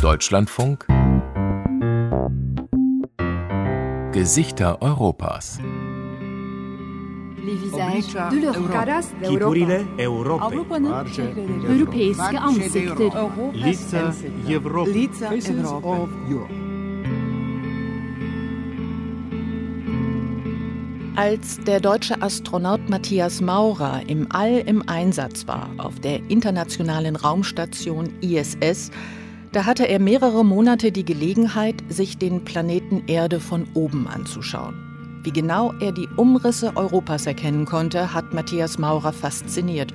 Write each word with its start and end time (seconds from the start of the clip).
Deutschlandfunk 0.00 0.86
Gesichter 4.12 4.80
Europas 4.80 5.58
Chipurile 9.22 9.86
Europei. 9.96 10.56
Europejskie 11.68 12.38
ansikter. 12.38 13.30
Lica 13.52 14.14
Europy. 14.46 15.08
Faces 15.08 15.72
of 15.72 16.08
Europe. 16.28 16.57
Als 21.18 21.58
der 21.58 21.80
deutsche 21.80 22.22
Astronaut 22.22 22.88
Matthias 22.88 23.40
Maurer 23.40 24.02
im 24.06 24.28
All 24.30 24.58
im 24.58 24.88
Einsatz 24.88 25.48
war, 25.48 25.68
auf 25.78 25.98
der 25.98 26.20
internationalen 26.30 27.16
Raumstation 27.16 28.12
ISS, 28.20 28.92
da 29.50 29.66
hatte 29.66 29.88
er 29.88 29.98
mehrere 29.98 30.44
Monate 30.44 30.92
die 30.92 31.04
Gelegenheit, 31.04 31.82
sich 31.88 32.18
den 32.18 32.44
Planeten 32.44 33.02
Erde 33.08 33.40
von 33.40 33.66
oben 33.74 34.06
anzuschauen. 34.06 34.76
Wie 35.24 35.32
genau 35.32 35.72
er 35.80 35.90
die 35.90 36.06
Umrisse 36.16 36.76
Europas 36.76 37.26
erkennen 37.26 37.64
konnte, 37.64 38.14
hat 38.14 38.32
Matthias 38.32 38.78
Maurer 38.78 39.12
fasziniert. 39.12 39.92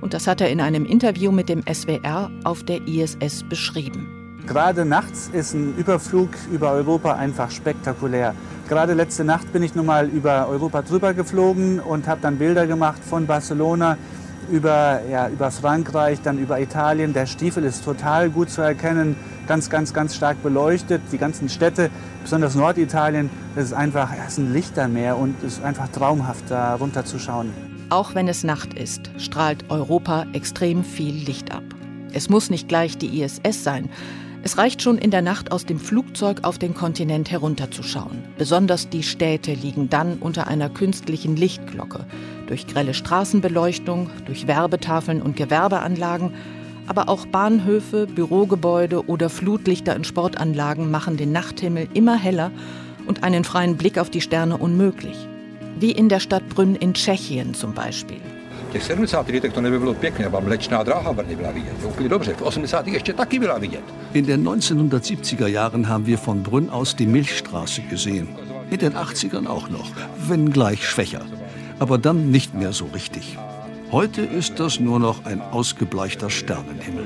Und 0.00 0.14
das 0.14 0.28
hat 0.28 0.40
er 0.40 0.50
in 0.50 0.60
einem 0.60 0.86
Interview 0.86 1.32
mit 1.32 1.48
dem 1.48 1.64
SWR 1.66 2.30
auf 2.44 2.62
der 2.62 2.86
ISS 2.86 3.42
beschrieben. 3.48 4.09
Gerade 4.46 4.84
nachts 4.84 5.30
ist 5.32 5.54
ein 5.54 5.76
Überflug 5.76 6.30
über 6.52 6.72
Europa 6.72 7.14
einfach 7.14 7.50
spektakulär. 7.50 8.34
Gerade 8.68 8.94
letzte 8.94 9.24
Nacht 9.24 9.52
bin 9.52 9.62
ich 9.62 9.74
nun 9.74 9.86
mal 9.86 10.08
über 10.08 10.48
Europa 10.48 10.82
drüber 10.82 11.12
geflogen 11.14 11.80
und 11.80 12.06
habe 12.06 12.20
dann 12.20 12.38
Bilder 12.38 12.66
gemacht 12.66 13.02
von 13.02 13.26
Barcelona 13.26 13.96
über, 14.50 15.00
ja, 15.10 15.28
über 15.28 15.50
Frankreich, 15.50 16.20
dann 16.22 16.38
über 16.38 16.60
Italien. 16.60 17.12
Der 17.12 17.26
Stiefel 17.26 17.64
ist 17.64 17.84
total 17.84 18.30
gut 18.30 18.50
zu 18.50 18.62
erkennen, 18.62 19.16
ganz, 19.46 19.70
ganz, 19.70 19.92
ganz 19.92 20.14
stark 20.14 20.42
beleuchtet. 20.42 21.02
Die 21.12 21.18
ganzen 21.18 21.48
Städte, 21.48 21.90
besonders 22.22 22.54
Norditalien, 22.54 23.30
das 23.54 23.66
ist 23.66 23.72
einfach 23.72 24.14
ja, 24.16 24.24
ist 24.24 24.38
ein 24.38 24.52
Lichtermeer 24.52 25.16
und 25.16 25.34
es 25.42 25.54
ist 25.54 25.64
einfach 25.64 25.88
traumhaft, 25.88 26.44
da 26.48 26.74
runterzuschauen. 26.74 27.50
Auch 27.90 28.14
wenn 28.14 28.28
es 28.28 28.44
Nacht 28.44 28.74
ist, 28.74 29.10
strahlt 29.18 29.68
Europa 29.68 30.26
extrem 30.32 30.84
viel 30.84 31.14
Licht 31.14 31.52
ab. 31.52 31.64
Es 32.12 32.28
muss 32.28 32.50
nicht 32.50 32.68
gleich 32.68 32.98
die 32.98 33.20
ISS 33.22 33.64
sein. 33.64 33.90
Es 34.42 34.56
reicht 34.56 34.80
schon 34.80 34.96
in 34.96 35.10
der 35.10 35.20
Nacht 35.20 35.52
aus 35.52 35.66
dem 35.66 35.78
Flugzeug 35.78 36.44
auf 36.44 36.58
den 36.58 36.72
Kontinent 36.72 37.30
herunterzuschauen. 37.30 38.24
Besonders 38.38 38.88
die 38.88 39.02
Städte 39.02 39.52
liegen 39.52 39.90
dann 39.90 40.16
unter 40.18 40.46
einer 40.46 40.70
künstlichen 40.70 41.36
Lichtglocke. 41.36 42.06
Durch 42.46 42.66
grelle 42.66 42.94
Straßenbeleuchtung, 42.94 44.08
durch 44.24 44.46
Werbetafeln 44.46 45.20
und 45.20 45.36
Gewerbeanlagen, 45.36 46.32
aber 46.86 47.10
auch 47.10 47.26
Bahnhöfe, 47.26 48.06
Bürogebäude 48.06 49.06
oder 49.06 49.28
Flutlichter 49.28 49.94
in 49.94 50.04
Sportanlagen 50.04 50.90
machen 50.90 51.18
den 51.18 51.32
Nachthimmel 51.32 51.88
immer 51.92 52.16
heller 52.16 52.50
und 53.06 53.22
einen 53.22 53.44
freien 53.44 53.76
Blick 53.76 53.98
auf 53.98 54.08
die 54.08 54.22
Sterne 54.22 54.56
unmöglich. 54.56 55.28
Wie 55.80 55.92
in 55.92 56.08
der 56.10 56.20
Stadt 56.20 56.46
Brünn 56.50 56.74
in 56.74 56.92
Tschechien 56.92 57.54
zum 57.54 57.72
Beispiel. 57.72 58.20
těch 58.72 58.84
70. 58.84 59.28
letech 59.28 59.52
to 59.52 59.60
nebylo 59.60 59.94
pěkně, 59.94 60.26
aber 60.26 60.42
Mlečná 60.42 60.82
dráha 60.82 61.12
nebyla 61.28 61.50
vidět. 61.50 61.72
Úplně 61.84 62.08
dobře, 62.08 62.34
v 62.34 62.42
80. 62.42 62.86
ještě 62.86 63.12
taky 63.12 63.38
byla 63.38 63.58
vidět. 63.58 63.84
In 64.12 64.26
den 64.26 64.44
1970er 64.44 65.46
Jahren 65.46 65.88
haben 65.88 66.06
wir 66.06 66.18
von 66.18 66.42
Brünn 66.42 66.70
aus 66.70 66.94
die 66.94 67.06
Milchstraße 67.06 67.82
gesehen. 67.90 68.28
In 68.70 68.78
den 68.78 68.92
80ern 68.92 69.46
auch 69.46 69.68
noch, 69.70 69.90
wenngleich 70.16 70.84
schwächer. 70.84 71.22
Aber 71.78 71.98
dann 71.98 72.30
nicht 72.30 72.54
mehr 72.54 72.72
so 72.72 72.84
richtig. 72.94 73.38
Heute 73.90 74.20
ist 74.22 74.60
das 74.60 74.80
nur 74.80 75.00
noch 75.00 75.24
ein 75.24 75.40
ausgebleichter 75.40 76.30
Sternenhimmel. 76.30 77.04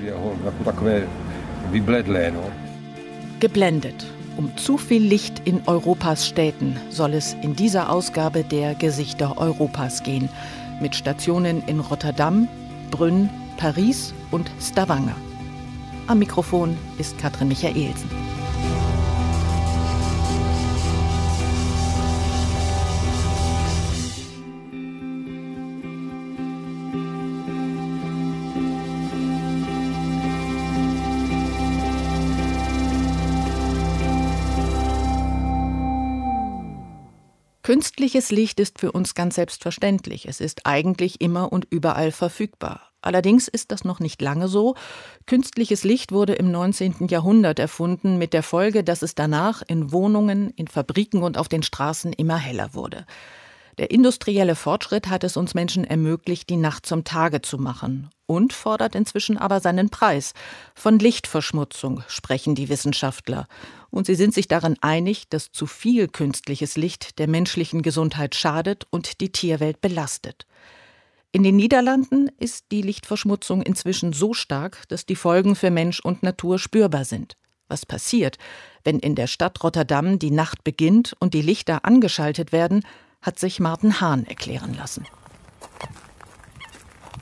Geblendet. 3.41 4.14
Um 4.37 4.57
zu 4.57 4.79
viel 4.79 5.03
Licht 5.03 5.43
in 5.45 5.63
Europas 5.67 6.27
Städten 6.27 6.77
soll 6.91 7.15
es 7.15 7.34
in 7.43 7.55
dieser 7.55 7.91
Ausgabe 7.91 8.43
der 8.43 8.75
Gesichter 8.75 9.39
Europas 9.39 10.03
gehen 10.03 10.28
mit 10.81 10.97
Stationen 10.97 11.62
in 11.67 11.78
Rotterdam, 11.78 12.49
Brünn, 12.91 13.31
Paris 13.56 14.12
und 14.33 14.50
Stavanger. 14.61 15.15
Am 16.09 16.19
Mikrofon 16.19 16.77
ist 16.99 17.17
Katrin 17.19 17.49
Michaelsen. 17.49 18.11
Künstliches 37.75 38.31
Licht 38.31 38.61
ist 38.61 38.79
für 38.79 38.93
uns 38.93 39.17
ganz 39.17 39.35
selbstverständlich. 39.35 40.29
Es 40.29 40.41
ist 40.41 40.61
eigentlich 40.62 41.21
immer 41.21 41.53
und 41.53 41.67
überall 41.71 42.12
verfügbar. 42.12 42.93
Allerdings 43.03 43.49
ist 43.49 43.73
das 43.73 43.83
noch 43.83 43.99
nicht 43.99 44.23
lange 44.23 44.47
so. 44.47 44.77
Künstliches 45.27 45.83
Licht 45.83 46.12
wurde 46.12 46.35
im 46.35 46.53
19. 46.53 47.09
Jahrhundert 47.09 47.59
erfunden, 47.59 48.17
mit 48.17 48.33
der 48.33 48.45
Folge, 48.45 48.85
dass 48.85 49.03
es 49.03 49.17
danach 49.17 49.61
in 49.67 49.91
Wohnungen, 49.91 50.51
in 50.51 50.69
Fabriken 50.69 51.25
und 51.25 51.37
auf 51.37 51.49
den 51.49 51.65
Straßen 51.65 52.12
immer 52.12 52.37
heller 52.37 52.75
wurde. 52.75 53.07
Der 53.79 53.91
industrielle 53.91 54.55
Fortschritt 54.55 55.09
hat 55.09 55.25
es 55.25 55.37
uns 55.37 55.55
Menschen 55.55 55.85
ermöglicht, 55.85 56.49
die 56.49 56.57
Nacht 56.57 56.87
zum 56.87 57.03
Tage 57.03 57.43
zu 57.43 57.59
machen 57.59 58.11
und 58.27 58.53
fordert 58.53 58.95
inzwischen 58.95 59.37
aber 59.37 59.61
seinen 59.61 59.91
Preis. 59.91 60.33
Von 60.75 60.99
Lichtverschmutzung 60.99 62.03
sprechen 62.07 62.55
die 62.55 62.69
Wissenschaftler. 62.69 63.47
Und 63.91 64.07
sie 64.07 64.15
sind 64.15 64.33
sich 64.33 64.49
darin 64.49 64.77
einig, 64.81 65.29
dass 65.29 65.51
zu 65.51 65.67
viel 65.67 66.09
künstliches 66.09 66.77
Licht 66.77 67.19
der 67.19 67.29
menschlichen 67.29 67.83
Gesundheit 67.83 68.35
schadet 68.35 68.87
und 68.91 69.21
die 69.21 69.33
Tierwelt 69.33 69.81
belastet. 69.81 70.47
In 71.33 71.43
den 71.43 71.56
Niederlanden 71.56 72.31
ist 72.39 72.67
die 72.71 72.83
Lichtverschmutzung 72.83 73.61
inzwischen 73.62 74.12
so 74.12 74.35
stark, 74.35 74.85
dass 74.89 75.05
die 75.05 75.17
Folgen 75.17 75.56
für 75.56 75.71
Mensch 75.71 75.99
und 75.99 76.23
Natur 76.23 76.61
spürbar 76.61 77.05
sind. 77.05 77.37
Was 77.67 77.87
passiert, 77.87 78.39
wenn 78.85 79.01
in 79.01 79.17
der 79.17 79.27
Stadt 79.27 79.62
Rotterdam 79.65 80.21
die 80.21 80.31
Nacht 80.31 80.62
beginnt 80.62 81.17
und 81.19 81.35
die 81.35 81.43
Lichter 81.43 81.85
angeschaltet 81.85 82.53
werden, 82.53 82.85
hat 83.25 83.39
sich 83.39 83.59
Martin 83.59 84.01
Hahn 84.01 84.27
erklären 84.27 84.75
lassen. 84.77 85.07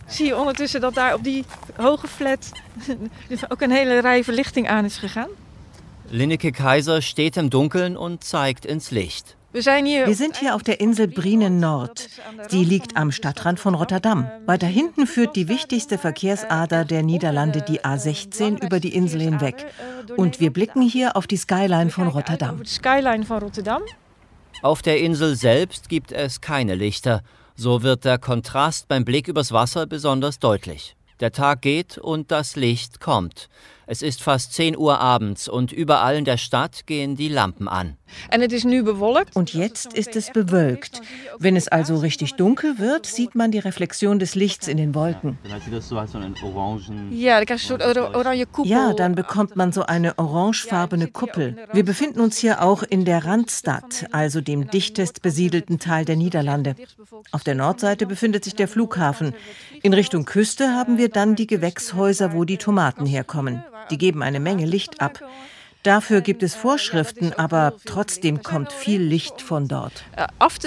Zie 0.06 0.26
je 0.26 0.36
ondertussen 0.36 0.80
dat 0.80 0.94
daar 0.94 1.14
op 1.14 1.24
die 1.24 1.44
hoge 1.76 2.08
flat 2.08 2.52
ook 3.52 3.60
een 3.60 3.70
hele 3.70 4.00
rij 4.00 4.24
verlichting 4.24 4.68
aan 4.68 4.84
is 4.84 4.96
gegaan? 4.96 5.28
Linneke 6.08 6.50
Kaiser 6.50 7.02
steht 7.02 7.36
im 7.36 7.48
Dunkeln 7.48 7.96
und 7.96 8.24
zeigt 8.24 8.66
ins 8.66 8.90
Licht. 8.90 9.36
We 9.52 9.60
zijn 9.60 9.84
hier 9.84 10.06
Wir 10.06 10.14
sind 10.14 10.38
hier 10.38 10.54
auf 10.54 10.62
der 10.62 10.80
Insel 10.80 11.08
Brienen 11.08 11.60
Nord. 11.60 12.08
Die 12.50 12.64
liegt 12.64 12.96
am 12.96 13.12
Stadtrand 13.12 13.60
von 13.60 13.74
Rotterdam. 13.74 14.26
Weiter 14.46 14.66
hinten 14.66 15.06
führt 15.06 15.36
die 15.36 15.46
wichtigste 15.48 15.98
Verkehrsader 15.98 16.86
der 16.86 17.02
Niederlande, 17.02 17.60
die 17.60 17.80
A16, 17.80 18.64
über 18.64 18.80
die 18.80 18.94
Insel 18.94 19.20
hinweg. 19.20 19.66
Und 20.16 20.40
wir 20.40 20.50
blicken 20.50 20.80
hier 20.80 21.16
auf 21.16 21.26
die 21.26 21.36
Skyline 21.36 21.90
von 21.90 22.08
Rotterdam. 22.08 22.64
Skyline 22.64 23.28
van 23.28 23.42
Rotterdam. 23.42 23.82
Auf 24.62 24.80
der 24.80 25.00
Insel 25.00 25.34
selbst 25.34 25.88
gibt 25.88 26.12
es 26.12 26.40
keine 26.40 26.76
Lichter. 26.76 27.24
So 27.56 27.82
wird 27.82 28.04
der 28.04 28.18
Kontrast 28.18 28.86
beim 28.86 29.04
Blick 29.04 29.26
übers 29.26 29.50
Wasser 29.50 29.86
besonders 29.86 30.38
deutlich. 30.38 30.94
Der 31.18 31.32
Tag 31.32 31.62
geht 31.62 31.98
und 31.98 32.30
das 32.30 32.54
Licht 32.54 33.00
kommt. 33.00 33.48
Es 33.86 34.02
ist 34.02 34.22
fast 34.22 34.52
10 34.54 34.76
Uhr 34.76 35.00
abends 35.00 35.48
und 35.48 35.72
überall 35.72 36.16
in 36.16 36.24
der 36.24 36.36
Stadt 36.36 36.86
gehen 36.86 37.16
die 37.16 37.28
Lampen 37.28 37.68
an. 37.68 37.96
Und 39.34 39.54
jetzt 39.54 39.92
ist 39.94 40.16
es 40.16 40.30
bewölkt. 40.30 41.00
Wenn 41.38 41.56
es 41.56 41.68
also 41.68 41.96
richtig 41.96 42.34
dunkel 42.34 42.78
wird, 42.78 43.06
sieht 43.06 43.34
man 43.34 43.50
die 43.50 43.58
Reflexion 43.58 44.18
des 44.18 44.34
Lichts 44.34 44.68
in 44.68 44.76
den 44.76 44.94
Wolken. 44.94 45.38
Ja, 48.64 48.92
dann 48.92 49.14
bekommt 49.14 49.56
man 49.56 49.72
so 49.72 49.82
eine 49.82 50.18
orangefarbene 50.18 51.08
Kuppel. 51.08 51.56
Wir 51.72 51.84
befinden 51.84 52.20
uns 52.20 52.38
hier 52.38 52.62
auch 52.62 52.82
in 52.82 53.04
der 53.04 53.24
Randstadt, 53.24 54.06
also 54.12 54.40
dem 54.40 54.68
dichtest 54.68 55.22
besiedelten 55.22 55.78
Teil 55.78 56.04
der 56.04 56.16
Niederlande. 56.16 56.76
Auf 57.30 57.44
der 57.44 57.54
Nordseite 57.54 58.06
befindet 58.06 58.44
sich 58.44 58.54
der 58.54 58.68
Flughafen. 58.68 59.34
In 59.82 59.94
Richtung 59.94 60.24
Küste 60.24 60.74
haben 60.74 60.98
wir 60.98 61.08
dann 61.08 61.34
die 61.34 61.46
Gewächshäuser, 61.46 62.32
wo 62.32 62.44
die 62.44 62.58
Tomaten 62.58 63.06
herkommen. 63.06 63.64
Die 63.90 63.98
geben 63.98 64.22
eine 64.22 64.40
Menge 64.40 64.66
Licht 64.66 65.00
ab. 65.00 65.20
Dafür 65.82 66.20
gibt 66.20 66.42
es 66.42 66.54
Vorschriften, 66.54 67.32
aber 67.32 67.74
trotzdem 67.84 68.42
kommt 68.42 68.72
viel 68.72 69.02
Licht 69.02 69.42
von 69.42 69.66
dort. 69.66 70.04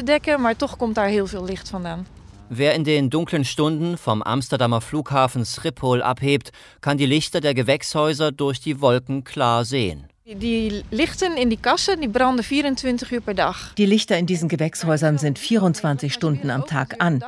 dekken, 0.03 0.41
maar 0.41 0.57
toch 0.57 0.77
komt 0.77 0.95
daar 0.95 1.07
heel 1.07 1.27
veel 1.27 1.45
licht 1.45 1.69
vandaan. 1.69 2.05
Wer 2.49 2.75
in 2.75 2.83
den 2.83 3.09
dunklen 3.09 3.43
Stunden 3.43 3.97
vom 3.97 4.21
Amsterdamer 4.21 4.81
Flughafen 4.81 5.45
Schiphol 5.45 6.03
abhebt, 6.03 6.51
kann 6.81 6.97
die 6.97 7.07
Lichter 7.07 7.41
der 7.41 7.55
Gewächshäuser 7.55 8.31
durch 8.31 8.59
die 8.59 8.81
Wolken 8.81 9.23
klar 9.23 9.65
sehen. 9.65 10.07
Die 10.27 10.83
Lichten 10.89 11.37
in 11.37 11.51
die 11.51 11.57
Kassen, 11.57 12.01
die 12.01 12.07
branden 12.07 12.43
24 12.43 13.11
Uhr 13.11 13.21
per 13.21 13.35
Tag. 13.35 13.75
Die 13.75 13.85
Lichter 13.85 14.17
in 14.17 14.25
diesen 14.25 14.49
Gewächshäusern 14.49 15.19
sind 15.19 15.37
24 15.37 16.11
Stunden 16.11 16.49
am 16.49 16.65
Tag 16.65 16.95
an. 16.97 17.23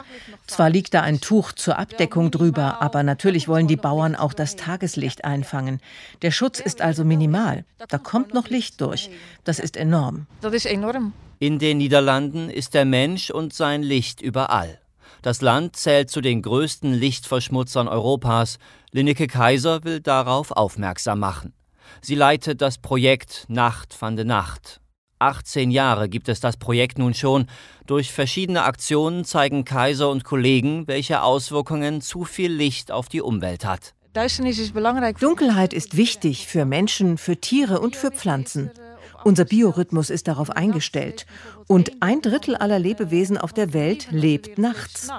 Zwar 0.47 0.71
liegt 0.71 0.95
da 0.95 1.01
ein 1.01 1.21
Tuch 1.21 1.51
zur 1.51 1.77
Abdeckung 1.77 2.31
drüber, 2.31 2.81
aber 2.81 3.03
natürlich 3.03 3.47
wollen 3.47 3.67
die 3.67 3.75
Bauern 3.75 4.15
auch 4.15 4.33
das 4.33 4.55
Tageslicht 4.55 5.25
einfangen. 5.25 5.79
Der 6.23 6.31
Schutz 6.31 6.59
ist 6.59 6.81
also 6.81 7.05
minimal. 7.05 7.65
Da 7.87 7.99
kommt 7.99 8.33
noch 8.33 8.49
Licht 8.49 8.81
durch. 8.81 9.11
Das 9.43 9.59
ist 9.59 9.77
enorm. 9.77 10.25
Das 10.41 10.55
ist 10.55 10.65
enorm. 10.65 11.13
In 11.37 11.59
den 11.59 11.77
Niederlanden 11.77 12.49
ist 12.49 12.73
der 12.73 12.85
Mensch 12.85 13.29
und 13.29 13.53
sein 13.53 13.83
Licht 13.83 14.23
überall. 14.23 14.79
Das 15.21 15.41
Land 15.41 15.75
zählt 15.75 16.09
zu 16.09 16.19
den 16.19 16.41
größten 16.41 16.95
Lichtverschmutzern 16.95 17.87
Europas. 17.87 18.57
Linneke 18.91 19.27
Kaiser 19.27 19.83
will 19.83 19.99
darauf 19.99 20.49
aufmerksam 20.49 21.19
machen. 21.19 21.53
Sie 22.01 22.15
leitet 22.15 22.61
das 22.61 22.77
Projekt 22.77 23.45
Nacht 23.47 23.95
van 23.99 24.15
de 24.15 24.25
Nacht. 24.25 24.81
18 25.19 25.71
Jahre 25.71 26.09
gibt 26.09 26.29
es 26.29 26.39
das 26.39 26.57
Projekt 26.57 26.99
nun 26.99 27.13
schon. 27.13 27.47
Durch 27.85 28.11
verschiedene 28.11 28.63
Aktionen 28.63 29.25
zeigen 29.25 29.65
Kaiser 29.65 30.09
und 30.09 30.23
Kollegen, 30.23 30.87
welche 30.87 31.23
Auswirkungen 31.23 32.01
zu 32.01 32.23
viel 32.23 32.51
Licht 32.51 32.91
auf 32.91 33.09
die 33.09 33.21
Umwelt 33.21 33.65
hat. 33.65 33.93
Dunkelheit 35.19 35.73
ist 35.73 35.97
wichtig 35.97 36.47
für 36.47 36.65
Menschen, 36.65 37.17
für 37.17 37.37
Tiere 37.37 37.79
und 37.79 37.95
für 37.95 38.11
Pflanzen. 38.11 38.71
Unser 39.23 39.45
Biorhythmus 39.45 40.09
ist 40.09 40.27
darauf 40.27 40.49
eingestellt. 40.51 41.25
Und 41.67 42.01
ein 42.01 42.21
Drittel 42.21 42.55
aller 42.55 42.79
Lebewesen 42.79 43.37
auf 43.37 43.53
der 43.53 43.73
Welt 43.73 44.07
lebt 44.11 44.57
nachts. 44.57 45.09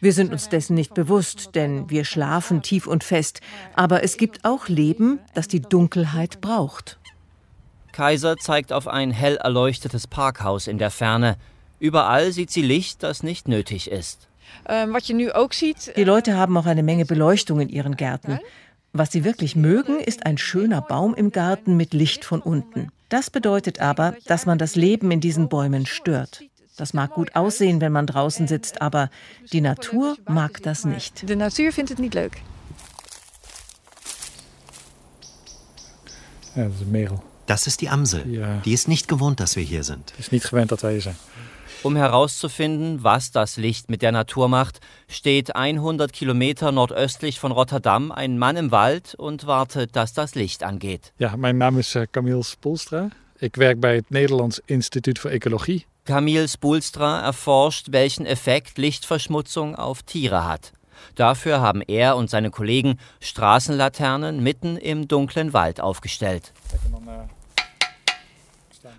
Wir 0.00 0.12
sind 0.12 0.32
uns 0.32 0.48
dessen 0.48 0.74
nicht 0.74 0.94
bewusst, 0.94 1.54
denn 1.54 1.90
wir 1.90 2.04
schlafen 2.04 2.62
tief 2.62 2.86
und 2.86 3.02
fest. 3.02 3.40
Aber 3.74 4.04
es 4.04 4.16
gibt 4.16 4.44
auch 4.44 4.68
Leben, 4.68 5.18
das 5.34 5.48
die 5.48 5.60
Dunkelheit 5.60 6.40
braucht. 6.40 6.98
Kaiser 7.92 8.36
zeigt 8.36 8.72
auf 8.72 8.86
ein 8.86 9.10
hell 9.10 9.36
erleuchtetes 9.36 10.06
Parkhaus 10.06 10.68
in 10.68 10.78
der 10.78 10.90
Ferne. 10.92 11.36
Überall 11.80 12.30
sieht 12.32 12.50
sie 12.50 12.62
Licht, 12.62 13.02
das 13.02 13.24
nicht 13.24 13.48
nötig 13.48 13.90
ist. 13.90 14.28
Ähm, 14.68 14.96
die 15.04 16.04
Leute 16.04 16.36
haben 16.36 16.56
auch 16.56 16.66
eine 16.66 16.82
Menge 16.82 17.04
Beleuchtung 17.04 17.60
in 17.60 17.68
ihren 17.68 17.96
Gärten. 17.96 18.38
Was 18.92 19.12
sie 19.12 19.24
wirklich 19.24 19.56
mögen, 19.56 19.98
ist 20.00 20.26
ein 20.26 20.38
schöner 20.38 20.80
Baum 20.80 21.14
im 21.14 21.32
Garten 21.32 21.76
mit 21.76 21.92
Licht 21.92 22.24
von 22.24 22.40
unten. 22.40 22.88
Das 23.08 23.30
bedeutet 23.30 23.80
aber, 23.80 24.14
dass 24.26 24.46
man 24.46 24.58
das 24.58 24.76
Leben 24.76 25.10
in 25.10 25.20
diesen 25.20 25.48
Bäumen 25.48 25.86
stört. 25.86 26.42
Das 26.78 26.94
mag 26.94 27.10
gut 27.10 27.34
aussehen, 27.34 27.80
wenn 27.80 27.90
man 27.90 28.06
draußen 28.06 28.46
sitzt, 28.46 28.80
aber 28.80 29.10
die 29.52 29.60
Natur 29.60 30.16
mag 30.28 30.62
das 30.62 30.84
nicht. 30.84 31.28
Die 31.28 31.36
Natur 31.36 31.72
findet 31.72 31.98
es 31.98 32.00
nicht 32.00 32.14
leuk. 32.14 32.32
Ja, 36.54 36.64
das 36.68 36.80
ist 36.80 36.86
Merel. 36.86 37.20
Das 37.46 37.66
ist 37.66 37.80
die 37.80 37.88
Amsel. 37.88 38.62
Die 38.64 38.72
ist 38.72 38.86
nicht 38.86 39.08
gewohnt, 39.08 39.40
dass 39.40 39.56
wir 39.56 39.62
hier 39.62 39.82
sind. 39.82 40.12
Ist 40.18 40.30
nicht 40.30 40.48
gewohnt, 40.48 40.70
dass 40.70 40.82
wir 40.84 40.90
hier 40.90 41.00
sind. 41.00 41.16
Um 41.82 41.96
herauszufinden, 41.96 43.02
was 43.02 43.32
das 43.32 43.56
Licht 43.56 43.90
mit 43.90 44.02
der 44.02 44.12
Natur 44.12 44.48
macht, 44.48 44.80
steht 45.08 45.56
100 45.56 46.12
Kilometer 46.12 46.70
nordöstlich 46.70 47.40
von 47.40 47.50
Rotterdam 47.52 48.12
ein 48.12 48.38
Mann 48.38 48.56
im 48.56 48.70
Wald 48.70 49.14
und 49.14 49.46
wartet, 49.46 49.96
dass 49.96 50.12
das 50.12 50.34
Licht 50.34 50.62
angeht. 50.62 51.12
Ja, 51.18 51.36
mein 51.36 51.58
Name 51.58 51.80
ist 51.80 51.94
äh, 51.96 52.06
Camille 52.06 52.42
Spolstra. 52.42 53.10
Ich 53.40 53.56
werk 53.56 53.80
bei 53.80 53.96
het 53.96 54.10
Nederlands 54.10 54.60
Instituut 54.66 55.20
für 55.20 55.30
Ökologie. 55.30 55.84
Camille 56.08 56.48
Spulstra 56.48 57.20
erforscht, 57.20 57.88
welchen 57.90 58.24
Effekt 58.24 58.78
Lichtverschmutzung 58.78 59.76
auf 59.76 60.02
Tiere 60.02 60.46
hat. 60.46 60.72
Dafür 61.16 61.60
haben 61.60 61.82
er 61.82 62.16
und 62.16 62.30
seine 62.30 62.50
Kollegen 62.50 62.98
Straßenlaternen 63.20 64.42
mitten 64.42 64.78
im 64.78 65.06
dunklen 65.06 65.52
Wald 65.52 65.82
aufgestellt. 65.82 66.54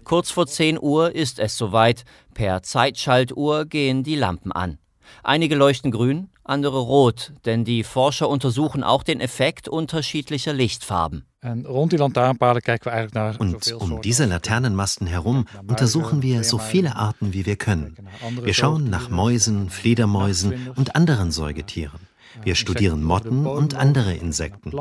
Kurz 0.04 0.30
vor 0.30 0.46
10 0.46 0.80
Uhr 0.80 1.16
ist 1.16 1.40
es 1.40 1.58
soweit. 1.58 2.06
Per 2.36 2.62
Zeitschaltuhr 2.62 3.66
gehen 3.66 4.04
die 4.04 4.16
Lampen 4.16 4.52
an. 4.52 4.78
Einige 5.24 5.56
leuchten 5.56 5.90
grün, 5.90 6.30
andere 6.50 6.80
rot, 6.80 7.32
denn 7.46 7.64
die 7.64 7.84
Forscher 7.84 8.28
untersuchen 8.28 8.84
auch 8.84 9.04
den 9.04 9.22
Effekt 9.22 9.70
unterschiedlicher 9.70 10.54
Lichtfarben. 10.54 11.26
Und 11.42 11.66
um 11.66 11.88
diese 14.02 14.26
Laternenmasten 14.26 15.08
herum 15.08 15.46
untersuchen 15.68 16.22
wir 16.22 16.44
so 16.44 16.58
viele 16.58 16.98
Arten, 16.98 17.34
wie 17.34 17.46
wir 17.46 17.56
können. 17.56 17.96
Wir 18.42 18.54
schauen 18.54 18.90
nach 18.90 19.10
Mäusen, 19.10 19.70
Fledermäusen 19.70 20.72
und 20.76 20.98
anderen 20.98 21.32
Säugetieren. 21.32 22.10
Wir 22.44 22.56
studieren 22.56 23.04
Motten 23.04 23.46
und 23.46 23.76
andere 23.76 24.14
Insekten. 24.14 24.72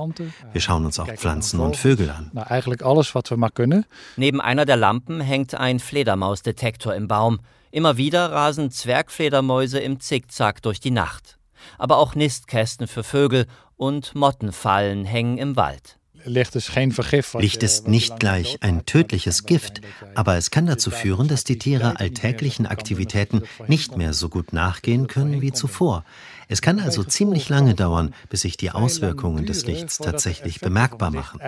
Wir 0.52 0.60
schauen 0.60 0.84
uns 0.84 0.98
auch 0.98 1.08
Pflanzen 1.08 1.60
und 1.60 1.76
Vögel 1.76 2.10
an. 2.10 2.30
Eigentlich 2.36 2.84
alles, 2.84 3.14
was 3.14 3.30
wir 3.30 3.36
mal 3.36 3.50
können. 3.50 3.84
Neben 4.16 4.40
einer 4.40 4.64
der 4.64 4.76
Lampen 4.76 5.20
hängt 5.20 5.54
ein 5.54 5.78
Fledermausdetektor 5.78 6.94
im 6.94 7.08
Baum. 7.08 7.40
Immer 7.70 7.96
wieder 7.96 8.32
rasen 8.32 8.70
Zwergfledermäuse 8.70 9.78
im 9.78 10.00
Zickzack 10.00 10.62
durch 10.62 10.80
die 10.80 10.90
Nacht. 10.90 11.37
Aber 11.78 11.98
auch 11.98 12.14
Nistkästen 12.14 12.86
für 12.86 13.04
Vögel 13.04 13.46
und 13.76 14.14
Mottenfallen 14.14 15.04
hängen 15.04 15.38
im 15.38 15.56
Wald. 15.56 15.98
Licht 16.24 17.62
ist 17.62 17.88
nicht 17.88 18.18
gleich 18.18 18.58
ein 18.60 18.84
tödliches 18.86 19.46
Gift, 19.46 19.80
aber 20.14 20.36
es 20.36 20.50
kann 20.50 20.66
dazu 20.66 20.90
führen, 20.90 21.28
dass 21.28 21.44
die 21.44 21.58
Tiere 21.58 21.98
alltäglichen 21.98 22.66
Aktivitäten 22.66 23.42
nicht 23.66 23.96
mehr 23.96 24.12
so 24.12 24.28
gut 24.28 24.52
nachgehen 24.52 25.06
können 25.06 25.40
wie 25.40 25.52
zuvor. 25.52 26.04
Es 26.48 26.62
kann 26.62 26.80
also 26.80 27.04
ziemlich 27.04 27.48
lange 27.48 27.74
dauern, 27.74 28.14
bis 28.30 28.42
sich 28.42 28.56
die 28.56 28.70
Auswirkungen 28.70 29.46
des 29.46 29.66
Lichts 29.66 29.98
tatsächlich 29.98 30.60
bemerkbar 30.60 31.10
machen. 31.10 31.40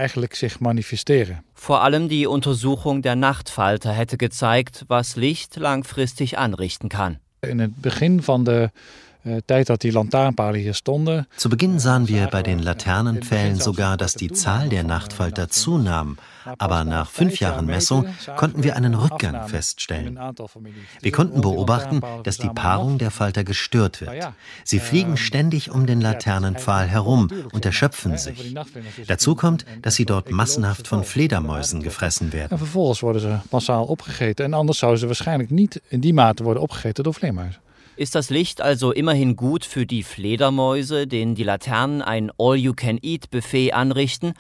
Vor 1.55 1.82
allem 1.82 2.09
die 2.09 2.27
Untersuchung 2.27 3.03
der 3.03 3.17
Nachtfalter 3.17 3.93
hätte 3.93 4.19
gezeigt, 4.19 4.85
was 4.88 5.17
Licht 5.17 5.56
langfristig 5.56 6.38
anrichten 6.38 6.88
kann. 6.88 7.19
In 7.43 7.75
Beginn 7.81 8.21
von 8.21 8.44
der 8.44 8.65
äh, 8.65 8.69
stonden. 10.75 11.26
Zu 11.37 11.49
Beginn 11.49 11.78
sahen 11.78 12.08
wir 12.08 12.26
bei 12.26 12.43
den 12.43 12.58
Laternenpfählen 12.58 13.56
sogar, 13.56 13.96
dass 13.96 14.14
die 14.14 14.31
Zahl 14.32 14.69
der 14.69 14.84
Nachtfalter 14.84 15.49
zunahm. 15.49 16.19
Aber 16.58 16.84
nach 16.84 17.11
fünf 17.11 17.40
Jahren 17.40 17.67
Messung 17.67 18.06
konnten 18.37 18.62
wir 18.62 18.76
einen 18.76 18.94
Rückgang 18.94 19.46
feststellen. 19.49 20.19
Wir 21.00 21.12
konnten 21.12 21.40
beobachten, 21.40 22.00
dass 22.25 22.38
die 22.38 22.49
Paarung 22.49 22.99
der 22.99 23.11
Falter 23.11 23.44
gestört 23.44 24.00
wird. 24.00 24.32
Sie 24.64 24.81
fliegen 24.81 25.17
ständig 25.17 25.70
um 25.70 25.87
den 25.87 26.00
Laternenpfahl 26.00 26.88
herum 26.88 27.28
und 27.52 27.64
erschöpfen 27.67 28.17
sich. 28.17 28.55
Dazu 29.06 29.34
kommt, 29.34 29.64
dass 29.82 29.94
sie 29.94 30.06
dort 30.06 30.31
massenhaft 30.31 30.88
von 30.88 31.05
Fledermäusen 31.05 31.82
gefressen 31.82 32.32
werden. 32.32 32.58
Vervolgens 32.58 33.02
worden 33.02 33.20
ze 33.20 33.40
massaal 33.50 33.84
opgegeten. 33.84 34.44
En 34.44 34.55
anders 34.55 34.78
zouden 34.78 35.00
ze 35.00 35.06
waarschijnlijk 35.06 35.50
niet 35.50 35.81
in 35.88 36.00
die 36.00 36.14
mate 36.14 36.43
worden 36.43 36.62
opgegeten 36.62 37.05
door 37.05 37.14
vleermuizen. 37.14 37.61
Ist 38.00 38.14
das 38.14 38.31
Licht 38.31 38.62
also 38.62 38.93
immerhin 38.93 39.37
gut 39.37 39.67
für 39.67 39.85
die 39.85 40.02
Fledermäuse, 40.02 41.06
denen 41.06 41.35
die 41.35 41.43
Laternen 41.43 42.00
ein 42.00 42.32
All-You-Can-Eat-Buffet 42.38 43.74
anrichten? 43.74 44.32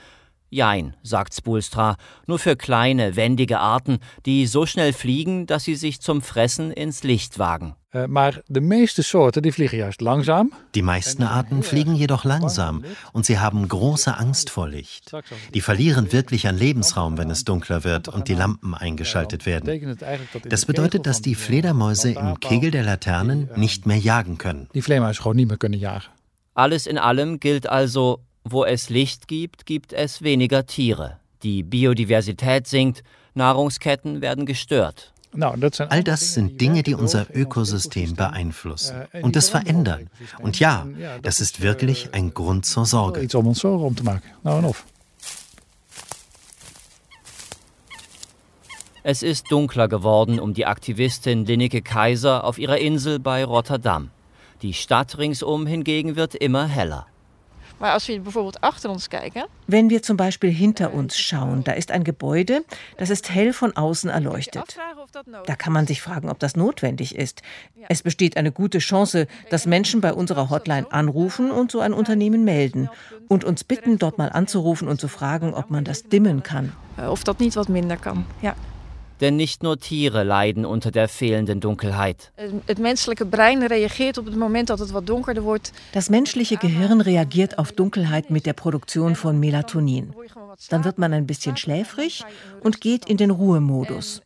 Jein, 0.52 0.96
sagt 1.04 1.34
Spulstra, 1.34 1.96
nur 2.26 2.40
für 2.40 2.56
kleine, 2.56 3.14
wendige 3.14 3.60
Arten, 3.60 4.00
die 4.26 4.46
so 4.46 4.66
schnell 4.66 4.92
fliegen, 4.92 5.46
dass 5.46 5.62
sie 5.62 5.76
sich 5.76 6.00
zum 6.00 6.22
Fressen 6.22 6.72
ins 6.72 7.04
Licht 7.04 7.38
wagen. 7.38 7.76
Maar 8.08 8.42
de 8.46 8.62
meeste 8.62 9.02
soorten 9.02 9.42
die 9.42 9.52
vliegen 9.52 9.78
juist 9.78 10.00
langzaam. 10.00 10.52
Die 10.74 10.82
meisten 10.82 11.24
Arten 11.24 11.62
fliegen 11.62 11.96
jedoch 11.96 12.24
langsam 12.24 12.84
und 13.12 13.26
sie 13.26 13.38
haben 13.38 13.66
große 13.66 14.16
Angst 14.16 14.50
vor 14.50 14.68
Licht. 14.68 15.12
Die 15.54 15.60
verlieren 15.60 16.12
wirklich 16.12 16.46
an 16.46 16.56
Lebensraum, 16.56 17.18
wenn 17.18 17.30
es 17.30 17.44
dunkler 17.44 17.82
wird 17.82 18.08
und 18.08 18.28
die 18.28 18.34
Lampen 18.34 18.74
eingeschaltet 18.74 19.44
werden. 19.44 19.98
Das 20.48 20.66
bedeutet, 20.66 21.06
dass 21.06 21.20
die 21.20 21.34
Fledermäuse 21.34 22.12
im 22.12 22.38
Kegel 22.38 22.70
der 22.70 22.84
Laternen 22.84 23.50
nicht 23.56 23.86
mehr 23.86 23.98
jagen 23.98 24.38
können. 24.38 24.68
Die 24.74 24.82
Fledermäuse 24.82 25.22
gewoon 25.22 25.36
nicht 25.36 25.48
mehr 25.48 25.58
können 25.58 25.78
jagen. 25.78 26.06
Alles 26.54 26.86
in 26.86 26.98
allem 26.98 27.40
gilt 27.40 27.68
also, 27.68 28.20
wo 28.50 28.64
es 28.64 28.90
Licht 28.90 29.28
gibt, 29.28 29.66
gibt 29.66 29.92
es 29.92 30.22
weniger 30.22 30.66
Tiere. 30.66 31.18
Die 31.42 31.62
Biodiversität 31.62 32.66
sinkt, 32.66 33.02
Nahrungsketten 33.34 34.20
werden 34.20 34.46
gestört. 34.46 35.12
All 35.88 36.02
das 36.02 36.34
sind 36.34 36.60
Dinge, 36.60 36.82
die 36.82 36.94
unser 36.94 37.26
Ökosystem 37.32 38.16
beeinflussen 38.16 39.06
und 39.22 39.36
das 39.36 39.48
verändern. 39.48 40.10
Und 40.40 40.58
ja, 40.58 40.86
das 41.22 41.40
ist 41.40 41.60
wirklich 41.60 42.12
ein 42.12 42.34
Grund 42.34 42.66
zur 42.66 42.84
Sorge. 42.84 43.26
Es 49.02 49.22
ist 49.22 49.50
dunkler 49.50 49.88
geworden 49.88 50.40
um 50.40 50.52
die 50.52 50.66
Aktivistin 50.66 51.46
Linneke 51.46 51.80
Kaiser 51.80 52.44
auf 52.44 52.58
ihrer 52.58 52.78
Insel 52.78 53.18
bei 53.18 53.44
Rotterdam. 53.44 54.10
Die 54.62 54.74
Stadt 54.74 55.16
ringsum 55.16 55.66
hingegen 55.66 56.16
wird 56.16 56.34
immer 56.34 56.66
heller. 56.66 57.06
Wenn 59.66 59.90
wir 59.90 60.02
zum 60.02 60.16
Beispiel 60.16 60.50
hinter 60.50 60.92
uns 60.92 61.18
schauen, 61.18 61.64
da 61.64 61.72
ist 61.72 61.90
ein 61.90 62.04
Gebäude, 62.04 62.64
das 62.98 63.10
ist 63.10 63.30
hell 63.30 63.52
von 63.52 63.76
außen 63.76 64.10
erleuchtet. 64.10 64.76
Da 65.46 65.56
kann 65.56 65.72
man 65.72 65.86
sich 65.86 66.02
fragen, 66.02 66.28
ob 66.28 66.38
das 66.38 66.56
notwendig 66.56 67.16
ist. 67.16 67.42
Es 67.88 68.02
besteht 68.02 68.36
eine 68.36 68.52
gute 68.52 68.78
Chance, 68.78 69.26
dass 69.48 69.66
Menschen 69.66 70.00
bei 70.00 70.12
unserer 70.12 70.50
Hotline 70.50 70.90
anrufen 70.92 71.50
und 71.50 71.70
so 71.70 71.80
ein 71.80 71.92
Unternehmen 71.92 72.44
melden 72.44 72.88
und 73.28 73.44
uns 73.44 73.64
bitten, 73.64 73.98
dort 73.98 74.18
mal 74.18 74.28
anzurufen 74.28 74.88
und 74.88 75.00
zu 75.00 75.08
fragen, 75.08 75.54
ob 75.54 75.70
man 75.70 75.84
das 75.84 76.04
dimmen 76.04 76.42
kann. 76.42 76.72
Ob 76.98 77.24
das 77.24 77.38
nicht 77.38 77.56
was 77.56 77.68
minder 77.68 77.96
kann, 77.96 78.26
ja. 78.42 78.54
Denn 79.20 79.36
nicht 79.36 79.62
nur 79.62 79.78
Tiere 79.78 80.24
leiden 80.24 80.64
unter 80.64 80.90
der 80.90 81.08
fehlenden 81.08 81.60
Dunkelheit. 81.60 82.32
Das 82.66 82.78
menschliche 82.78 83.26
wordt. 85.44 85.72
Das 85.92 86.10
menschliche 86.10 86.56
Gehirn 86.56 87.00
reagiert 87.00 87.58
auf 87.58 87.72
Dunkelheit 87.72 88.30
mit 88.30 88.46
der 88.46 88.54
Produktion 88.54 89.14
von 89.14 89.38
Melatonin. 89.38 90.14
Dann 90.68 90.84
wird 90.84 90.98
man 90.98 91.12
ein 91.12 91.26
bisschen 91.26 91.56
schläfrig 91.56 92.24
und 92.62 92.80
geht 92.80 93.04
in 93.06 93.16
den 93.16 93.30
Ruhemodus. 93.30 94.22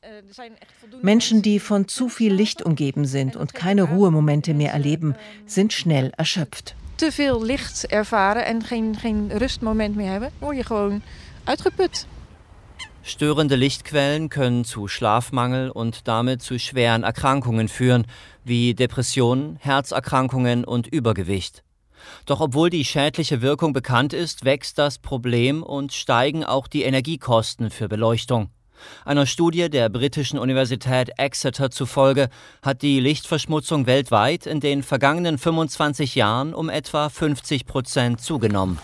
Menschen, 1.03 1.43
die 1.43 1.59
von 1.61 1.89
zu 1.89 2.09
viel 2.09 2.33
Licht 2.33 2.63
umgeben 2.63 3.05
sind 3.05 3.37
und 3.37 3.55
keine 3.55 3.83
Ruhemomente 3.83 4.55
mehr 4.55 4.73
erleben, 4.73 5.15
sind 5.47 5.73
schnell 5.73 6.13
erschöpft. 6.17 6.75
Te 6.97 7.11
veel 7.11 7.45
licht 7.45 7.85
ervaren 7.85 8.45
en 8.45 8.63
geen, 8.63 8.97
geen 8.97 9.31
rustmoment 9.39 9.97
meer 9.97 10.11
hebben, 10.11 10.31
word 10.39 10.57
je 10.57 10.65
gewoon 10.65 11.03
uitgeput. 11.45 12.07
Störende 13.07 13.55
Lichtquellen 13.55 14.31
können 14.31 14.65
zu 14.65 14.89
Schlafmangel 14.89 15.69
und 15.69 16.09
damit 16.09 16.41
zu 16.41 16.59
schweren 16.59 17.03
Erkrankungen 17.03 17.69
führen, 17.69 18.07
wie 18.45 18.73
Depressionen, 18.73 19.57
Herzerkrankungen 19.61 20.65
und 20.65 20.87
Übergewicht. 20.87 21.65
Doch 22.25 22.41
obwohl 22.41 22.71
die 22.71 22.87
schädliche 22.87 23.43
Wirkung 23.43 23.75
bekannt 23.75 24.15
ist, 24.15 24.47
wächst 24.47 24.79
das 24.79 24.99
Problem 24.99 25.63
und 25.63 25.93
steigen 25.93 26.45
auch 26.45 26.67
die 26.67 26.85
Energiekosten 26.85 27.69
für 27.69 27.89
Beleuchtung. 27.89 28.49
Einer 29.05 29.27
Studie 29.27 29.69
der 29.69 29.91
britischen 29.91 30.39
Universität 30.39 31.11
Exeter 31.19 31.71
zufolge 31.71 32.31
hat 32.63 32.81
die 32.81 33.01
Lichtverschmutzung 33.01 33.87
weltweit 33.87 34.47
in 34.47 34.61
den 34.61 34.83
vergangenen 34.83 35.37
25 35.37 36.15
Jahren 36.15 36.55
um 36.55 36.71
etwa 36.71 37.11
50 37.11 37.67
Prozent 37.67 38.23
zugenommen. 38.23 38.79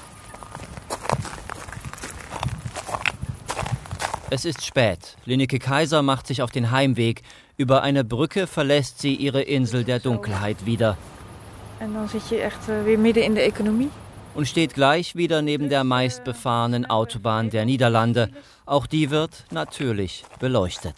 Es 4.32 4.44
ist 4.44 4.64
spät. 4.64 5.16
Lineke 5.24 5.58
Kaiser 5.58 6.02
macht 6.02 6.28
sich 6.28 6.40
auf 6.40 6.52
den 6.52 6.70
Heimweg. 6.70 7.22
Über 7.56 7.82
eine 7.82 8.04
Brücke 8.04 8.46
verlässt 8.46 9.00
sie 9.00 9.16
ihre 9.16 9.42
Insel 9.42 9.82
der 9.82 9.98
Dunkelheit 9.98 10.66
wieder. 10.66 10.96
En 11.80 11.94
dan 11.94 12.08
zit 12.08 12.30
je 12.30 12.38
echt 12.38 12.68
uh, 12.68 12.84
weer 12.84 12.98
midden 12.98 13.24
in 13.24 13.34
de 13.34 13.42
economie. 13.42 13.90
Und 14.34 14.46
steht 14.46 14.74
gleich 14.74 15.16
wieder 15.16 15.42
neben 15.42 15.68
der 15.68 15.82
meistbefahrenen 15.82 16.86
Autobahn 16.86 17.50
der 17.50 17.64
Niederlande. 17.64 18.30
Auch 18.66 18.86
die 18.86 19.10
wird 19.10 19.46
natürlich 19.50 20.24
beleuchtet. 20.38 20.94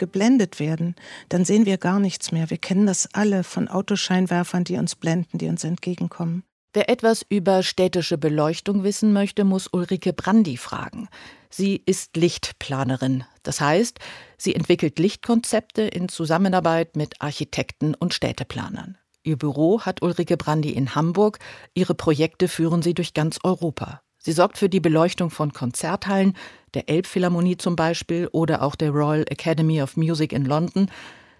Geblendet 0.00 0.58
werden, 0.58 0.96
dann 1.28 1.44
sehen 1.44 1.64
wir 1.66 1.78
gar 1.78 2.00
nichts 2.00 2.32
mehr. 2.32 2.50
Wir 2.50 2.58
kennen 2.58 2.86
das 2.86 3.08
alle 3.12 3.44
von 3.44 3.68
Autoscheinwerfern, 3.68 4.64
die 4.64 4.76
uns 4.76 4.96
blenden, 4.96 5.38
die 5.38 5.46
uns 5.46 5.62
entgegenkommen. 5.62 6.42
Wer 6.72 6.88
etwas 6.88 7.24
über 7.28 7.62
städtische 7.62 8.18
Beleuchtung 8.18 8.82
wissen 8.82 9.12
möchte, 9.12 9.44
muss 9.44 9.68
Ulrike 9.72 10.12
Brandi 10.12 10.56
fragen. 10.56 11.08
Sie 11.48 11.82
ist 11.84 12.16
Lichtplanerin. 12.16 13.24
Das 13.42 13.60
heißt, 13.60 13.98
sie 14.36 14.54
entwickelt 14.54 14.98
Lichtkonzepte 14.98 15.82
in 15.82 16.08
Zusammenarbeit 16.08 16.96
mit 16.96 17.20
Architekten 17.20 17.94
und 17.94 18.14
Städteplanern. 18.14 18.98
Ihr 19.22 19.36
Büro 19.36 19.82
hat 19.82 20.00
Ulrike 20.02 20.36
Brandi 20.36 20.70
in 20.70 20.94
Hamburg. 20.94 21.40
Ihre 21.74 21.94
Projekte 21.94 22.48
führen 22.48 22.82
sie 22.82 22.94
durch 22.94 23.14
ganz 23.14 23.38
Europa. 23.42 24.00
Sie 24.22 24.32
sorgt 24.32 24.58
für 24.58 24.68
die 24.68 24.80
Beleuchtung 24.80 25.30
von 25.30 25.52
Konzerthallen, 25.52 26.36
der 26.74 26.88
Elbphilharmonie 26.88 27.56
zum 27.56 27.76
Beispiel 27.76 28.28
oder 28.32 28.62
auch 28.62 28.74
der 28.74 28.90
Royal 28.90 29.24
Academy 29.28 29.82
of 29.82 29.96
Music 29.96 30.32
in 30.32 30.44
London. 30.44 30.90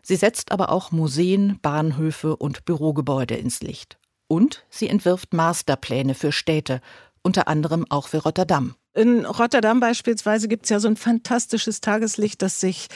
Sie 0.03 0.17
setzt 0.17 0.53
aber 0.53 0.71
auch 0.71 0.93
Museen, 0.93 1.59
Bahnhöfe 1.63 2.37
und 2.37 2.65
Bürogebäude 2.65 3.35
ins 3.35 3.61
Licht. 3.61 3.99
Und 4.29 4.65
sie 4.71 4.89
entwirft 4.89 5.33
Masterpläne 5.35 6.15
für 6.15 6.33
Städte, 6.33 6.81
unter 7.23 7.49
anderem 7.49 7.85
auch 7.89 8.09
für 8.09 8.19
Rotterdam. 8.19 8.75
In 8.95 9.25
Rotterdam 9.25 9.81
beispielsweise 9.81 10.49
gibt 10.49 10.65
es 10.65 10.71
ja 10.71 10.81
so 10.81 10.89
ein 10.89 10.97
fantastisches 10.97 11.81
Tageslicht, 11.81 12.43
das 12.43 12.61
sich 12.61 12.89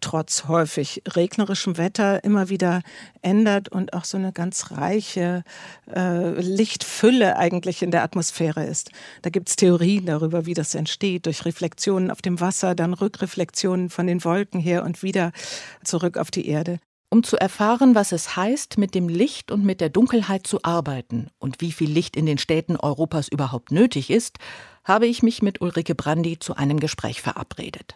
trotz 0.00 0.44
häufig 0.48 1.02
regnerischem 1.08 1.78
Wetter 1.78 2.22
immer 2.24 2.48
wieder 2.48 2.82
ändert 3.22 3.68
und 3.68 3.92
auch 3.92 4.04
so 4.04 4.16
eine 4.16 4.32
ganz 4.32 4.70
reiche 4.70 5.42
äh, 5.94 6.40
Lichtfülle 6.40 7.36
eigentlich 7.36 7.82
in 7.82 7.90
der 7.90 8.02
Atmosphäre 8.02 8.64
ist. 8.64 8.90
Da 9.22 9.30
gibt 9.30 9.48
es 9.48 9.56
Theorien 9.56 10.06
darüber, 10.06 10.46
wie 10.46 10.54
das 10.54 10.74
entsteht, 10.74 11.26
durch 11.26 11.44
Reflexionen 11.44 12.10
auf 12.10 12.22
dem 12.22 12.40
Wasser, 12.40 12.74
dann 12.74 12.94
Rückreflexionen 12.94 13.90
von 13.90 14.06
den 14.06 14.24
Wolken 14.24 14.60
her 14.60 14.84
und 14.84 15.02
wieder 15.02 15.32
zurück 15.84 16.18
auf 16.18 16.30
die 16.30 16.48
Erde. 16.48 16.78
Um 17.08 17.22
zu 17.22 17.36
erfahren, 17.36 17.94
was 17.94 18.10
es 18.10 18.36
heißt, 18.36 18.78
mit 18.78 18.94
dem 18.94 19.08
Licht 19.08 19.52
und 19.52 19.64
mit 19.64 19.80
der 19.80 19.90
Dunkelheit 19.90 20.46
zu 20.46 20.64
arbeiten 20.64 21.28
und 21.38 21.60
wie 21.60 21.70
viel 21.70 21.90
Licht 21.90 22.16
in 22.16 22.26
den 22.26 22.38
Städten 22.38 22.76
Europas 22.76 23.28
überhaupt 23.28 23.70
nötig 23.70 24.10
ist, 24.10 24.38
habe 24.84 25.06
ich 25.06 25.22
mich 25.22 25.40
mit 25.40 25.60
Ulrike 25.60 25.94
Brandi 25.94 26.38
zu 26.38 26.56
einem 26.56 26.80
Gespräch 26.80 27.22
verabredet. 27.22 27.94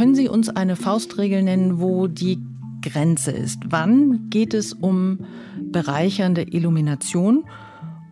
Können 0.00 0.14
Sie 0.14 0.30
uns 0.30 0.48
eine 0.48 0.76
Faustregel 0.76 1.42
nennen, 1.42 1.78
wo 1.78 2.06
die 2.06 2.38
Grenze 2.80 3.32
ist? 3.32 3.58
Wann 3.66 4.30
geht 4.30 4.54
es 4.54 4.72
um 4.72 5.26
bereichernde 5.60 6.40
Illumination 6.40 7.44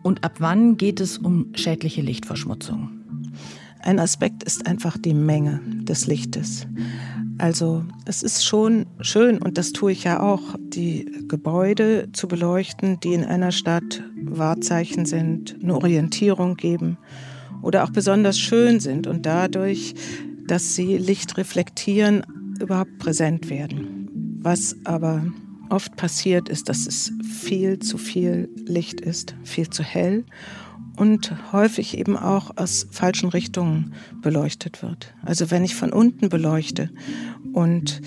und 0.03 0.23
ab 0.23 0.33
wann 0.37 0.77
geht 0.77 0.99
es 0.99 1.17
um 1.17 1.47
schädliche 1.55 2.03
Lichtverschmutzung? 2.03 2.91
Ein 3.79 3.97
Aspekt 3.97 4.43
ist 4.43 4.67
einfach 4.67 4.99
die 4.99 5.15
Menge 5.15 5.61
des 5.81 6.05
Lichtes. 6.05 6.67
Also 7.39 7.83
es 8.05 8.21
ist 8.21 8.45
schon 8.45 8.85
schön, 9.01 9.39
und 9.39 9.57
das 9.57 9.71
tue 9.71 9.91
ich 9.91 10.03
ja 10.03 10.19
auch, 10.19 10.43
die 10.59 11.11
Gebäude 11.27 12.09
zu 12.13 12.27
beleuchten, 12.27 12.99
die 12.99 13.15
in 13.15 13.23
einer 13.23 13.51
Stadt 13.51 14.03
Wahrzeichen 14.25 15.07
sind, 15.07 15.57
eine 15.63 15.73
Orientierung 15.73 16.55
geben 16.55 16.99
oder 17.63 17.83
auch 17.83 17.89
besonders 17.89 18.37
schön 18.37 18.79
sind 18.79 19.07
und 19.07 19.25
dadurch 19.25 19.95
dass 20.49 20.75
sie 20.75 20.97
Licht 20.97 21.37
reflektieren, 21.37 22.23
überhaupt 22.59 22.97
präsent 22.97 23.49
werden. 23.49 24.09
Was 24.41 24.75
aber 24.83 25.25
oft 25.69 25.95
passiert, 25.95 26.49
ist, 26.49 26.69
dass 26.69 26.87
es 26.87 27.11
viel 27.23 27.79
zu 27.79 27.97
viel 27.97 28.49
Licht 28.65 28.99
ist, 28.99 29.35
viel 29.43 29.69
zu 29.69 29.83
hell 29.83 30.25
und 30.97 31.33
häufig 31.53 31.97
eben 31.97 32.17
auch 32.17 32.57
aus 32.57 32.87
falschen 32.91 33.29
Richtungen 33.29 33.93
beleuchtet 34.21 34.81
wird. 34.81 35.13
Also 35.23 35.51
wenn 35.51 35.63
ich 35.63 35.75
von 35.75 35.93
unten 35.93 36.29
beleuchte 36.29 36.89
und 37.53 38.01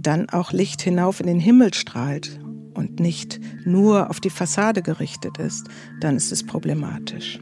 dann 0.00 0.28
auch 0.30 0.52
Licht 0.52 0.80
hinauf 0.80 1.20
in 1.20 1.26
den 1.26 1.40
Himmel 1.40 1.74
strahlt 1.74 2.40
und 2.74 2.98
nicht 2.98 3.40
nur 3.66 4.08
auf 4.08 4.20
die 4.20 4.30
Fassade 4.30 4.80
gerichtet 4.82 5.38
ist, 5.38 5.68
dann 6.00 6.16
ist 6.16 6.32
es 6.32 6.44
problematisch. 6.44 7.38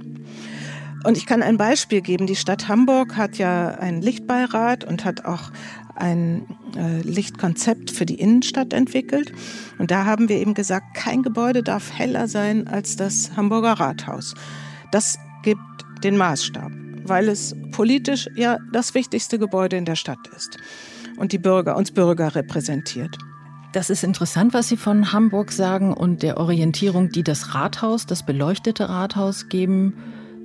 Und 1.05 1.17
ich 1.17 1.27
kann 1.27 1.43
ein 1.43 1.57
Beispiel 1.57 2.01
geben. 2.01 2.27
Die 2.27 2.37
Stadt 2.37 2.69
Hamburg 2.69 3.17
hat 3.17 3.39
ja 3.39 3.69
einen 3.69 4.03
Lichtbeirat 4.03 4.85
und 4.85 5.05
hat 5.05 5.25
auch 5.25 5.51
ein 5.95 6.47
äh, 6.77 7.01
Lichtkonzept 7.03 7.91
für 7.91 8.07
die 8.07 8.17
Innenstadt 8.17 8.73
entwickelt. 8.73 9.33
Und 9.79 9.91
da 9.91 10.05
haben 10.05 10.29
wir 10.29 10.37
eben 10.37 10.55
gesagt, 10.55 10.95
kein 10.95 11.23
Gebäude 11.23 11.63
darf 11.63 11.93
heller 11.93 12.29
sein 12.29 12.69
als 12.69 12.97
das 12.97 13.37
Hamburger 13.37 13.75
Rathaus. 13.75 14.35
Das 14.93 15.19
gibt 15.43 15.61
den 16.05 16.17
Maßstab. 16.17 16.71
weil 17.09 17.29
es 17.29 17.55
politisch 17.71 18.29
ja 18.35 18.59
das 18.73 18.95
wichtigste 18.95 19.39
Gebäude 19.39 19.77
in 19.77 19.85
der 19.85 19.95
Stadt 19.95 20.27
ist 20.37 20.59
und 21.17 21.33
die 21.33 21.39
Bürger, 21.39 21.77
uns 21.77 21.93
Bürger 21.93 22.35
repräsentiert. 22.35 23.17
Das 23.73 23.91
ist 23.91 24.05
interessant, 24.05 24.55
was 24.55 24.69
Sie 24.69 24.77
von 24.77 25.13
Hamburg 25.13 25.53
sagen 25.53 25.93
und 25.93 26.23
der 26.23 26.39
Orientierung, 26.39 27.11
die 27.11 27.23
das 27.23 27.55
Rathaus, 27.55 28.07
das 28.07 28.25
beleuchtete 28.25 28.89
Rathaus 28.89 29.49
geben 29.49 29.95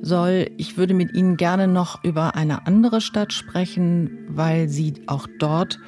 soll. 0.02 0.52
Ich 0.58 0.78
würde 0.78 0.94
mit 0.94 1.14
Ihnen 1.14 1.38
gerne 1.38 1.68
noch 1.68 2.04
über 2.04 2.36
eine 2.36 2.68
andere 2.68 3.02
Stadt 3.02 3.34
sprechen, 3.34 4.26
weil 4.30 4.68
Sie 4.70 5.04
auch 5.08 5.28
dort 5.40 5.80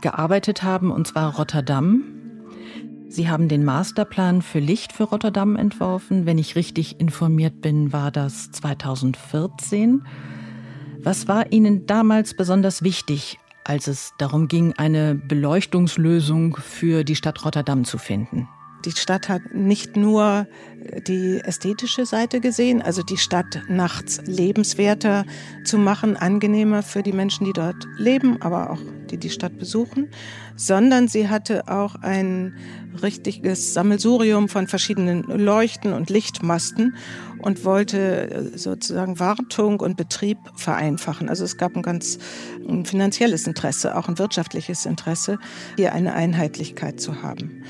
gearbeitet 0.00 0.62
haben, 0.62 0.90
und 0.90 1.06
zwar 1.06 1.34
Rotterdam. 1.36 2.02
Sie 3.08 3.28
haben 3.28 3.48
den 3.48 3.64
Masterplan 3.64 4.42
für 4.42 4.58
Licht 4.58 4.92
für 4.92 5.04
Rotterdam 5.04 5.56
entworfen. 5.56 6.26
Wenn 6.26 6.36
ich 6.38 6.56
richtig 6.56 7.00
informiert 7.00 7.60
bin, 7.60 7.92
war 7.92 8.10
das 8.10 8.50
2014. 8.50 10.04
Was 11.02 11.28
war 11.28 11.52
Ihnen 11.52 11.86
damals 11.86 12.34
besonders 12.34 12.82
wichtig, 12.82 13.38
als 13.62 13.86
es 13.86 14.12
darum 14.18 14.48
ging, 14.48 14.72
eine 14.76 15.14
Beleuchtungslösung 15.14 16.56
für 16.56 17.04
die 17.04 17.14
Stadt 17.14 17.44
Rotterdam 17.44 17.84
zu 17.84 17.98
finden? 17.98 18.48
Die 18.84 18.92
Stadt 18.92 19.28
hat 19.28 19.54
nicht 19.54 19.96
nur 19.96 20.46
die 21.06 21.40
ästhetische 21.42 22.04
Seite 22.04 22.40
gesehen, 22.40 22.82
also 22.82 23.02
die 23.02 23.16
Stadt 23.16 23.62
nachts 23.68 24.20
lebenswerter 24.26 25.24
zu 25.64 25.78
machen, 25.78 26.16
angenehmer 26.16 26.82
für 26.82 27.02
die 27.02 27.12
Menschen, 27.12 27.46
die 27.46 27.52
dort 27.52 27.86
leben, 27.96 28.42
aber 28.42 28.70
auch 28.70 28.80
die 29.10 29.16
die 29.16 29.30
Stadt 29.30 29.58
besuchen, 29.58 30.08
sondern 30.56 31.08
sie 31.08 31.28
hatte 31.28 31.68
auch 31.68 31.94
ein 31.96 32.54
richtiges 33.02 33.72
Sammelsurium 33.72 34.48
von 34.48 34.68
verschiedenen 34.68 35.22
Leuchten 35.22 35.92
und 35.92 36.10
Lichtmasten 36.10 36.96
und 37.38 37.64
wollte 37.64 38.52
sozusagen 38.54 39.18
Wartung 39.18 39.80
und 39.80 39.96
Betrieb 39.96 40.38
vereinfachen. 40.56 41.28
Also 41.28 41.44
es 41.44 41.56
gab 41.56 41.76
ein 41.76 41.82
ganz 41.82 42.18
ein 42.68 42.84
finanzielles 42.84 43.46
Interesse, 43.46 43.96
auch 43.96 44.08
ein 44.08 44.18
wirtschaftliches 44.18 44.86
Interesse, 44.86 45.38
hier 45.76 45.92
eine 45.92 46.14
Einheitlichkeit 46.14 47.00
zu 47.00 47.22
haben. 47.22 47.64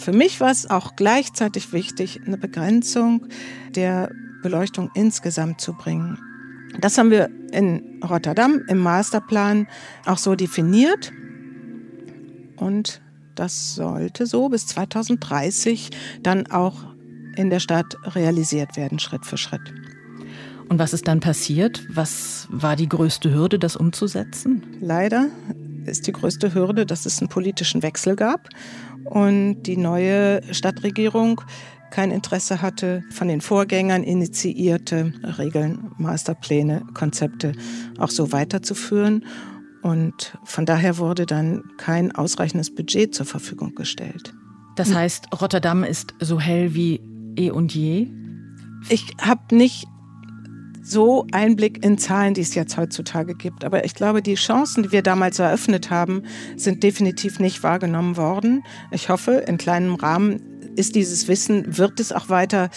Für 0.00 0.12
mich 0.12 0.40
war 0.40 0.50
es 0.50 0.68
auch 0.68 0.96
gleichzeitig 0.96 1.74
wichtig, 1.74 2.22
eine 2.26 2.38
Begrenzung 2.38 3.26
der 3.74 4.10
Beleuchtung 4.42 4.90
insgesamt 4.94 5.60
zu 5.60 5.74
bringen. 5.74 6.18
Das 6.80 6.96
haben 6.96 7.10
wir 7.10 7.28
in 7.52 8.00
Rotterdam 8.02 8.62
im 8.68 8.78
Masterplan 8.78 9.68
auch 10.06 10.16
so 10.16 10.36
definiert. 10.36 11.12
Und 12.56 13.02
das 13.34 13.74
sollte 13.74 14.24
so 14.24 14.48
bis 14.48 14.66
2030 14.68 15.90
dann 16.22 16.46
auch 16.46 16.76
in 17.36 17.50
der 17.50 17.60
Stadt 17.60 17.94
realisiert 18.14 18.78
werden, 18.78 18.98
Schritt 18.98 19.26
für 19.26 19.36
Schritt. 19.36 19.74
Und 20.70 20.78
was 20.78 20.94
ist 20.94 21.08
dann 21.08 21.20
passiert? 21.20 21.84
Was 21.90 22.48
war 22.50 22.74
die 22.74 22.88
größte 22.88 23.34
Hürde, 23.34 23.58
das 23.58 23.76
umzusetzen? 23.76 24.62
Leider 24.80 25.26
ist 25.86 26.06
die 26.06 26.12
größte 26.12 26.54
Hürde, 26.54 26.86
dass 26.86 27.06
es 27.06 27.20
einen 27.20 27.28
politischen 27.28 27.82
Wechsel 27.82 28.16
gab 28.16 28.48
und 29.04 29.62
die 29.62 29.76
neue 29.76 30.42
Stadtregierung 30.52 31.40
kein 31.90 32.10
Interesse 32.10 32.62
hatte, 32.62 33.02
von 33.10 33.28
den 33.28 33.40
Vorgängern 33.40 34.04
initiierte 34.04 35.12
Regeln, 35.38 35.90
Masterpläne, 35.98 36.86
Konzepte 36.94 37.52
auch 37.98 38.10
so 38.10 38.32
weiterzuführen. 38.32 39.26
Und 39.82 40.38
von 40.44 40.66
daher 40.66 40.98
wurde 40.98 41.26
dann 41.26 41.64
kein 41.78 42.12
ausreichendes 42.12 42.74
Budget 42.74 43.14
zur 43.14 43.26
Verfügung 43.26 43.74
gestellt. 43.74 44.32
Das 44.76 44.94
heißt, 44.94 45.40
Rotterdam 45.40 45.84
ist 45.84 46.14
so 46.20 46.38
hell 46.38 46.74
wie 46.74 47.00
eh 47.36 47.50
und 47.50 47.74
je? 47.74 48.08
Ich 48.88 49.14
habe 49.20 49.54
nicht 49.54 49.86
so 50.90 51.26
Einblick 51.32 51.84
in 51.84 51.98
Zahlen, 51.98 52.34
die 52.34 52.40
es 52.40 52.54
jetzt 52.54 52.76
heutzutage 52.76 53.34
gibt. 53.34 53.64
Aber 53.64 53.84
ich 53.84 53.94
glaube, 53.94 54.22
die 54.22 54.34
Chancen, 54.34 54.82
die 54.82 54.92
wir 54.92 55.02
damals 55.02 55.38
eröffnet 55.38 55.90
haben, 55.90 56.22
sind 56.56 56.82
definitiv 56.82 57.38
nicht 57.38 57.62
wahrgenommen 57.62 58.16
worden. 58.16 58.64
Ich 58.90 59.08
hoffe, 59.08 59.32
in 59.46 59.58
kleinem 59.58 59.94
Rahmen 59.94 60.40
ist 60.76 60.94
dieses 60.94 61.28
Wissen, 61.28 61.78
wird 61.78 62.00
es 62.00 62.12
auch 62.12 62.28
weiter 62.28 62.70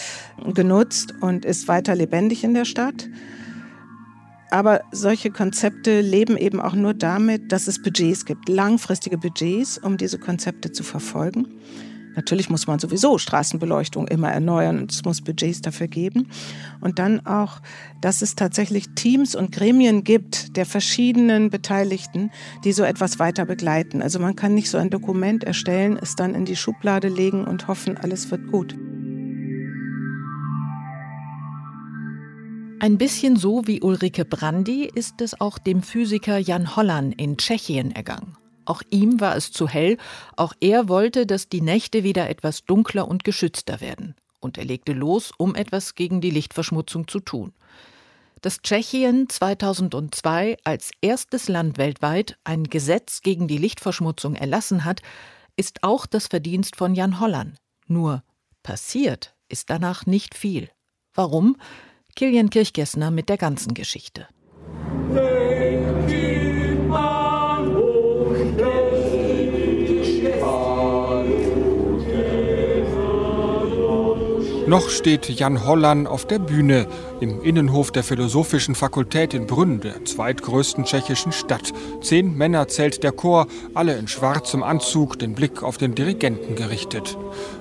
genutzt 0.53 1.13
und 1.21 1.45
ist 1.45 1.67
weiter 1.67 1.95
lebendig 1.95 2.43
in 2.43 2.53
der 2.53 2.65
Stadt. 2.65 3.07
Aber 4.51 4.81
solche 4.91 5.31
Konzepte 5.31 6.01
leben 6.01 6.37
eben 6.37 6.61
auch 6.61 6.75
nur 6.75 6.93
damit, 6.93 7.51
dass 7.51 7.67
es 7.67 7.81
Budgets 7.81 8.25
gibt, 8.25 8.49
langfristige 8.49 9.17
Budgets, 9.17 9.79
um 9.79 9.97
diese 9.97 10.19
Konzepte 10.19 10.71
zu 10.71 10.83
verfolgen. 10.83 11.47
Natürlich 12.15 12.49
muss 12.49 12.67
man 12.67 12.79
sowieso 12.79 13.17
Straßenbeleuchtung 13.17 14.07
immer 14.07 14.31
erneuern 14.31 14.79
und 14.79 14.91
es 14.91 15.03
muss 15.03 15.21
Budgets 15.21 15.61
dafür 15.61 15.87
geben. 15.87 16.27
Und 16.81 16.99
dann 16.99 17.25
auch, 17.25 17.61
dass 18.01 18.21
es 18.21 18.35
tatsächlich 18.35 18.89
Teams 18.95 19.35
und 19.35 19.51
Gremien 19.51 20.03
gibt 20.03 20.55
der 20.57 20.65
verschiedenen 20.65 21.49
Beteiligten, 21.49 22.31
die 22.63 22.71
so 22.71 22.83
etwas 22.83 23.19
weiter 23.19 23.45
begleiten. 23.45 24.01
Also 24.01 24.19
man 24.19 24.35
kann 24.35 24.53
nicht 24.53 24.69
so 24.69 24.77
ein 24.77 24.89
Dokument 24.89 25.43
erstellen, 25.43 25.97
es 26.01 26.15
dann 26.15 26.35
in 26.35 26.45
die 26.45 26.55
Schublade 26.55 27.07
legen 27.07 27.45
und 27.45 27.67
hoffen, 27.67 27.97
alles 27.97 28.29
wird 28.31 28.47
gut. 28.51 28.75
Ein 32.79 32.97
bisschen 32.97 33.37
so 33.37 33.65
wie 33.65 33.81
Ulrike 33.81 34.25
Brandy 34.25 34.91
ist 34.93 35.21
es 35.21 35.39
auch 35.39 35.57
dem 35.57 35.81
Physiker 35.81 36.37
Jan 36.37 36.75
Holland 36.75 37.15
in 37.19 37.37
Tschechien 37.37 37.91
ergangen. 37.91 38.35
Auch 38.65 38.81
ihm 38.89 39.19
war 39.19 39.35
es 39.35 39.51
zu 39.51 39.67
hell, 39.67 39.97
auch 40.35 40.53
er 40.59 40.87
wollte, 40.87 41.25
dass 41.25 41.49
die 41.49 41.61
Nächte 41.61 42.03
wieder 42.03 42.29
etwas 42.29 42.63
dunkler 42.65 43.07
und 43.07 43.23
geschützter 43.23 43.81
werden. 43.81 44.15
Und 44.39 44.57
er 44.57 44.65
legte 44.65 44.93
los, 44.93 45.31
um 45.37 45.55
etwas 45.55 45.95
gegen 45.95 46.21
die 46.21 46.29
Lichtverschmutzung 46.29 47.07
zu 47.07 47.19
tun. 47.19 47.53
Dass 48.41 48.61
Tschechien 48.61 49.29
2002 49.29 50.57
als 50.65 50.91
erstes 51.01 51.47
Land 51.47 51.77
weltweit 51.77 52.37
ein 52.43 52.65
Gesetz 52.65 53.21
gegen 53.21 53.47
die 53.47 53.57
Lichtverschmutzung 53.57 54.35
erlassen 54.35 54.83
hat, 54.83 55.01
ist 55.55 55.83
auch 55.83 56.05
das 56.05 56.27
Verdienst 56.27 56.75
von 56.75 56.93
Jan 56.93 57.21
Holland. 57.21 57.55
Nur 57.87 58.23
passiert 58.61 59.33
ist 59.47 59.69
danach 59.69 60.05
nicht 60.05 60.35
viel. 60.35 60.69
Warum? 61.13 61.55
Kilian 62.15 62.49
Kirchgessner 62.49 63.11
mit 63.11 63.29
der 63.29 63.37
ganzen 63.37 63.73
Geschichte. 63.73 64.27
Noch 74.65 74.89
steht 74.89 75.27
Jan 75.29 75.65
Hollan 75.65 76.07
auf 76.07 76.25
der 76.25 76.39
Bühne 76.39 76.87
im 77.19 77.41
Innenhof 77.43 77.91
der 77.91 78.03
Philosophischen 78.03 78.75
Fakultät 78.75 79.33
in 79.33 79.45
Brünn, 79.45 79.81
der 79.81 80.05
zweitgrößten 80.05 80.85
tschechischen 80.85 81.33
Stadt. 81.33 81.73
Zehn 82.01 82.37
Männer 82.37 82.69
zählt 82.69 83.03
der 83.03 83.11
Chor, 83.11 83.47
alle 83.73 83.97
in 83.97 84.07
schwarzem 84.07 84.63
Anzug, 84.63 85.19
den 85.19 85.35
Blick 85.35 85.63
auf 85.63 85.77
den 85.77 85.95
Dirigenten 85.95 86.55
gerichtet. 86.55 87.17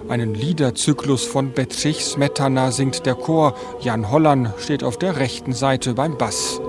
Einen 0.09 0.35
Liederzyklus 0.35 1.25
von 1.25 1.53
Bedřich 1.53 2.05
Smetana 2.05 2.71
singt 2.71 3.05
der 3.05 3.17
Chor. 3.17 3.57
Jan 3.81 4.11
Hollan 4.11 4.55
steht 4.59 4.85
auf 4.85 4.97
der 4.97 5.17
rechten 5.17 5.55
Seite 5.55 5.95
beim 5.95 6.17
Bass. 6.17 6.61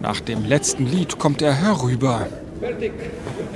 Nach 0.00 0.20
dem 0.20 0.44
letzten 0.44 0.86
Lied 0.86 1.18
kommt 1.18 1.42
er 1.42 1.54
herüber. 1.54 2.26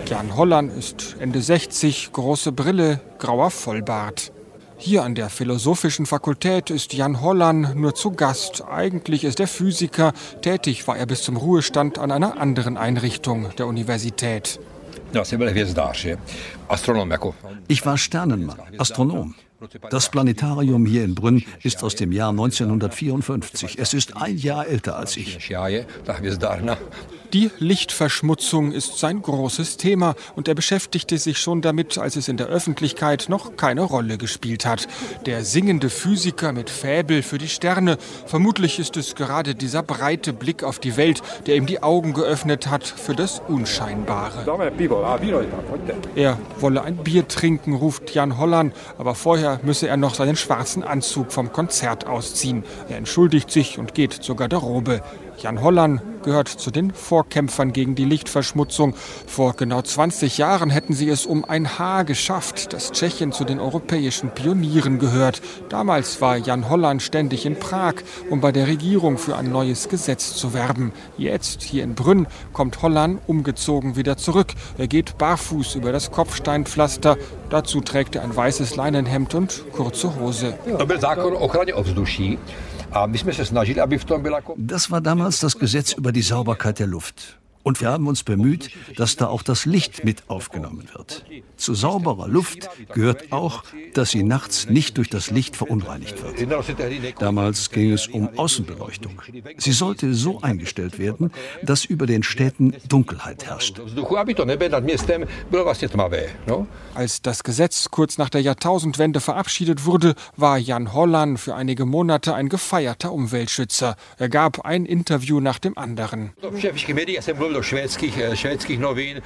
Jan 0.07 0.37
Holland 0.37 0.73
ist 0.73 1.17
Ende 1.19 1.41
60, 1.41 2.13
große 2.13 2.53
Brille, 2.53 3.01
grauer 3.19 3.51
Vollbart. 3.51 4.31
Hier 4.77 5.05
an 5.05 5.15
der 5.15 5.31
Philosophischen 5.31 6.05
Fakultät 6.05 6.69
ist 6.69 6.93
Jan 6.93 7.23
Holland 7.23 7.77
nur 7.77 7.95
zu 7.95 8.11
Gast. 8.11 8.65
Eigentlich 8.69 9.25
ist 9.25 9.41
er 9.41 9.47
Physiker. 9.47 10.13
Tätig 10.43 10.87
war 10.87 10.99
er 10.99 11.07
bis 11.07 11.23
zum 11.23 11.37
Ruhestand 11.37 11.99
an 11.99 12.13
einer 12.13 12.39
anderen 12.39 12.77
Einrichtung 12.77 13.49
der 13.57 13.67
Universität. 13.67 14.61
Ich 17.69 17.87
war 17.87 17.97
Sternenmann, 17.97 18.59
Astronom. 18.77 19.35
Das 19.91 20.11
Planetarium 20.11 20.87
hier 20.87 21.05
in 21.05 21.15
Brünn 21.15 21.45
ist 21.63 21.83
aus 21.83 21.95
dem 21.95 22.13
Jahr 22.13 22.31
1954. 22.31 23.79
Es 23.79 23.95
ist 23.95 24.17
ein 24.17 24.37
Jahr 24.37 24.67
älter 24.67 24.97
als 24.97 25.17
ich. 25.17 25.39
Die 27.35 27.51
Lichtverschmutzung 27.59 28.71
ist 28.71 29.01
sein 29.01 29.21
großes 29.21 29.77
Thema 29.77 30.15
und 30.37 30.47
er 30.47 30.55
beschäftigte 30.55 31.19
sich 31.19 31.39
schon 31.39 31.63
damit, 31.63 31.99
als 31.99 32.15
es 32.15 32.29
in 32.29 32.37
der 32.37 32.47
Öffentlichkeit 32.47 33.27
noch 33.29 33.57
keine 33.57 33.81
Rolle 33.81 34.19
gespielt 34.19 34.65
hat. 34.65 34.87
Der 35.27 35.45
singende 35.45 35.91
Physiker 35.91 36.53
mit 36.53 36.71
Fäbel 36.71 37.25
für 37.25 37.39
die 37.39 37.49
Sterne. 37.49 37.99
Vermutlich 38.27 38.79
ist 38.79 38.97
es 38.97 39.17
gerade 39.17 39.57
dieser 39.57 39.83
breite 39.83 40.33
Blick 40.33 40.63
auf 40.63 40.79
die 40.79 40.97
Welt, 40.97 41.23
der 41.47 41.57
ihm 41.57 41.67
die 41.67 41.83
Augen 41.83 42.13
geöffnet 42.13 42.69
hat 42.69 42.87
für 42.87 43.17
das 43.17 43.43
Unscheinbare. 43.49 44.45
Er 46.15 46.39
wolle 46.61 46.83
ein 46.83 46.97
Bier 46.99 47.27
trinken, 47.27 47.75
ruft 47.75 48.15
Jan 48.15 48.39
Holland, 48.39 48.75
aber 48.97 49.17
vorher 49.17 49.54
müsse 49.63 49.89
er 49.89 49.97
noch 49.97 50.15
seinen 50.15 50.37
schwarzen 50.37 50.83
Anzug 50.83 51.33
vom 51.33 51.53
Konzert 51.53 52.07
ausziehen. 52.07 52.65
Er 52.89 52.99
entschuldigt 52.99 53.51
sich 53.51 53.79
und 53.79 53.95
geht 53.95 54.13
zur 54.13 54.37
Garderobe. 54.37 55.03
Jan 55.39 55.63
Hollan 55.63 56.01
gehört 56.23 56.49
zu 56.49 56.71
den 56.71 56.93
Vorkämpfern 56.93 57.73
gegen 57.73 57.95
die 57.95 58.05
Lichtverschmutzung. 58.05 58.95
Vor 59.27 59.55
genau 59.55 59.83
20 59.83 60.39
Jahren 60.39 60.71
hätten 60.71 60.95
sie 60.95 61.09
es 61.09 61.27
um 61.27 61.45
ein 61.45 61.79
Haar 61.79 62.05
geschafft, 62.05 62.73
dass 62.73 62.93
Tschechien 62.93 63.33
zu 63.33 63.45
den 63.45 63.61
europäischen 63.61 64.31
Pionieren 64.31 64.99
gehört. 64.99 65.43
Damals 65.69 66.21
war 66.21 66.37
Jan 66.37 66.69
Hollan 66.71 67.01
ständig 67.01 67.47
in 67.47 67.59
Prag, 67.59 67.95
um 68.31 68.41
bei 68.41 68.53
der 68.53 68.67
Regierung 68.67 69.19
für 69.19 69.37
ein 69.37 69.51
neues 69.51 69.89
Gesetz 69.89 70.35
zu 70.35 70.55
werben. 70.55 70.93
Jetzt, 71.19 71.63
hier 71.63 71.85
in 71.85 71.95
Brünn, 71.95 72.27
kommt 72.53 72.83
Hollan 72.83 73.19
umgezogen 73.27 73.97
wieder 73.97 74.17
zurück. 74.17 74.55
Er 74.79 74.89
geht 74.89 75.19
barfuß 75.19 75.75
über 75.75 75.93
das 75.93 76.11
Kopfsteinpflaster. 76.11 77.17
Dazu 77.51 77.81
trägt 77.81 78.17
er 78.17 78.23
ein 78.23 78.35
weißes 78.35 78.77
Leinenhemd 78.77 79.35
und 79.35 79.65
kurze 79.73 80.19
Hose. 80.19 80.55
Das 84.57 84.91
war 84.91 85.01
damals 85.01 85.41
das 85.41 85.59
Gesetz 85.59 85.93
über 85.93 86.13
die 86.13 86.23
Sauberkeit 86.23 86.79
der 86.79 86.87
Luft. 86.87 87.39
Und 87.65 87.81
wir 87.81 87.89
haben 87.89 88.07
uns 88.07 88.23
bemüht, 88.23 88.71
dass 88.97 89.17
da 89.17 89.27
auch 89.27 89.43
das 89.43 89.65
Licht 89.65 90.05
mit 90.05 90.23
aufgenommen 90.29 90.87
wird. 90.95 91.25
Zu 91.65 91.73
sauberer 91.73 92.29
Luft 92.29 92.69
gehört 92.93 93.33
auch, 93.33 93.63
dass 93.95 94.11
sie 94.11 94.23
nachts 94.23 94.69
nicht 94.69 94.99
durch 94.99 95.09
das 95.09 95.31
Licht 95.31 95.57
verunreinigt 95.57 96.23
wird. 96.23 96.47
Damals 97.23 97.71
ging 97.71 97.91
es 97.91 98.07
um 98.07 98.29
Außenbeleuchtung. 98.37 99.23
Sie 99.57 99.73
sollte 99.73 100.13
so 100.13 100.43
eingestellt 100.43 100.99
werden, 100.99 101.33
dass 101.63 101.87
über 101.87 102.05
den 102.05 102.23
Städten 102.23 102.75
Dunkelheit 102.87 103.47
herrscht. 103.47 103.81
Als 106.95 107.23
das 107.23 107.43
Gesetz 107.45 107.91
kurz 107.91 108.19
nach 108.19 108.29
der 108.29 108.43
Jahrtausendwende 108.43 109.21
verabschiedet 109.21 109.87
wurde, 109.87 110.17
war 110.37 110.59
Jan 110.59 110.93
Hollan 110.93 111.39
für 111.39 111.55
einige 111.55 111.87
Monate 111.87 112.35
ein 112.35 112.51
gefeierter 112.51 113.11
Umweltschützer. 113.11 113.97
Er 114.19 114.29
gab 114.29 114.67
ein 114.67 114.85
Interview 114.85 115.41
nach 115.41 115.59
dem 115.59 115.79
anderen. 115.79 116.35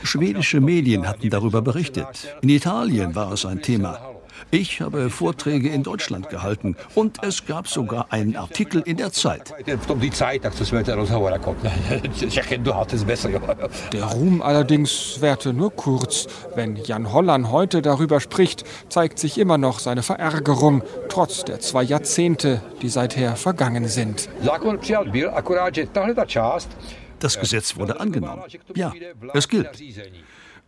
Schwedische 0.04 0.60
Medien 0.60 1.08
hatten 1.08 1.30
darüber 1.30 1.62
berichtet. 1.62 2.27
In 2.42 2.48
Italien 2.48 3.14
war 3.14 3.32
es 3.32 3.44
ein 3.44 3.62
Thema. 3.62 3.98
Ich 4.50 4.80
habe 4.80 5.10
Vorträge 5.10 5.68
in 5.68 5.82
Deutschland 5.82 6.30
gehalten 6.30 6.76
und 6.94 7.18
es 7.22 7.44
gab 7.44 7.68
sogar 7.68 8.06
einen 8.10 8.36
Artikel 8.36 8.82
in 8.82 8.96
der 8.96 9.12
Zeit. 9.12 9.54
Der 13.92 14.04
Ruhm 14.04 14.42
allerdings 14.42 15.20
währte 15.20 15.52
nur 15.52 15.70
kurz. 15.74 16.26
Wenn 16.54 16.76
Jan 16.76 17.12
Hollan 17.12 17.50
heute 17.50 17.82
darüber 17.82 18.20
spricht, 18.20 18.64
zeigt 18.88 19.18
sich 19.18 19.38
immer 19.38 19.58
noch 19.58 19.80
seine 19.80 20.02
Verärgerung, 20.02 20.82
trotz 21.08 21.44
der 21.44 21.60
zwei 21.60 21.82
Jahrzehnte, 21.82 22.62
die 22.80 22.88
seither 22.88 23.36
vergangen 23.36 23.88
sind. 23.88 24.28
Das 27.18 27.40
Gesetz 27.40 27.76
wurde 27.76 28.00
angenommen. 28.00 28.42
Ja, 28.74 28.92
es 29.34 29.48
gilt. 29.48 29.68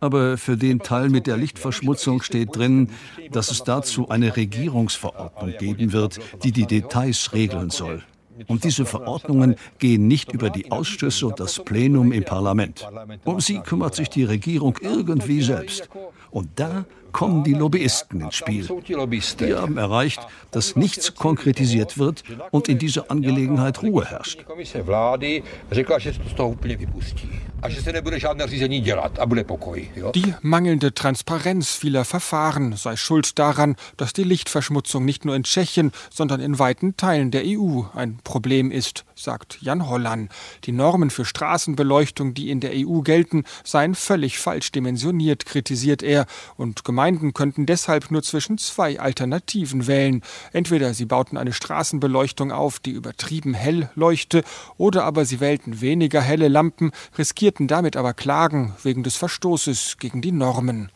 Aber 0.01 0.37
für 0.37 0.57
den 0.57 0.79
Teil 0.79 1.09
mit 1.09 1.27
der 1.27 1.37
Lichtverschmutzung 1.37 2.23
steht 2.23 2.55
drin, 2.55 2.89
dass 3.31 3.51
es 3.51 3.63
dazu 3.63 4.09
eine 4.09 4.35
Regierungsverordnung 4.35 5.53
geben 5.57 5.93
wird, 5.93 6.19
die 6.43 6.51
die 6.51 6.65
Details 6.65 7.33
regeln 7.33 7.69
soll. 7.69 8.03
Und 8.47 8.63
diese 8.63 8.85
Verordnungen 8.85 9.55
gehen 9.77 10.07
nicht 10.07 10.31
über 10.31 10.49
die 10.49 10.71
Ausschüsse 10.71 11.27
und 11.27 11.39
das 11.39 11.63
Plenum 11.63 12.11
im 12.11 12.23
Parlament. 12.23 12.87
Um 13.23 13.39
sie 13.39 13.59
kümmert 13.59 13.93
sich 13.93 14.09
die 14.09 14.23
Regierung 14.23 14.77
irgendwie 14.81 15.43
selbst. 15.43 15.89
Und 16.31 16.49
da 16.55 16.85
kommen 17.11 17.43
die 17.43 17.53
Lobbyisten 17.53 18.21
ins 18.21 18.35
Spiel. 18.35 18.67
Die 18.67 19.53
haben 19.53 19.77
erreicht, 19.77 20.19
dass 20.51 20.75
nichts 20.75 21.15
konkretisiert 21.15 21.97
wird 21.97 22.23
und 22.51 22.69
in 22.69 22.77
dieser 22.77 23.09
Angelegenheit 23.11 23.81
Ruhe 23.81 24.05
herrscht. 24.05 24.45
Die 30.15 30.33
mangelnde 30.41 30.93
Transparenz 30.93 31.75
vieler 31.75 32.05
Verfahren 32.05 32.75
sei 32.75 32.95
schuld 32.95 33.37
daran, 33.37 33.75
dass 33.97 34.13
die 34.13 34.23
Lichtverschmutzung 34.23 35.05
nicht 35.05 35.25
nur 35.25 35.35
in 35.35 35.43
Tschechien, 35.43 35.91
sondern 36.09 36.39
in 36.39 36.57
weiten 36.57 36.97
Teilen 36.97 37.29
der 37.29 37.43
EU 37.45 37.83
ein 37.93 38.17
Problem 38.23 38.71
ist, 38.71 39.05
sagt 39.15 39.59
Jan 39.61 39.87
Hollan. 39.87 40.29
Die 40.63 40.71
Normen 40.71 41.11
für 41.11 41.23
Straßenbeleuchtung, 41.23 42.33
die 42.33 42.49
in 42.49 42.61
der 42.61 42.71
EU 42.73 43.01
gelten, 43.01 43.43
seien 43.63 43.93
völlig 43.93 44.39
falsch 44.39 44.71
dimensioniert, 44.71 45.45
kritisiert 45.45 46.01
er, 46.01 46.25
und 46.57 46.83
Gemeinden 47.01 47.33
könnten 47.33 47.65
deshalb 47.65 48.11
nur 48.11 48.21
zwischen 48.21 48.59
zwei 48.59 48.99
Alternativen 48.99 49.87
wählen. 49.87 50.21
Entweder 50.53 50.93
sie 50.93 51.05
bauten 51.05 51.35
eine 51.35 51.51
Straßenbeleuchtung 51.51 52.51
auf, 52.51 52.77
die 52.77 52.91
übertrieben 52.91 53.55
hell 53.55 53.89
leuchte, 53.95 54.43
oder 54.77 55.03
aber 55.03 55.25
sie 55.25 55.39
wählten 55.39 55.81
weniger 55.81 56.21
helle 56.21 56.47
Lampen, 56.47 56.91
riskierten 57.17 57.31
riskierten 57.41 57.67
damit 57.67 57.97
aber 57.97 58.13
Klagen 58.13 58.75
wegen 58.83 59.01
des 59.01 59.15
Verstoßes 59.15 59.97
gegen 59.97 60.21
die 60.21 60.31
Normen. 60.31 60.91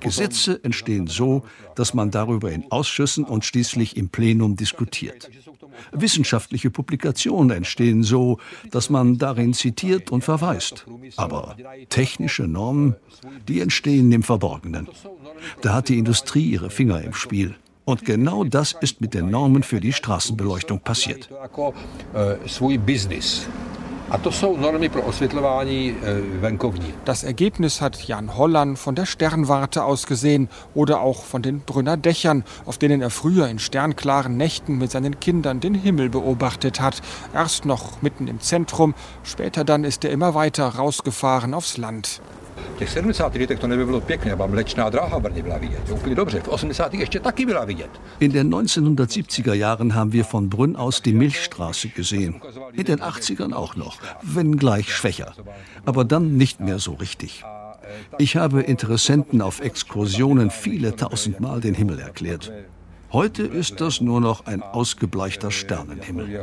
Gesetze 0.00 0.60
entstehen 0.62 1.06
so, 1.06 1.42
dass 1.74 1.94
man 1.94 2.10
darüber 2.10 2.50
in 2.52 2.70
Ausschüssen 2.70 3.24
und 3.24 3.44
schließlich 3.44 3.96
im 3.96 4.08
Plenum 4.08 4.56
diskutiert. 4.56 5.30
Wissenschaftliche 5.92 6.70
Publikationen 6.70 7.56
entstehen 7.56 8.02
so, 8.02 8.38
dass 8.70 8.90
man 8.90 9.18
darin 9.18 9.54
zitiert 9.54 10.10
und 10.10 10.22
verweist. 10.22 10.86
Aber 11.16 11.56
technische 11.88 12.44
Normen, 12.44 12.96
die 13.48 13.60
entstehen 13.60 14.12
im 14.12 14.22
Verborgenen. 14.22 14.88
Da 15.62 15.74
hat 15.74 15.88
die 15.88 15.98
Industrie 15.98 16.50
ihre 16.50 16.70
Finger 16.70 17.02
im 17.02 17.14
Spiel. 17.14 17.56
Und 17.84 18.04
genau 18.04 18.44
das 18.44 18.76
ist 18.80 19.00
mit 19.00 19.12
den 19.12 19.30
Normen 19.30 19.62
für 19.62 19.80
die 19.80 19.92
Straßenbeleuchtung 19.92 20.80
passiert. 20.80 21.28
Das 27.06 27.24
Ergebnis 27.24 27.80
hat 27.80 28.02
Jan 28.06 28.36
Holland 28.36 28.78
von 28.78 28.94
der 28.94 29.06
Sternwarte 29.06 29.84
aus 29.84 30.06
gesehen 30.06 30.50
oder 30.74 31.00
auch 31.00 31.24
von 31.24 31.40
den 31.40 31.60
Brünner 31.60 31.96
Dächern, 31.96 32.44
auf 32.66 32.76
denen 32.76 33.00
er 33.00 33.08
früher 33.08 33.48
in 33.48 33.58
sternklaren 33.58 34.36
Nächten 34.36 34.76
mit 34.76 34.90
seinen 34.90 35.18
Kindern 35.18 35.60
den 35.60 35.74
Himmel 35.74 36.10
beobachtet 36.10 36.78
hat. 36.78 37.00
Erst 37.32 37.64
noch 37.64 38.02
mitten 38.02 38.28
im 38.28 38.40
Zentrum, 38.40 38.94
später 39.24 39.64
dann 39.64 39.82
ist 39.82 40.04
er 40.04 40.10
immer 40.10 40.34
weiter 40.34 40.66
rausgefahren 40.68 41.54
aufs 41.54 41.78
Land. 41.78 42.20
Těch 42.78 42.90
70. 42.90 43.34
letech 43.34 43.58
to 43.58 43.66
nebylo 43.66 44.00
pěkné, 44.00 44.32
aber 44.32 44.48
mlečná 44.48 44.90
dráha 44.90 45.20
Brně 45.20 45.42
byla 45.42 45.58
vidět. 45.58 45.90
Úplně 45.90 46.14
dobře. 46.14 46.40
V 46.40 46.48
80. 46.48 46.94
ještě 46.94 47.20
taky 47.20 47.46
byla 47.46 47.64
vidět. 47.64 47.90
In 48.20 48.32
den 48.32 48.50
1970er 48.50 49.52
Jahren 49.52 49.94
haben 49.94 50.12
wir 50.12 50.24
von 50.32 50.48
Brünn 50.48 50.76
aus 50.76 51.00
die 51.00 51.14
Milchstraße 51.14 51.88
gesehen. 51.88 52.40
In 52.72 52.84
den 52.84 52.98
80ern 52.98 53.54
auch 53.54 53.76
noch, 53.76 53.98
wenngleich 54.22 54.92
schwächer. 54.92 55.32
Aber 55.86 56.04
dann 56.04 56.36
nicht 56.36 56.60
mehr 56.60 56.78
so 56.78 56.92
richtig. 56.92 57.44
Ich 58.18 58.36
habe 58.36 58.62
Interessenten 58.62 59.42
auf 59.42 59.60
Exkursionen 59.60 60.50
viele 60.50 60.96
tausendmal 60.96 61.60
den 61.60 61.74
Himmel 61.74 61.98
erklärt. 61.98 62.52
Heute 63.12 63.42
ist 63.42 63.80
das 63.80 64.00
nur 64.00 64.20
noch 64.20 64.46
ein 64.46 64.62
ausgebleichter 64.62 65.50
Sternenhimmel. 65.50 66.40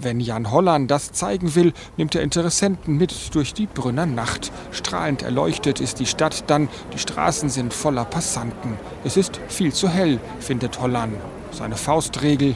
Wenn 0.00 0.20
Jan 0.20 0.52
Holland 0.52 0.88
das 0.90 1.10
zeigen 1.10 1.56
will, 1.56 1.72
nimmt 1.96 2.14
er 2.14 2.22
Interessenten 2.22 2.96
mit 2.98 3.34
durch 3.34 3.52
die 3.52 3.66
Brünner 3.66 4.06
Nacht. 4.06 4.52
Strahlend 4.70 5.22
erleuchtet 5.22 5.80
ist 5.80 5.98
die 5.98 6.06
Stadt 6.06 6.44
dann, 6.46 6.68
die 6.94 6.98
Straßen 6.98 7.48
sind 7.48 7.74
voller 7.74 8.04
Passanten. 8.04 8.74
Es 9.02 9.16
ist 9.16 9.40
viel 9.48 9.72
zu 9.72 9.88
hell, 9.88 10.20
findet 10.38 10.80
Holland. 10.80 11.14
Seine 11.50 11.74
Faustregel. 11.74 12.54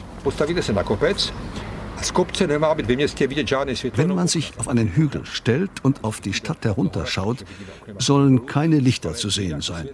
Wenn 3.95 4.15
man 4.15 4.27
sich 4.27 4.51
auf 4.57 4.67
einen 4.67 4.87
Hügel 4.89 5.25
stellt 5.25 5.71
und 5.83 6.03
auf 6.03 6.21
die 6.21 6.33
Stadt 6.33 6.63
herunterschaut, 6.63 7.45
sollen 7.97 8.45
keine 8.45 8.79
Lichter 8.79 9.13
zu 9.15 9.29
sehen 9.29 9.61
sein. 9.61 9.89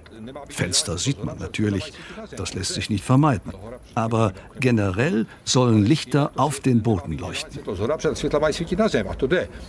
Fenster 0.49 0.97
sieht 0.97 1.23
man 1.23 1.37
natürlich, 1.37 1.93
das 2.35 2.53
lässt 2.53 2.73
sich 2.73 2.89
nicht 2.89 3.03
vermeiden. 3.03 3.53
Aber 3.95 4.33
generell 4.59 5.25
sollen 5.43 5.85
Lichter 5.85 6.31
auf 6.35 6.59
den 6.59 6.81
Boden 6.83 7.17
leuchten. 7.17 7.59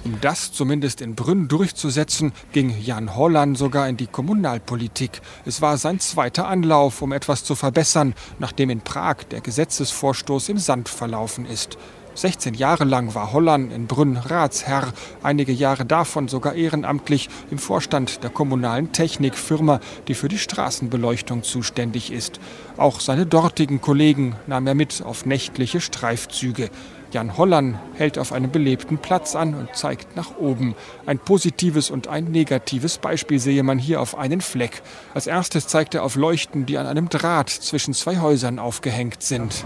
Um 0.04 0.20
das 0.20 0.52
zumindest 0.52 1.00
in 1.00 1.14
Brünn 1.14 1.48
durchzusetzen, 1.48 2.32
ging 2.52 2.74
Jan 2.80 3.16
Holland 3.16 3.58
sogar 3.58 3.88
in 3.88 3.96
die 3.96 4.06
Kommunalpolitik. 4.06 5.20
Es 5.44 5.60
war 5.60 5.78
sein 5.78 6.00
zweiter 6.00 6.46
Anlauf, 6.46 7.02
um 7.02 7.12
etwas 7.12 7.44
zu 7.44 7.54
verbessern, 7.54 8.14
nachdem 8.38 8.70
in 8.70 8.80
Prag 8.80 9.24
der 9.30 9.40
Gesetzesvorstoß 9.40 10.48
im 10.50 10.58
Sand 10.58 10.88
verlaufen 10.88 11.46
ist. 11.46 11.78
16 12.20 12.52
Jahre 12.52 12.84
lang 12.84 13.14
war 13.14 13.32
Holland 13.32 13.72
in 13.72 13.86
Brünn 13.86 14.18
Ratsherr, 14.18 14.92
einige 15.22 15.52
Jahre 15.52 15.86
davon 15.86 16.28
sogar 16.28 16.54
ehrenamtlich 16.54 17.30
im 17.50 17.56
Vorstand 17.56 18.22
der 18.22 18.28
kommunalen 18.28 18.92
Technikfirma, 18.92 19.80
die 20.06 20.12
für 20.12 20.28
die 20.28 20.36
Straßenbeleuchtung 20.36 21.42
zuständig 21.44 22.12
ist. 22.12 22.38
Auch 22.76 23.00
seine 23.00 23.24
dortigen 23.24 23.80
Kollegen 23.80 24.36
nahm 24.46 24.66
er 24.66 24.74
mit 24.74 25.02
auf 25.02 25.24
nächtliche 25.24 25.80
Streifzüge. 25.80 26.68
Jan 27.10 27.38
Holland 27.38 27.78
hält 27.94 28.18
auf 28.18 28.32
einem 28.32 28.50
belebten 28.50 28.98
Platz 28.98 29.34
an 29.34 29.54
und 29.54 29.74
zeigt 29.74 30.14
nach 30.14 30.36
oben. 30.36 30.74
Ein 31.06 31.18
positives 31.18 31.90
und 31.90 32.06
ein 32.06 32.24
negatives 32.24 32.98
Beispiel 32.98 33.38
sehe 33.38 33.62
man 33.62 33.78
hier 33.78 34.00
auf 34.00 34.16
einen 34.16 34.42
Fleck. 34.42 34.82
Als 35.14 35.26
erstes 35.26 35.66
zeigt 35.68 35.94
er 35.94 36.04
auf 36.04 36.16
Leuchten, 36.16 36.66
die 36.66 36.76
an 36.76 36.86
einem 36.86 37.08
Draht 37.08 37.48
zwischen 37.48 37.94
zwei 37.94 38.18
Häusern 38.18 38.58
aufgehängt 38.58 39.22
sind. 39.22 39.64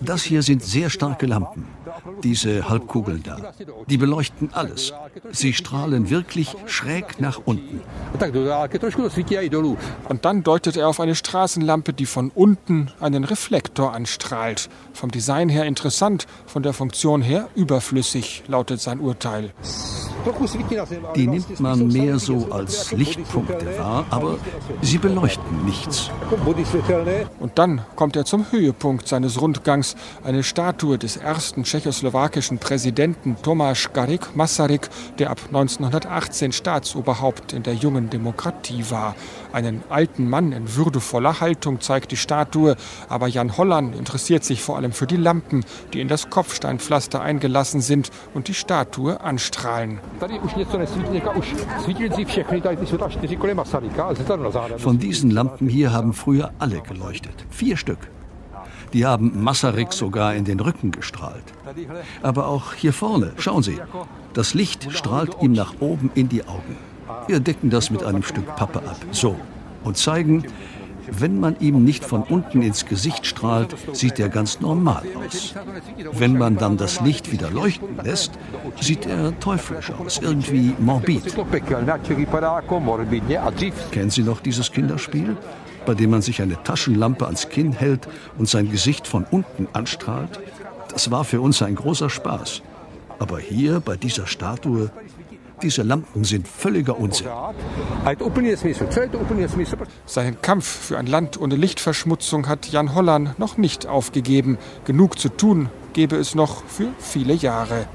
Das 0.00 0.22
hier 0.22 0.42
sind 0.42 0.62
sehr 0.62 0.88
starke 0.90 1.26
Lampen, 1.26 1.66
diese 2.22 2.68
Halbkugeln 2.68 3.22
da. 3.22 3.52
Die 3.88 3.98
beleuchten 3.98 4.52
alles. 4.52 4.92
Sie 5.32 5.52
strahlen 5.52 6.10
wirklich 6.10 6.54
schräg 6.66 7.20
nach 7.20 7.40
unten. 7.44 7.80
Und 10.08 10.24
dann 10.24 10.42
deutet 10.42 10.76
er 10.76 10.88
auf 10.88 11.00
eine 11.00 11.14
Straßenlampe, 11.14 11.92
die 11.92 12.06
von 12.06 12.30
unten 12.34 12.90
einen 13.00 13.24
Reflektor 13.24 13.92
anstrahlt. 13.92 14.68
Vom 14.92 15.10
Design 15.10 15.48
her 15.48 15.64
interessant, 15.64 16.26
von 16.46 16.62
der 16.62 16.72
Funktion 16.72 17.22
her 17.22 17.48
überflüssig, 17.54 18.44
lautet 18.48 18.80
sein 18.80 19.00
Urteil. 19.00 19.52
Die 21.14 21.26
nimmt 21.26 21.60
man 21.60 21.88
mehr 21.88 22.18
so 22.18 22.48
als 22.50 22.92
Lichtpunkte 22.92 23.78
wahr, 23.78 24.04
aber 24.10 24.38
sie 24.82 24.98
beleuchten 24.98 25.64
nichts. 25.64 26.10
Und 27.38 27.58
dann 27.58 27.82
kommt 27.96 28.16
er 28.16 28.24
zum 28.24 28.46
Höhepunkt 28.50 29.08
seines 29.08 29.40
Rundgangs, 29.40 29.96
eine 30.22 30.42
Statue 30.42 30.98
des 30.98 31.16
ersten 31.16 31.64
tschechoslowakischen 31.64 32.58
Präsidenten 32.58 33.36
Tomáš 33.42 33.92
Garik 33.92 34.36
Masaryk, 34.36 34.90
der 35.18 35.30
ab 35.30 35.40
1918 35.46 36.52
Staatsoberhaupt 36.52 37.52
in 37.52 37.62
der 37.62 37.74
jungen 37.74 38.10
Demokratie 38.10 38.84
war. 38.90 39.14
Einen 39.52 39.82
alten 39.88 40.28
Mann 40.28 40.52
in 40.52 40.76
würdevoller 40.76 41.40
Haltung 41.40 41.80
zeigt 41.80 42.12
die 42.12 42.16
Statue, 42.16 42.76
aber 43.08 43.26
Jan 43.26 43.56
Holland 43.56 43.96
interessiert 43.96 44.44
sich 44.44 44.62
vor 44.62 44.76
allem 44.76 44.92
für 44.92 45.06
die 45.06 45.16
Lampen, 45.16 45.64
die 45.92 46.00
in 46.00 46.08
das 46.08 46.30
Kopfsteinpflaster 46.30 47.20
eingelassen 47.20 47.80
sind 47.80 48.10
und 48.34 48.48
die 48.48 48.54
Statue 48.54 49.20
anstrahlen. 49.20 50.00
Von 54.78 54.98
diesen 54.98 55.30
Lampen 55.30 55.68
hier 55.68 55.92
haben 55.92 56.12
früher 56.12 56.50
alle 56.58 56.80
geleuchtet. 56.80 57.34
Vier 57.50 57.76
Stück. 57.76 57.98
Die 58.92 59.06
haben 59.06 59.42
Masaryk 59.42 59.92
sogar 59.92 60.34
in 60.34 60.44
den 60.44 60.58
Rücken 60.58 60.90
gestrahlt. 60.90 61.44
Aber 62.22 62.48
auch 62.48 62.74
hier 62.74 62.92
vorne, 62.92 63.32
schauen 63.38 63.62
Sie, 63.62 63.78
das 64.34 64.54
Licht 64.54 64.88
strahlt 64.92 65.36
ihm 65.40 65.52
nach 65.52 65.74
oben 65.80 66.10
in 66.14 66.28
die 66.28 66.44
Augen. 66.46 66.76
Wir 67.26 67.40
decken 67.40 67.70
das 67.70 67.90
mit 67.90 68.02
einem 68.02 68.22
Stück 68.22 68.56
Pappe 68.56 68.78
ab, 68.80 68.96
so, 69.12 69.36
und 69.84 69.96
zeigen, 69.96 70.44
wenn 71.10 71.40
man 71.40 71.56
ihm 71.60 71.84
nicht 71.84 72.04
von 72.04 72.22
unten 72.22 72.62
ins 72.62 72.86
Gesicht 72.86 73.26
strahlt, 73.26 73.74
sieht 73.92 74.18
er 74.18 74.28
ganz 74.28 74.60
normal 74.60 75.02
aus. 75.26 75.54
Wenn 76.12 76.38
man 76.38 76.56
dann 76.56 76.76
das 76.76 77.00
Licht 77.00 77.32
wieder 77.32 77.50
leuchten 77.50 77.98
lässt, 78.02 78.32
sieht 78.80 79.06
er 79.06 79.38
teuflisch 79.40 79.90
aus, 79.90 80.18
irgendwie 80.18 80.74
morbid. 80.78 81.34
Kennen 83.90 84.10
Sie 84.10 84.22
noch 84.22 84.40
dieses 84.40 84.72
Kinderspiel, 84.72 85.36
bei 85.86 85.94
dem 85.94 86.10
man 86.10 86.22
sich 86.22 86.42
eine 86.42 86.62
Taschenlampe 86.62 87.26
ans 87.26 87.48
Kinn 87.48 87.72
hält 87.72 88.06
und 88.38 88.48
sein 88.48 88.70
Gesicht 88.70 89.06
von 89.06 89.24
unten 89.30 89.66
anstrahlt? 89.72 90.38
Das 90.90 91.10
war 91.10 91.24
für 91.24 91.40
uns 91.40 91.62
ein 91.62 91.74
großer 91.74 92.10
Spaß. 92.10 92.62
Aber 93.20 93.38
hier 93.38 93.80
bei 93.80 93.96
dieser 93.96 94.26
Statue 94.26 94.90
diese 95.62 95.82
Lampen 95.82 96.24
sind 96.24 96.48
völliger 96.48 96.98
Unsinn. 96.98 97.28
Seinen 100.06 100.40
Kampf 100.40 100.66
für 100.66 100.98
ein 100.98 101.06
Land 101.06 101.38
ohne 101.38 101.56
Lichtverschmutzung 101.56 102.48
hat 102.48 102.66
Jan 102.68 102.94
Holland 102.94 103.38
noch 103.38 103.58
nicht 103.58 103.86
aufgegeben. 103.86 104.56
Genug 104.86 105.18
zu 105.18 105.28
tun 105.28 105.68
gäbe 105.92 106.16
es 106.16 106.34
noch 106.34 106.64
für 106.64 106.88
viele 106.98 107.34
Jahre. 107.34 107.86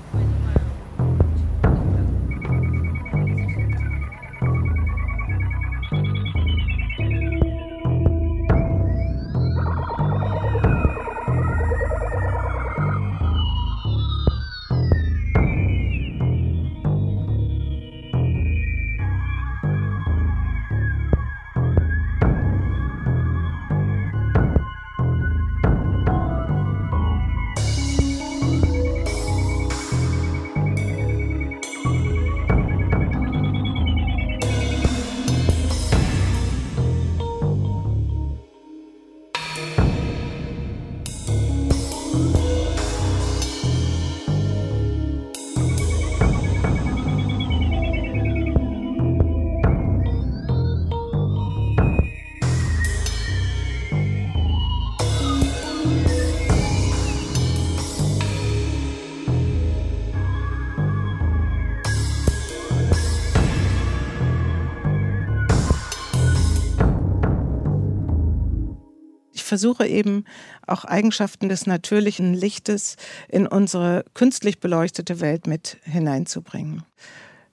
Versuche 69.66 69.88
eben 69.88 70.26
auch 70.68 70.86
Eigenschaften 70.86 71.50
des 71.50 71.66
natürlichen 71.66 72.36
Lichtes 72.36 72.98
in 73.28 73.48
unsere 73.48 74.06
künstlich 74.14 74.60
beleuchtete 74.60 75.20
Welt 75.22 75.48
mit 75.48 75.78
hineinzubringen. 75.84 76.84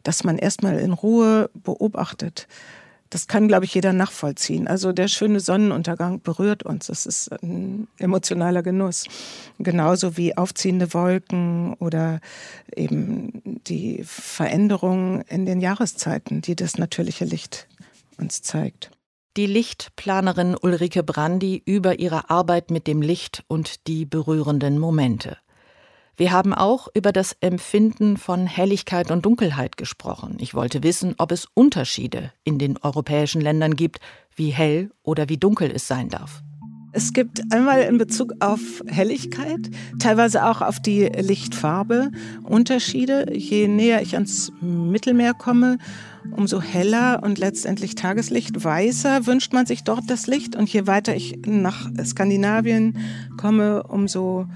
Dass 0.03 0.22
man 0.22 0.37
erstmal 0.37 0.79
in 0.79 0.92
Ruhe 0.92 1.48
beobachtet. 1.55 2.48
Das 3.09 3.29
kann, 3.29 3.48
glaube 3.48 3.64
ich, 3.64 3.75
jeder 3.75 3.94
nachvollziehen. 3.94 4.68
Also 4.68 4.92
der 4.92 5.09
schöne 5.09 5.40
Sonnenuntergang 5.40 6.20
berührt 6.20 6.64
uns. 6.64 6.88
Das 6.88 7.07
ist 7.07 7.33
ein 7.42 7.88
emotionaler 7.98 8.62
Genuss. 8.62 9.07
Genauso 9.59 10.18
wie 10.18 10.37
aufziehende 10.37 10.92
Wolken 10.92 11.75
oder 11.75 12.20
eben 12.77 13.61
die 13.66 14.03
Veränderungen 14.05 15.22
in 15.29 15.46
den 15.46 15.62
Jahreszeiten, 15.62 16.42
die 16.42 16.57
das 16.57 16.77
natürliche 16.77 17.25
Licht 17.25 17.68
uns 18.18 18.42
zeigt 18.42 18.90
die 19.37 19.47
Lichtplanerin 19.47 20.57
Ulrike 20.61 21.03
Brandi 21.03 21.62
über 21.64 21.99
ihre 21.99 22.29
Arbeit 22.29 22.71
mit 22.71 22.87
dem 22.87 23.01
Licht 23.01 23.45
und 23.49 23.87
die 23.87 24.05
berührenden 24.05 24.79
Momente. 24.79 25.38
Wir 26.16 26.33
haben 26.33 26.53
auch 26.53 26.88
über 26.95 27.12
das 27.12 27.35
Empfinden 27.40 28.18
von 28.18 28.47
Helligkeit 28.47 29.11
und 29.11 29.25
Dunkelheit 29.25 29.79
gesprochen. 29.79 30.37
Ich 30.38 30.55
wollte 30.55 30.83
wissen, 30.83 31.14
ob 31.16 31.33
es 31.33 31.49
Unterschiede 31.55 32.33
in 32.45 32.59
den 32.59 32.77
europäischen 32.77 33.40
Ländern 33.40 33.75
gibt, 33.75 34.01
wie 34.37 34.51
hell 34.51 34.90
oder 35.03 35.31
wie 35.31 35.38
dunkel 35.38 35.71
es 35.71 35.88
sein 35.88 36.11
darf. 36.11 36.42
Es 36.95 37.14
gibt 37.14 37.40
einmal 37.51 37.81
in 37.85 37.97
Bezug 37.97 38.35
auf 38.40 38.61
Helligkeit, 38.87 39.71
teilweise 39.99 40.45
auch 40.45 40.61
auf 40.61 40.79
die 40.79 41.05
Lichtfarbe 41.07 42.11
Unterschiede. 42.42 43.35
Je 43.35 43.66
näher 43.66 44.03
ich 44.03 44.12
ans 44.12 44.53
Mittelmeer 44.61 45.33
komme, 45.33 45.79
umso 46.31 46.61
heller 46.61 47.21
und 47.23 47.39
letztendlich 47.39 47.95
Tageslicht 47.95 48.65
weißer 48.65 49.27
wünscht 49.27 49.53
man 49.53 49.67
sich 49.67 49.85
dort 49.85 50.09
das 50.09 50.27
Licht. 50.27 50.57
Und 50.57 50.73
je 50.73 50.87
weiter 50.87 51.15
ich 51.15 51.39
nach 51.47 51.91
Skandinavien 52.05 52.99
komme, 53.37 53.83
umso 53.83 54.47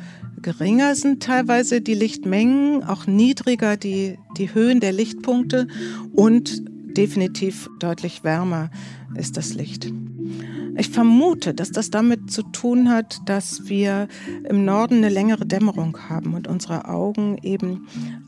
geringer 0.41 0.95
sind 0.95 1.23
teilweise 1.23 1.81
die 1.81 1.95
Lichtmengen, 1.95 2.85
auch 2.85 3.07
niedriger 3.07 3.77
die, 3.77 4.19
die 4.37 4.55
Höhen 4.55 4.81
der 4.81 4.93
Lichtpunkte 4.93 5.67
und 6.13 6.63
definitiv 6.97 7.69
deutlich 7.79 8.25
wärmer 8.25 8.71
ist 9.15 9.37
das 9.37 9.55
Licht. 9.55 9.93
Ich 10.79 10.91
vermute, 10.91 11.55
dass 11.55 11.71
das 11.71 11.91
damit 11.91 12.31
zu 12.31 12.43
tun 12.43 12.91
hat, 12.91 13.21
dass 13.25 13.69
wir 13.69 14.09
im 14.49 14.65
Norden 14.67 14.97
eine 14.97 15.09
längere 15.09 15.47
Dämmerung 15.47 15.97
haben 16.11 16.35
und 16.35 16.49
unsere 16.49 16.87
Augen 16.87 17.39
eben 17.43 17.87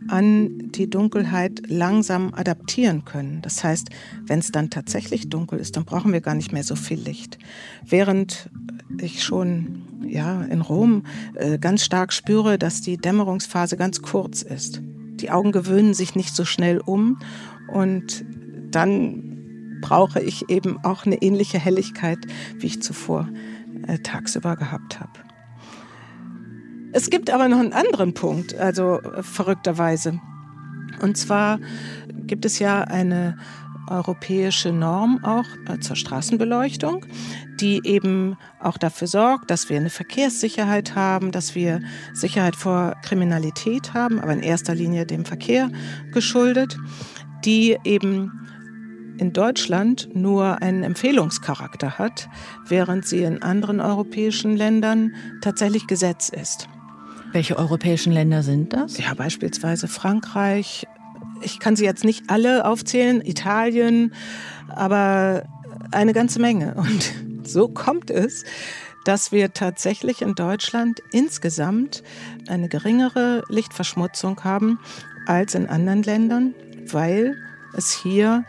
an 0.09 0.71
die 0.73 0.89
Dunkelheit 0.89 1.63
langsam 1.67 2.33
adaptieren 2.33 3.05
können. 3.05 3.43
Das 3.43 3.63
heißt, 3.63 3.91
wenn 4.25 4.39
es 4.39 4.51
dann 4.51 4.71
tatsächlich 4.71 5.29
dunkel 5.29 5.59
ist, 5.59 5.77
dann 5.77 5.85
brauchen 5.85 6.13
wir 6.13 6.23
gar 6.23 6.35
nicht 6.35 6.53
mehr 6.53 6.65
so 6.65 6.75
viel 6.75 6.99
Licht. 6.99 7.39
Während 7.85 8.49
ich 8.99 9.23
schon 9.23 9.83
ja, 10.07 10.43
in 10.45 10.63
Rom 10.63 11.03
äh, 11.35 11.59
ganz 11.59 11.85
stark 11.85 12.15
spüre, 12.15 12.59
dass 12.59 12.81
die 12.81 12.97
Dämmerungsphase 12.97 13.77
ganz 13.77 14.01
kurz 14.01 14.41
ist. 14.41 14.81
Die 15.21 15.31
Augen 15.31 15.53
gewöhnen 15.53 15.93
sich 15.93 16.15
nicht 16.15 16.35
so 16.35 16.47
schnell 16.47 16.79
um 16.79 17.19
und 17.71 18.25
dann 18.71 19.81
brauche 19.81 20.21
ich 20.21 20.49
eben 20.51 20.79
auch 20.85 21.07
eine 21.07 21.23
ähnliche 21.23 21.59
Helligkeit, 21.59 22.19
wie 22.59 22.67
ich 22.67 22.83
zuvor 22.83 23.29
äh, 23.87 23.99
tagsüber 23.99 24.57
gehabt 24.57 25.01
habe. 25.01 25.13
Es 26.93 27.11
gibt 27.11 27.31
aber 27.31 27.49
noch 27.49 27.59
einen 27.59 27.73
anderen 27.73 28.15
Punkt, 28.15 28.55
also 28.55 29.01
äh, 29.01 29.23
verrückterweise. 29.23 30.21
Und 31.01 31.17
zwar 31.17 31.59
gibt 32.27 32.45
es 32.45 32.59
ja 32.59 32.83
eine 32.83 33.37
europäische 33.89 34.73
Norm 34.73 35.23
auch 35.25 35.47
äh, 35.69 35.79
zur 35.81 35.97
Straßenbeleuchtung, 35.97 37.07
die 37.61 37.81
eben 37.85 38.37
auch 38.61 38.79
dafür 38.79 39.07
sorgt, 39.07 39.51
dass 39.51 39.69
wir 39.69 39.77
eine 39.77 39.91
Verkehrssicherheit 39.91 40.95
haben, 40.95 41.33
dass 41.33 41.55
wir 41.55 41.81
Sicherheit 42.13 42.57
vor 42.57 42.97
Kriminalität 43.03 43.95
haben, 43.95 44.21
aber 44.21 44.33
in 44.33 44.43
erster 44.43 44.75
Linie 44.75 45.07
dem 45.07 45.25
Verkehr 45.25 45.71
geschuldet, 46.13 46.79
die 47.45 47.77
eben 47.85 48.33
in 49.19 49.33
Deutschland 49.33 50.09
nur 50.15 50.63
einen 50.63 50.83
Empfehlungscharakter 50.83 51.99
hat, 51.99 52.29
während 52.67 53.07
sie 53.07 53.23
in 53.23 53.43
anderen 53.43 53.81
europäischen 53.81 54.57
Ländern 54.57 55.15
tatsächlich 55.41 55.87
Gesetz 55.87 56.29
ist. 56.29 56.69
Welche 57.33 57.59
europäischen 57.59 58.13
Länder 58.13 58.43
sind 58.43 58.73
das? 58.73 58.99
Ja, 58.99 59.13
beispielsweise 59.15 59.87
Frankreich. 59.87 60.87
Ich 61.43 61.59
kann 61.59 61.77
sie 61.77 61.85
jetzt 61.85 62.05
nicht 62.05 62.31
alle 62.31 62.65
aufzählen, 62.65 63.21
Italien, 63.21 64.15
aber 64.69 65.45
eine 65.93 66.13
ganze 66.13 66.41
Menge. 66.41 66.75
Und 66.75 67.13
so 67.47 67.69
kommt 67.69 68.11
es, 68.11 68.45
dass 69.05 69.33
wir 69.33 69.53
tatsächlich 69.53 70.23
in 70.23 70.35
Deutschland 70.35 71.01
insgesamt 71.13 72.03
eine 72.49 72.69
geringere 72.69 73.43
Lichtverschmutzung 73.49 74.43
haben 74.45 74.79
als 75.27 75.55
in 75.55 75.67
anderen 75.67 76.03
Ländern, 76.03 76.55
weil 76.91 77.37
es 77.75 77.93
hier 77.93 78.45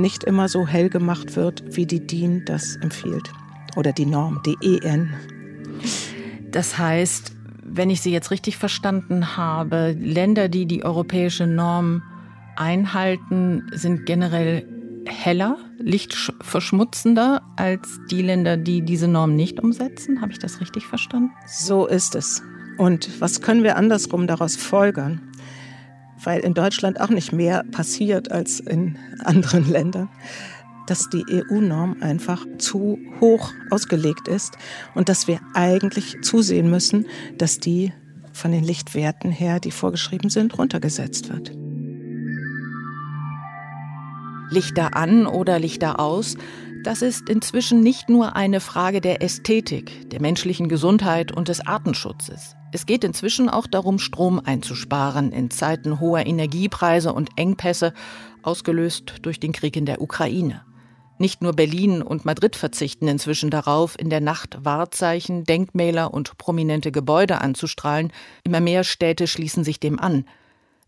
nicht 0.00 0.24
immer 0.24 0.48
so 0.48 0.66
hell 0.66 0.88
gemacht 0.88 1.36
wird, 1.36 1.64
wie 1.76 1.86
die 1.86 2.06
DIN 2.06 2.44
das 2.44 2.76
empfiehlt. 2.76 3.30
Oder 3.76 3.92
die 3.92 4.06
Norm, 4.06 4.40
die 4.46 4.56
EN. 4.62 5.12
Das 6.50 6.78
heißt, 6.78 7.32
wenn 7.62 7.90
ich 7.90 8.00
Sie 8.00 8.12
jetzt 8.12 8.30
richtig 8.30 8.56
verstanden 8.56 9.36
habe, 9.36 9.96
Länder, 9.98 10.48
die 10.48 10.66
die 10.66 10.84
europäische 10.84 11.46
Norm 11.46 12.02
einhalten, 12.56 13.66
sind 13.72 14.06
generell 14.06 14.66
heller, 15.06 15.58
lichtverschmutzender 15.78 17.42
als 17.56 18.00
die 18.10 18.22
Länder, 18.22 18.56
die 18.56 18.82
diese 18.82 19.08
Norm 19.08 19.36
nicht 19.36 19.60
umsetzen. 19.60 20.20
Habe 20.20 20.32
ich 20.32 20.38
das 20.38 20.60
richtig 20.60 20.86
verstanden? 20.86 21.32
So 21.46 21.86
ist 21.86 22.14
es. 22.14 22.42
Und 22.78 23.20
was 23.20 23.40
können 23.40 23.62
wir 23.62 23.76
andersrum 23.76 24.26
daraus 24.26 24.56
folgern? 24.56 25.20
Weil 26.22 26.40
in 26.40 26.54
Deutschland 26.54 27.00
auch 27.00 27.10
nicht 27.10 27.32
mehr 27.32 27.64
passiert 27.72 28.32
als 28.32 28.60
in 28.60 28.98
anderen 29.24 29.70
Ländern 29.70 30.08
dass 30.86 31.10
die 31.10 31.24
EU-Norm 31.28 31.96
einfach 32.00 32.46
zu 32.58 32.98
hoch 33.20 33.52
ausgelegt 33.70 34.28
ist 34.28 34.56
und 34.94 35.08
dass 35.08 35.28
wir 35.28 35.40
eigentlich 35.54 36.22
zusehen 36.22 36.70
müssen, 36.70 37.06
dass 37.38 37.58
die 37.58 37.92
von 38.32 38.52
den 38.52 38.64
Lichtwerten 38.64 39.30
her, 39.30 39.60
die 39.60 39.70
vorgeschrieben 39.70 40.30
sind, 40.30 40.56
runtergesetzt 40.58 41.28
wird. 41.28 41.52
Lichter 44.50 44.96
an 44.96 45.26
oder 45.26 45.58
Lichter 45.58 45.98
aus, 45.98 46.36
das 46.84 47.02
ist 47.02 47.28
inzwischen 47.28 47.80
nicht 47.80 48.08
nur 48.08 48.36
eine 48.36 48.60
Frage 48.60 49.00
der 49.00 49.22
Ästhetik, 49.22 50.08
der 50.10 50.20
menschlichen 50.20 50.68
Gesundheit 50.68 51.32
und 51.32 51.48
des 51.48 51.66
Artenschutzes. 51.66 52.54
Es 52.76 52.84
geht 52.84 53.04
inzwischen 53.04 53.48
auch 53.48 53.66
darum, 53.66 53.98
Strom 53.98 54.38
einzusparen 54.38 55.32
in 55.32 55.50
Zeiten 55.50 55.98
hoher 55.98 56.26
Energiepreise 56.26 57.10
und 57.10 57.30
Engpässe, 57.36 57.94
ausgelöst 58.42 59.14
durch 59.22 59.40
den 59.40 59.52
Krieg 59.52 59.76
in 59.76 59.86
der 59.86 60.02
Ukraine. 60.02 60.62
Nicht 61.16 61.40
nur 61.40 61.54
Berlin 61.54 62.02
und 62.02 62.26
Madrid 62.26 62.54
verzichten 62.54 63.08
inzwischen 63.08 63.48
darauf, 63.48 63.98
in 63.98 64.10
der 64.10 64.20
Nacht 64.20 64.58
Wahrzeichen, 64.62 65.44
Denkmäler 65.44 66.12
und 66.12 66.36
prominente 66.36 66.92
Gebäude 66.92 67.40
anzustrahlen. 67.40 68.12
Immer 68.44 68.60
mehr 68.60 68.84
Städte 68.84 69.26
schließen 69.26 69.64
sich 69.64 69.80
dem 69.80 69.98
an. 69.98 70.26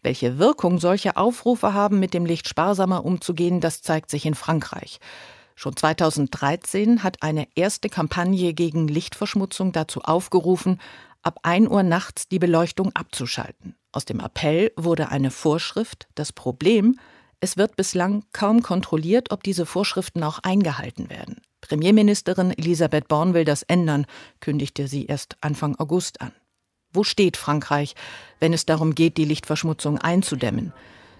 Welche 0.02 0.36
Wirkung 0.36 0.80
solche 0.80 1.16
Aufrufe 1.16 1.72
haben, 1.72 2.00
mit 2.00 2.12
dem 2.12 2.26
Licht 2.26 2.48
sparsamer 2.48 3.02
umzugehen, 3.02 3.62
das 3.62 3.80
zeigt 3.80 4.10
sich 4.10 4.26
in 4.26 4.34
Frankreich. 4.34 5.00
Schon 5.54 5.74
2013 5.74 7.02
hat 7.02 7.24
eine 7.24 7.48
erste 7.56 7.88
Kampagne 7.88 8.54
gegen 8.54 8.86
Lichtverschmutzung 8.86 9.72
dazu 9.72 10.02
aufgerufen, 10.02 10.78
ab 11.22 11.40
1 11.42 11.68
Uhr 11.68 11.82
nachts 11.82 12.28
die 12.28 12.38
Beleuchtung 12.38 12.92
abzuschalten. 12.94 13.74
Aus 13.92 14.04
dem 14.04 14.20
Appell 14.20 14.72
wurde 14.76 15.08
eine 15.10 15.30
Vorschrift, 15.30 16.08
das 16.14 16.32
Problem, 16.32 16.98
es 17.40 17.56
wird 17.56 17.76
bislang 17.76 18.24
kaum 18.32 18.62
kontrolliert, 18.62 19.30
ob 19.30 19.42
diese 19.42 19.64
Vorschriften 19.64 20.24
auch 20.24 20.40
eingehalten 20.40 21.08
werden. 21.08 21.40
Premierministerin 21.60 22.50
Elisabeth 22.50 23.08
Born 23.08 23.34
will 23.34 23.44
das 23.44 23.62
ändern, 23.62 24.06
kündigte 24.40 24.88
sie 24.88 25.06
erst 25.06 25.36
Anfang 25.40 25.76
August 25.76 26.20
an. 26.20 26.32
Wo 26.92 27.04
steht 27.04 27.36
Frankreich, 27.36 27.94
wenn 28.40 28.52
es 28.52 28.66
darum 28.66 28.94
geht, 28.94 29.18
die 29.18 29.24
Lichtverschmutzung 29.24 29.98
einzudämmen? 29.98 30.72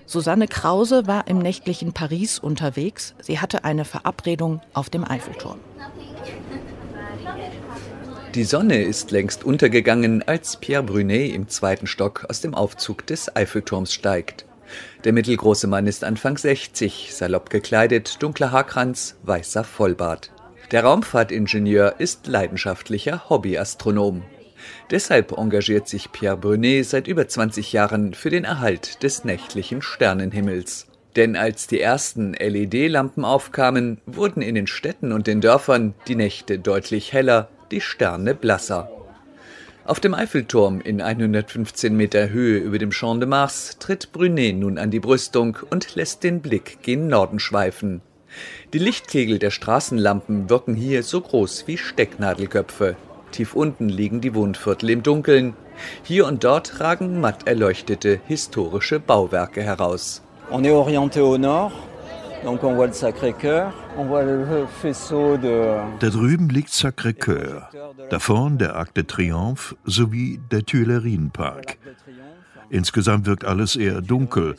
Susanne 0.07 0.49
Krause 0.49 1.07
war 1.07 1.29
im 1.29 1.39
nächtlichen 1.39 1.93
Paris 1.93 2.39
unterwegs. 2.39 3.15
Sie 3.21 3.41
hatte 3.41 3.65
eine 3.65 3.85
Verabredung 3.85 4.63
auf 4.73 4.89
dem 4.89 5.05
Eiffelturm. 5.05 5.61
Die 8.35 8.45
Sonne 8.45 8.83
ist 8.83 9.11
längst 9.11 9.43
untergegangen, 9.45 10.23
als 10.23 10.59
Pierre 10.59 10.83
Brunet 10.83 11.35
im 11.35 11.49
zweiten 11.49 11.87
Stock 11.87 12.27
aus 12.29 12.43
dem 12.43 12.55
Aufzug 12.55 13.07
des 13.07 13.35
Eiffelturms 13.35 13.95
steigt. 13.95 14.45
Der 15.05 15.15
mittelgroße 15.15 15.67
Mann 15.67 15.87
ist 15.87 16.05
Anfang 16.05 16.37
60, 16.37 17.15
salopp 17.15 17.49
gekleidet, 17.49 18.23
dunkler 18.23 18.53
Haarkranz, 18.53 19.17
weißer 19.23 19.65
Vollbart. 19.65 20.31
Der 20.73 20.85
Raumfahrtingenieur 20.85 21.95
ist 21.99 22.27
leidenschaftlicher 22.27 23.31
Hobbyastronom. 23.31 24.23
Deshalb 24.91 25.33
engagiert 25.33 25.89
sich 25.89 26.13
Pierre 26.13 26.37
Brunet 26.37 26.85
seit 26.85 27.09
über 27.09 27.27
20 27.27 27.73
Jahren 27.73 28.13
für 28.13 28.29
den 28.29 28.45
Erhalt 28.45 29.03
des 29.03 29.25
nächtlichen 29.25 29.81
Sternenhimmels. 29.81 30.87
Denn 31.17 31.35
als 31.35 31.67
die 31.67 31.81
ersten 31.81 32.35
LED-Lampen 32.35 33.25
aufkamen, 33.25 34.03
wurden 34.05 34.43
in 34.43 34.55
den 34.55 34.67
Städten 34.67 35.13
und 35.13 35.27
den 35.27 35.41
Dörfern 35.41 35.95
die 36.07 36.15
Nächte 36.15 36.59
deutlich 36.59 37.15
heller, 37.15 37.49
die 37.71 37.81
Sterne 37.81 38.35
blasser. 38.35 38.91
Auf 39.85 40.01
dem 40.01 40.13
Eiffelturm 40.13 40.83
in 40.83 41.01
115 41.01 41.97
Meter 41.97 42.29
Höhe 42.29 42.59
über 42.59 42.79
dem 42.79 42.91
Champ 42.91 43.21
de 43.21 43.29
Mars 43.29 43.79
tritt 43.79 44.13
Brunet 44.13 44.55
nun 44.57 44.77
an 44.77 44.91
die 44.91 45.01
Brüstung 45.01 45.57
und 45.71 45.95
lässt 45.95 46.25
den 46.25 46.41
Blick 46.41 46.83
gen 46.83 47.09
Norden 47.09 47.39
schweifen. 47.39 48.03
Die 48.75 48.79
Lichtkegel 48.79 49.39
der 49.39 49.51
Straßenlampen 49.51 50.51
wirken 50.51 50.75
hier 50.75 51.03
so 51.03 51.23
groß 51.23 51.67
wie 51.67 51.79
Stecknadelköpfe. 51.79 52.97
Tief 53.31 53.55
unten 53.55 53.89
liegen 53.89 54.21
die 54.21 54.35
Wohnviertel 54.35 54.91
im 54.91 55.03
Dunkeln. 55.03 55.55
Hier 56.03 56.27
und 56.27 56.45
dort 56.45 56.81
ragen 56.81 57.21
matt 57.21 57.47
erleuchtete 57.47 58.21
historische 58.27 59.01
Bauwerke 59.01 59.63
heraus. 59.63 60.23
On 60.51 60.65
est 60.65 60.73
orienté 60.73 61.21
au 61.21 61.37
nord, 61.37 61.73
Da 66.01 66.11
drüben 66.11 66.49
liegt 66.49 66.71
Sacré-Cœur, 66.71 67.63
da 68.11 68.19
vorn 68.19 68.59
der 68.59 68.77
Arc 68.77 68.95
de 68.95 69.05
Triomphe 69.05 69.77
sowie 69.85 70.41
der 70.51 70.65
Tuilerienpark. 70.65 71.79
Insgesamt 72.71 73.27
wirkt 73.27 73.45
alles 73.45 73.77
eher 73.77 74.01
dunkel. 74.01 74.55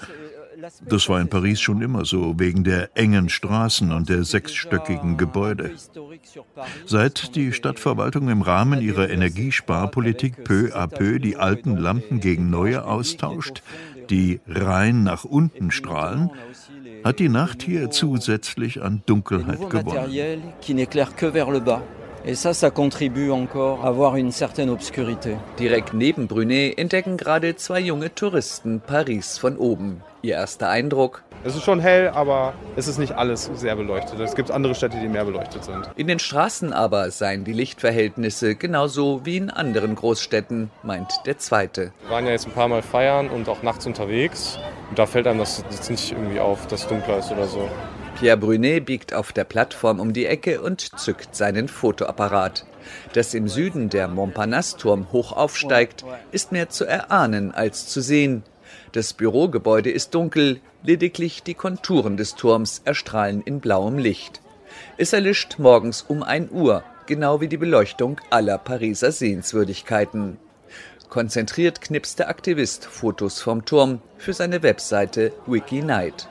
Das 0.86 1.08
war 1.08 1.22
in 1.22 1.30
Paris 1.30 1.62
schon 1.62 1.82
immer 1.82 2.06
so, 2.06 2.38
wegen 2.38 2.64
der 2.64 2.98
engen 2.98 3.30
Straßen 3.30 3.92
und 3.92 4.10
der 4.10 4.24
sechsstöckigen 4.24 5.18
Gebäude. 5.18 5.72
Seit 6.86 7.36
die 7.36 7.54
Stadtverwaltung 7.54 8.30
im 8.30 8.42
Rahmen 8.42 8.82
ihrer 8.82 9.10
Energiesparpolitik 9.10 10.44
peu 10.44 10.76
à 10.76 10.88
peu 10.88 11.20
die 11.20 11.38
alten 11.38 11.78
Lampen 11.78 12.20
gegen 12.20 12.50
neue 12.50 12.86
austauscht, 12.86 13.64
die 14.10 14.42
rein 14.48 15.04
nach 15.04 15.24
unten 15.24 15.72
strahlen, 15.72 16.32
hat 17.04 17.20
die 17.20 17.30
Nacht 17.30 17.64
hier 17.64 17.90
zusätzlich 17.90 18.82
an 18.82 19.02
Dunkelheit 19.06 19.70
gewonnen. 19.70 20.12
Et 22.26 22.36
ça, 22.36 22.54
ça 22.54 22.70
contribue 22.70 23.32
encore 23.32 23.86
à 23.86 23.88
avoir 23.88 24.18
une 24.18 24.32
certaine 24.32 24.70
obscurité. 24.70 25.38
Direkt 25.58 25.94
neben 25.94 26.28
Brunet 26.28 26.78
entdecken 26.78 27.16
gerade 27.16 27.56
zwei 27.56 27.80
junge 27.80 28.14
Touristen 28.14 28.82
Paris 28.82 29.38
von 29.38 29.58
oben. 29.58 30.02
Ihr 30.22 30.36
erster 30.36 30.68
Eindruck? 30.70 31.24
Es 31.46 31.56
ist 31.56 31.64
schon 31.64 31.80
hell, 31.80 32.10
aber 32.10 32.54
es 32.76 32.90
ist 32.90 32.98
nicht 32.98 33.14
alles 33.14 33.50
sehr 33.56 33.78
beleuchtet. 33.78 34.20
Es 34.20 34.36
gibt 34.36 34.52
andere 34.52 34.76
Städte, 34.76 34.98
die 35.02 35.08
mehr 35.08 35.24
beleuchtet 35.24 35.64
sind. 35.64 35.90
In 35.96 36.08
den 36.08 36.20
Straßen 36.20 36.74
aber 36.74 37.10
seien 37.12 37.46
die 37.46 37.54
Lichtverhältnisse 37.54 38.56
genauso 38.56 39.22
wie 39.24 39.38
in 39.38 39.50
anderen 39.50 39.96
Großstädten, 39.96 40.70
meint 40.84 41.14
der 41.26 41.38
Zweite. 41.38 41.94
Wir 42.02 42.12
waren 42.12 42.26
ja 42.26 42.32
jetzt 42.32 42.48
ein 42.48 42.52
paar 42.52 42.68
Mal 42.68 42.82
feiern 42.82 43.30
und 43.30 43.48
auch 43.48 43.64
nachts 43.64 43.86
unterwegs. 43.86 44.60
Und 44.90 45.00
da 45.00 45.06
fällt 45.06 45.28
einem 45.28 45.40
das 45.40 45.64
jetzt 45.72 45.90
nicht 45.90 46.12
irgendwie 46.12 46.42
auf, 46.42 46.68
dass 46.68 46.82
es 46.82 46.88
dunkler 46.88 47.20
ist 47.20 47.32
oder 47.32 47.48
so. 47.48 47.70
Pierre 48.20 48.36
Brunet 48.36 48.86
biegt 48.86 49.14
auf 49.14 49.32
der 49.32 49.46
Plattform 49.46 50.02
um 50.02 50.12
die 50.12 50.26
Ecke 50.26 50.60
und 50.60 51.00
zückt 51.00 51.38
seinen 51.38 51.70
Fotoapparat. 51.70 52.66
Dass 53.14 53.34
im 53.34 53.48
Süden 53.48 53.88
der 53.88 54.10
Montparnasse-Turm 54.10 55.14
hoch 55.14 55.32
aufsteigt, 55.32 56.04
ist 56.34 56.52
mehr 56.52 56.68
zu 56.68 56.84
erahnen 56.84 57.54
als 57.54 57.88
zu 57.88 58.02
sehen. 58.02 58.44
Das 58.92 59.14
Bürogebäude 59.14 59.90
ist 59.90 60.16
dunkel, 60.16 60.60
lediglich 60.84 61.44
die 61.44 61.54
Konturen 61.54 62.18
des 62.18 62.36
Turms 62.36 62.82
erstrahlen 62.84 63.42
in 63.42 63.62
blauem 63.62 63.98
Licht. 63.98 64.42
Es 64.98 65.14
erlischt 65.14 65.56
morgens 65.58 66.02
um 66.02 66.22
1 66.22 66.52
Uhr, 66.52 66.84
genau 67.06 67.40
wie 67.40 67.48
die 67.48 67.56
Beleuchtung 67.56 68.20
aller 68.32 68.58
Pariser 68.58 69.14
Sehenswürdigkeiten. 69.14 70.36
Konzentriert 71.08 71.80
knipst 71.80 72.20
der 72.20 72.28
Aktivist 72.28 72.84
Fotos 72.84 73.42
vom 73.42 73.64
Turm 73.64 74.02
für 74.18 74.34
seine 74.34 74.62
Webseite 74.62 75.32
Wikinight. 75.48 76.28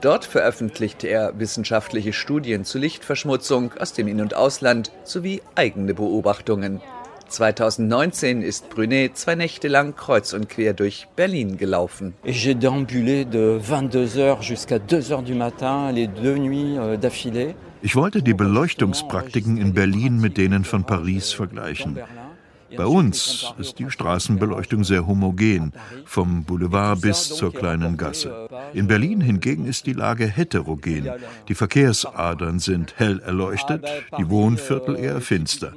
Dort 0.00 0.24
veröffentlichte 0.24 1.08
er 1.08 1.38
wissenschaftliche 1.38 2.12
Studien 2.12 2.64
zu 2.64 2.78
Lichtverschmutzung 2.78 3.72
aus 3.78 3.92
dem 3.92 4.08
In- 4.08 4.20
und 4.20 4.34
Ausland 4.34 4.92
sowie 5.04 5.42
eigene 5.54 5.94
Beobachtungen. 5.94 6.80
2019 7.28 8.42
ist 8.42 8.70
Brunet 8.70 9.16
zwei 9.16 9.34
Nächte 9.34 9.68
lang 9.68 9.96
kreuz 9.96 10.32
und 10.32 10.48
quer 10.48 10.74
durch 10.74 11.08
Berlin 11.16 11.56
gelaufen. 11.56 12.14
J'ai 12.24 12.54
déambulé 12.54 13.24
de 13.24 13.58
22 13.60 14.16
heures 14.16 14.42
jusqu'à 14.42 14.78
2 14.78 15.10
heures 15.10 15.22
du 15.22 15.34
matin, 15.34 15.90
les 15.92 16.06
deux 16.06 16.38
nuits 16.38 16.78
euh, 16.78 16.96
d'affilée. 16.96 17.54
Ich 17.82 17.94
wollte 17.94 18.22
die 18.22 18.34
Beleuchtungspraktiken 18.34 19.58
in 19.58 19.74
Berlin 19.74 20.18
mit 20.20 20.38
denen 20.38 20.64
von 20.64 20.84
Paris 20.84 21.32
vergleichen. 21.32 21.98
Bei 22.74 22.86
uns 22.86 23.52
ist 23.58 23.78
die 23.78 23.90
Straßenbeleuchtung 23.90 24.84
sehr 24.84 25.06
homogen, 25.06 25.72
vom 26.04 26.44
Boulevard 26.44 27.00
bis 27.00 27.28
zur 27.28 27.52
kleinen 27.52 27.96
Gasse. 27.96 28.48
In 28.72 28.86
Berlin 28.88 29.20
hingegen 29.20 29.66
ist 29.66 29.86
die 29.86 29.92
Lage 29.92 30.26
heterogen. 30.26 31.10
Die 31.48 31.54
Verkehrsadern 31.54 32.58
sind 32.58 32.98
hell 32.98 33.20
erleuchtet, 33.20 33.84
die 34.18 34.28
Wohnviertel 34.28 34.96
eher 34.96 35.20
finster. 35.20 35.72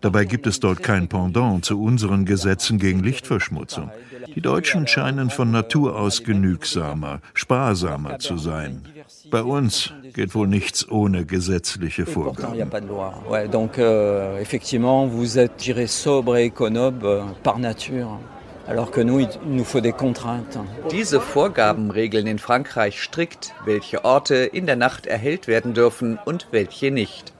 Dabei 0.00 0.24
gibt 0.24 0.46
es 0.46 0.60
dort 0.60 0.82
kein 0.82 1.08
Pendant 1.08 1.64
zu 1.64 1.82
unseren 1.82 2.24
Gesetzen 2.24 2.78
gegen 2.78 3.02
Lichtverschmutzung. 3.02 3.90
Die 4.34 4.40
Deutschen 4.40 4.86
scheinen 4.86 5.28
von 5.28 5.50
Natur 5.50 5.98
aus 5.98 6.22
genügsamer, 6.24 7.20
sparsamer 7.34 8.18
zu 8.18 8.38
sein. 8.38 8.82
Bei 9.30 9.42
uns 9.42 9.92
geht 10.12 10.34
wohl 10.34 10.48
nichts 10.48 10.88
ohne 10.88 11.24
gesetzliche 11.24 12.04
Vorgaben. 12.04 12.70
Donc 13.50 13.78
euh, 13.78 14.40
effectivement, 14.40 15.06
vous 15.06 15.38
êtes 15.38 15.56
tiré 15.56 15.86
sobre 15.86 16.36
et 16.36 16.46
économe 16.46 17.00
euh, 17.04 17.22
par 17.42 17.58
nature. 17.58 18.18
Alors 18.66 18.90
que 18.90 19.00
nous, 19.00 19.20
il 19.20 19.28
nous 19.46 19.64
faut 19.64 19.80
des 19.80 19.92
contraintes. 19.92 20.58
Diese 20.90 21.20
Vorgaben 21.20 21.90
regeln 21.90 22.26
in 22.26 22.38
Frankreich 22.38 23.00
strikt, 23.00 23.54
welche 23.64 24.04
Orte 24.04 24.34
in 24.34 24.66
der 24.66 24.76
Nacht 24.76 25.06
erhellt 25.06 25.48
werden 25.48 25.74
dürfen 25.74 26.18
und 26.24 26.48
welche 26.50 26.90
nicht. 26.90 27.32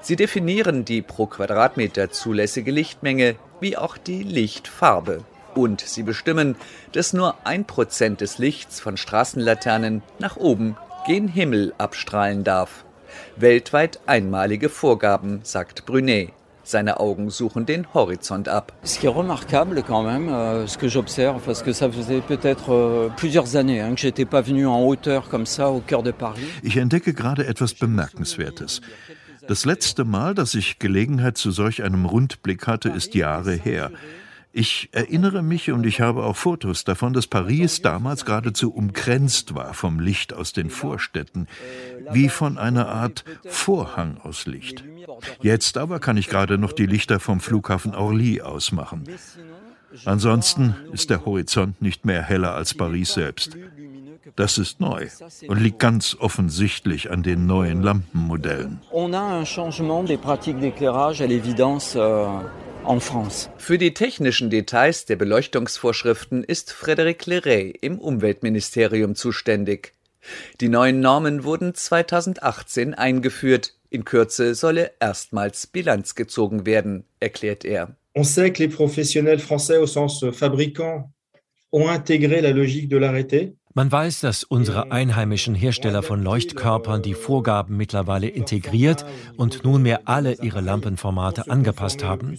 Sie 0.00 0.16
definieren 0.16 0.84
die 0.84 1.02
pro 1.02 1.26
Quadratmeter 1.26 2.10
zulässige 2.10 2.70
Lichtmenge 2.70 3.36
wie 3.60 3.76
auch 3.76 3.96
die 3.96 4.22
Lichtfarbe. 4.22 5.22
Und 5.54 5.80
sie 5.80 6.02
bestimmen, 6.02 6.56
dass 6.92 7.12
nur 7.12 7.34
ein 7.44 7.64
Prozent 7.64 8.20
des 8.20 8.38
Lichts 8.38 8.80
von 8.80 8.96
Straßenlaternen 8.96 10.02
nach 10.18 10.36
oben 10.36 10.76
gen 11.06 11.28
Himmel 11.28 11.72
abstrahlen 11.78 12.44
darf. 12.44 12.84
Weltweit 13.36 14.00
einmalige 14.06 14.68
Vorgaben, 14.68 15.40
sagt 15.42 15.86
Brunet. 15.86 16.32
Seine 16.62 17.00
Augen 17.00 17.30
suchen 17.30 17.66
den 17.66 17.86
Horizont 17.94 18.46
ab. 18.46 18.72
Ce 18.84 18.98
qui 18.98 19.06
est 19.06 19.08
remarquable 19.08 19.82
quand 19.84 20.04
même, 20.04 20.28
euh, 20.28 20.66
ce 20.66 20.78
que 20.78 20.88
j'observe, 20.88 21.40
parce 21.44 21.62
que 21.62 21.72
ça 21.72 21.90
faisait 21.90 22.20
peut-être 22.20 22.72
euh, 22.72 23.08
plusieurs 23.16 23.56
années 23.56 23.80
hein, 23.80 23.94
que 23.94 24.00
j'étais 24.00 24.24
pas 24.24 24.40
venu 24.40 24.66
en 24.66 24.80
hauteur 24.84 25.28
comme 25.28 25.46
ça 25.46 25.70
au 25.70 25.80
cœur 25.80 26.02
de 26.02 26.12
Paris. 26.12 26.46
Ich 26.62 26.78
entdecke 26.80 27.12
gerade 27.12 27.44
etwas 27.46 27.74
Bemerkenswertes. 27.74 28.80
Das 29.48 29.64
letzte 29.64 30.04
Mal, 30.04 30.34
dass 30.34 30.54
ich 30.54 30.78
Gelegenheit 30.78 31.38
zu 31.38 31.50
solch 31.50 31.82
einem 31.82 32.04
Rundblick 32.04 32.68
hatte, 32.68 32.90
ist 32.90 33.14
Jahre 33.14 33.54
her. 33.54 33.90
Ich 34.52 34.88
erinnere 34.92 35.42
mich 35.42 35.70
und 35.70 35.86
ich 35.86 36.00
habe 36.00 36.24
auch 36.24 36.36
Fotos 36.36 36.82
davon, 36.82 37.12
dass 37.12 37.28
Paris 37.28 37.82
damals 37.82 38.24
geradezu 38.24 38.72
umkränzt 38.72 39.54
war 39.54 39.74
vom 39.74 40.00
Licht 40.00 40.32
aus 40.32 40.52
den 40.52 40.70
Vorstädten, 40.70 41.46
wie 42.10 42.28
von 42.28 42.58
einer 42.58 42.88
Art 42.88 43.24
Vorhang 43.46 44.18
aus 44.22 44.46
Licht. 44.46 44.82
Jetzt 45.40 45.78
aber 45.78 46.00
kann 46.00 46.16
ich 46.16 46.28
gerade 46.28 46.58
noch 46.58 46.72
die 46.72 46.86
Lichter 46.86 47.20
vom 47.20 47.38
Flughafen 47.40 47.94
Orly 47.94 48.40
ausmachen. 48.40 49.04
Ansonsten 50.04 50.74
ist 50.92 51.10
der 51.10 51.24
Horizont 51.24 51.80
nicht 51.80 52.04
mehr 52.04 52.22
heller 52.22 52.54
als 52.54 52.74
Paris 52.74 53.14
selbst. 53.14 53.56
Das 54.36 54.58
ist 54.58 54.80
neu 54.80 55.08
und 55.48 55.60
liegt 55.60 55.78
ganz 55.78 56.16
offensichtlich 56.18 57.10
an 57.10 57.22
den 57.22 57.46
neuen 57.46 57.82
Lampenmodellen. 57.82 58.80
On 58.92 59.12
a 59.14 59.38
un 59.38 59.44
changement 59.44 60.04
des 60.04 60.18
pratiques 60.18 60.58
d'éclairage 60.58 61.20
à 61.20 61.26
l'évidence. 61.26 61.96
Euh 62.86 62.98
für 63.58 63.78
die 63.78 63.94
technischen 63.94 64.50
Details 64.50 65.04
der 65.04 65.16
Beleuchtungsvorschriften 65.16 66.42
ist 66.42 66.72
Frédéric 66.72 67.28
Leray 67.28 67.74
im 67.80 67.98
Umweltministerium 67.98 69.14
zuständig. 69.14 69.94
Die 70.60 70.68
neuen 70.68 71.00
Normen 71.00 71.44
wurden 71.44 71.74
2018 71.74 72.94
eingeführt. 72.94 73.74
In 73.90 74.04
Kürze 74.04 74.54
solle 74.54 74.92
erstmals 75.00 75.66
Bilanz 75.66 76.14
gezogen 76.14 76.66
werden, 76.66 77.04
erklärt 77.20 77.64
er. 77.64 77.96
On 78.14 78.24
sait 78.24 78.52
que 78.52 78.62
les 78.62 78.74
professionnels 78.74 79.40
français 79.40 79.78
au 79.78 79.86
sens 79.86 80.24
fabricant 80.32 81.12
ont 81.70 81.88
intégré 81.88 82.40
la 82.40 82.50
logique 82.50 82.88
de 82.88 82.96
l'arrêté. 82.96 83.56
Man 83.72 83.92
weiß, 83.92 84.20
dass 84.20 84.42
unsere 84.42 84.90
einheimischen 84.90 85.54
Hersteller 85.54 86.02
von 86.02 86.24
Leuchtkörpern 86.24 87.02
die 87.02 87.14
Vorgaben 87.14 87.76
mittlerweile 87.76 88.26
integriert 88.26 89.06
und 89.36 89.62
nunmehr 89.62 90.08
alle 90.08 90.42
ihre 90.42 90.60
Lampenformate 90.60 91.48
angepasst 91.48 92.02
haben. 92.02 92.36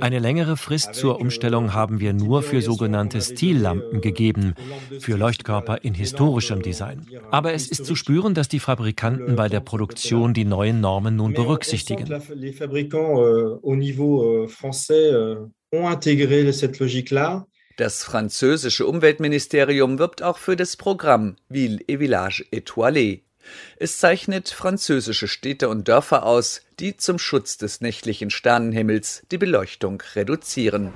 Eine 0.00 0.18
längere 0.18 0.58
Frist 0.58 0.94
zur 0.94 1.20
Umstellung 1.20 1.72
haben 1.72 2.00
wir 2.00 2.12
nur 2.12 2.42
für 2.42 2.60
sogenannte 2.60 3.22
Stillampen 3.22 4.02
gegeben, 4.02 4.54
für 5.00 5.16
Leuchtkörper 5.16 5.84
in 5.84 5.94
historischem 5.94 6.60
Design. 6.60 7.06
Aber 7.30 7.54
es 7.54 7.68
ist 7.68 7.86
zu 7.86 7.96
spüren, 7.96 8.34
dass 8.34 8.48
die 8.48 8.60
Fabrikanten 8.60 9.36
bei 9.36 9.48
der 9.48 9.60
Produktion 9.60 10.34
die 10.34 10.44
neuen 10.44 10.82
Normen 10.82 11.16
nun 11.16 11.32
berücksichtigen. 11.32 12.08
Les 12.34 12.52
fabricants 12.52 13.20
euh, 13.20 13.58
au 13.62 13.74
niveau 13.74 14.22
euh, 14.22 14.48
français 14.48 15.12
euh, 15.12 15.46
ont 15.72 15.88
intégré 15.88 16.52
cette 16.52 16.78
logique-là. 16.78 17.46
Das 17.76 18.04
französische 18.04 18.86
Umweltministerium 18.86 19.98
wirbt 19.98 20.22
auch 20.22 20.38
für 20.38 20.54
das 20.54 20.76
Programm 20.76 21.34
Ville 21.48 21.80
et 21.88 21.98
Village 21.98 22.44
Étoilé. 22.52 23.22
Es 23.76 23.98
zeichnet 23.98 24.48
französische 24.48 25.26
Städte 25.26 25.68
und 25.68 25.88
Dörfer 25.88 26.24
aus, 26.24 26.62
die 26.78 26.96
zum 26.96 27.18
Schutz 27.18 27.58
des 27.58 27.80
nächtlichen 27.80 28.30
Sternenhimmels 28.30 29.24
die 29.32 29.38
Beleuchtung 29.38 30.00
reduzieren. 30.14 30.92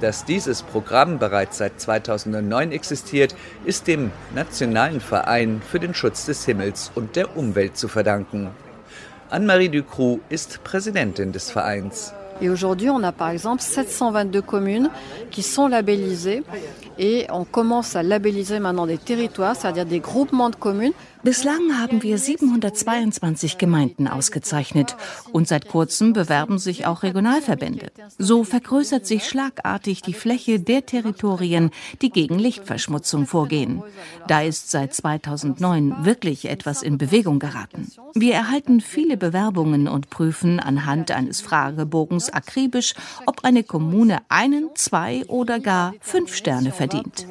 Dass 0.00 0.24
dieses 0.24 0.62
Programm 0.62 1.18
bereits 1.18 1.58
seit 1.58 1.78
2009 1.78 2.72
existiert, 2.72 3.36
ist 3.66 3.86
dem 3.86 4.10
Nationalen 4.34 5.02
Verein 5.02 5.60
für 5.70 5.80
den 5.80 5.94
Schutz 5.94 6.24
des 6.24 6.46
Himmels 6.46 6.92
und 6.94 7.14
der 7.14 7.36
Umwelt 7.36 7.76
zu 7.76 7.88
verdanken. 7.88 8.48
Anne-Marie 9.28 9.68
Ducroux 9.68 10.20
ist 10.30 10.64
Präsidentin 10.64 11.32
des 11.32 11.50
Vereins. 11.50 12.14
Et 12.40 12.48
aujourd'hui, 12.48 12.90
on 12.90 13.02
a 13.02 13.12
par 13.12 13.30
exemple 13.30 13.62
722 13.62 14.42
communes 14.42 14.90
qui 15.30 15.42
sont 15.42 15.68
labellisées 15.68 16.42
et 16.98 17.26
on 17.30 17.44
commence 17.44 17.96
à 17.96 18.02
labelliser 18.02 18.58
maintenant 18.58 18.86
des 18.86 18.98
territoires, 18.98 19.56
c'est-à-dire 19.56 19.86
des 19.86 20.00
groupements 20.00 20.50
de 20.50 20.56
communes. 20.56 20.92
Bislang 21.24 21.78
haben 21.78 22.02
wir 22.02 22.18
722 22.18 23.56
Gemeinden 23.56 24.08
ausgezeichnet 24.08 24.94
und 25.32 25.48
seit 25.48 25.68
kurzem 25.68 26.12
bewerben 26.12 26.58
sich 26.58 26.84
auch 26.84 27.02
Regionalverbände. 27.02 27.90
So 28.18 28.44
vergrößert 28.44 29.06
sich 29.06 29.26
schlagartig 29.26 30.02
die 30.02 30.12
Fläche 30.12 30.60
der 30.60 30.84
Territorien, 30.84 31.70
die 32.02 32.10
gegen 32.10 32.38
Lichtverschmutzung 32.38 33.26
vorgehen. 33.26 33.82
Da 34.28 34.42
ist 34.42 34.70
seit 34.70 34.92
2009 34.92 36.04
wirklich 36.04 36.44
etwas 36.50 36.82
in 36.82 36.98
Bewegung 36.98 37.38
geraten. 37.38 37.90
Wir 38.14 38.34
erhalten 38.34 38.82
viele 38.82 39.16
Bewerbungen 39.16 39.88
und 39.88 40.10
prüfen 40.10 40.60
anhand 40.60 41.10
eines 41.10 41.40
Fragebogens 41.40 42.28
akribisch, 42.28 42.92
ob 43.24 43.44
eine 43.44 43.64
Kommune 43.64 44.18
einen, 44.28 44.68
zwei 44.74 45.24
oder 45.28 45.58
gar 45.58 45.94
fünf 46.00 46.34
Sterne 46.34 46.70
verdient. 46.70 47.26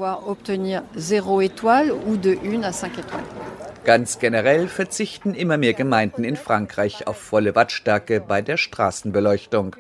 Ganz 3.86 4.20
generell 4.20 4.70
verzichten 4.70 5.36
immer 5.36 5.58
mehr 5.58 5.74
Gemeinden 5.74 6.24
in 6.24 6.38
Frankreich 6.38 7.06
auf 7.06 7.18
volle 7.18 7.54
Wattstärke 7.54 8.22
bei 8.22 8.42
der 8.42 8.56
Straßenbeleuchtung. 8.56 9.76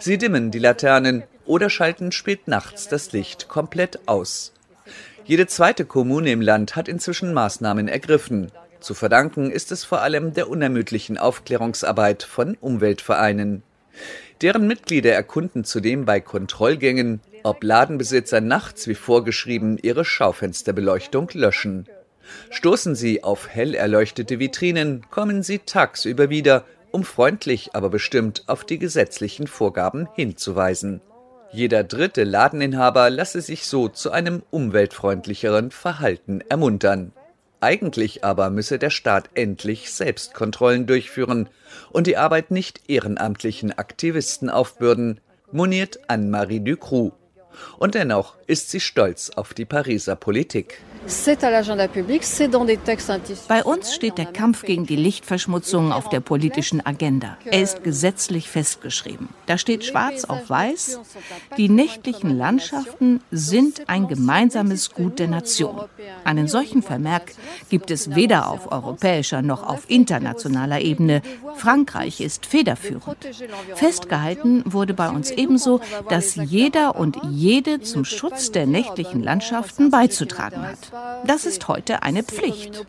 Sie 0.00 0.18
dimmen 0.18 0.50
die 0.50 0.58
Laternen 0.58 1.22
oder 1.44 1.70
schalten 1.70 2.10
spät 2.10 2.48
nachts 2.48 2.88
das 2.88 3.12
Licht 3.12 3.48
komplett 3.48 4.00
aus. 4.06 4.52
Jede 5.24 5.46
zweite 5.46 5.84
Kommune 5.84 6.32
im 6.32 6.40
Land 6.40 6.76
hat 6.76 6.88
inzwischen 6.88 7.32
Maßnahmen 7.32 7.86
ergriffen. 7.88 8.50
Zu 8.80 8.94
verdanken 8.94 9.50
ist 9.50 9.70
es 9.72 9.84
vor 9.84 10.02
allem 10.02 10.34
der 10.34 10.48
unermüdlichen 10.48 11.16
Aufklärungsarbeit 11.16 12.24
von 12.24 12.56
Umweltvereinen. 12.60 13.62
Deren 14.42 14.66
Mitglieder 14.66 15.12
erkunden 15.12 15.64
zudem 15.64 16.04
bei 16.04 16.20
Kontrollgängen, 16.20 17.20
ob 17.42 17.62
Ladenbesitzer 17.62 18.40
nachts 18.40 18.86
wie 18.86 18.94
vorgeschrieben 18.94 19.78
ihre 19.80 20.04
Schaufensterbeleuchtung 20.04 21.30
löschen. 21.32 21.86
Stoßen 22.50 22.94
Sie 22.94 23.24
auf 23.24 23.48
hell 23.48 23.74
erleuchtete 23.74 24.38
Vitrinen, 24.38 25.06
kommen 25.10 25.42
Sie 25.42 25.60
tagsüber 25.60 26.30
wieder, 26.30 26.64
um 26.90 27.04
freundlich, 27.04 27.70
aber 27.74 27.90
bestimmt 27.90 28.44
auf 28.46 28.64
die 28.64 28.78
gesetzlichen 28.78 29.46
Vorgaben 29.46 30.08
hinzuweisen. 30.14 31.00
Jeder 31.52 31.84
dritte 31.84 32.24
Ladeninhaber 32.24 33.10
lasse 33.10 33.40
sich 33.40 33.66
so 33.66 33.88
zu 33.88 34.10
einem 34.10 34.42
umweltfreundlicheren 34.50 35.70
Verhalten 35.70 36.40
ermuntern. 36.48 37.12
Eigentlich 37.60 38.24
aber 38.24 38.50
müsse 38.50 38.78
der 38.78 38.90
Staat 38.90 39.30
endlich 39.34 39.90
Selbstkontrollen 39.92 40.86
durchführen 40.86 41.48
und 41.90 42.06
die 42.06 42.16
Arbeit 42.16 42.50
nicht 42.50 42.88
ehrenamtlichen 42.88 43.76
Aktivisten 43.76 44.50
aufbürden, 44.50 45.20
moniert 45.52 46.00
Anne-Marie 46.08 46.60
Ducroux. 46.60 47.12
Und 47.78 47.94
dennoch 47.94 48.36
ist 48.46 48.70
sie 48.70 48.80
stolz 48.80 49.30
auf 49.30 49.54
die 49.54 49.64
Pariser 49.64 50.16
Politik. 50.16 50.82
Bei 53.48 53.64
uns 53.64 53.94
steht 53.94 54.18
der 54.18 54.26
Kampf 54.26 54.62
gegen 54.62 54.86
die 54.86 54.96
Lichtverschmutzung 54.96 55.92
auf 55.92 56.08
der 56.08 56.18
politischen 56.18 56.84
Agenda. 56.84 57.36
Er 57.44 57.62
ist 57.62 57.84
gesetzlich 57.84 58.50
festgeschrieben. 58.50 59.28
Da 59.46 59.56
steht 59.56 59.84
schwarz 59.84 60.24
auf 60.24 60.50
weiß, 60.50 60.98
die 61.56 61.68
nächtlichen 61.68 62.36
Landschaften 62.36 63.20
sind 63.30 63.88
ein 63.88 64.08
gemeinsames 64.08 64.90
Gut 64.90 65.20
der 65.20 65.28
Nation. 65.28 65.80
Einen 66.24 66.48
solchen 66.48 66.82
Vermerk 66.82 67.32
gibt 67.70 67.92
es 67.92 68.16
weder 68.16 68.50
auf 68.50 68.72
europäischer 68.72 69.42
noch 69.42 69.62
auf 69.62 69.88
internationaler 69.88 70.80
Ebene. 70.80 71.22
Frankreich 71.54 72.20
ist 72.20 72.46
federführend. 72.46 73.18
Festgehalten 73.74 74.64
wurde 74.66 74.92
bei 74.92 75.08
uns 75.08 75.30
ebenso, 75.30 75.80
dass 76.08 76.34
jeder 76.34 76.96
und 76.96 77.16
jede 77.30 77.80
zum 77.80 78.04
Schutz 78.04 78.50
der 78.50 78.66
nächtlichen 78.66 79.22
Landschaften 79.22 79.90
beizutragen 79.90 80.62
hat. 80.62 80.95
Das 81.26 81.46
ist 81.46 81.66
heute 81.68 82.02
eine 82.02 82.22
Pflicht. 82.22 82.86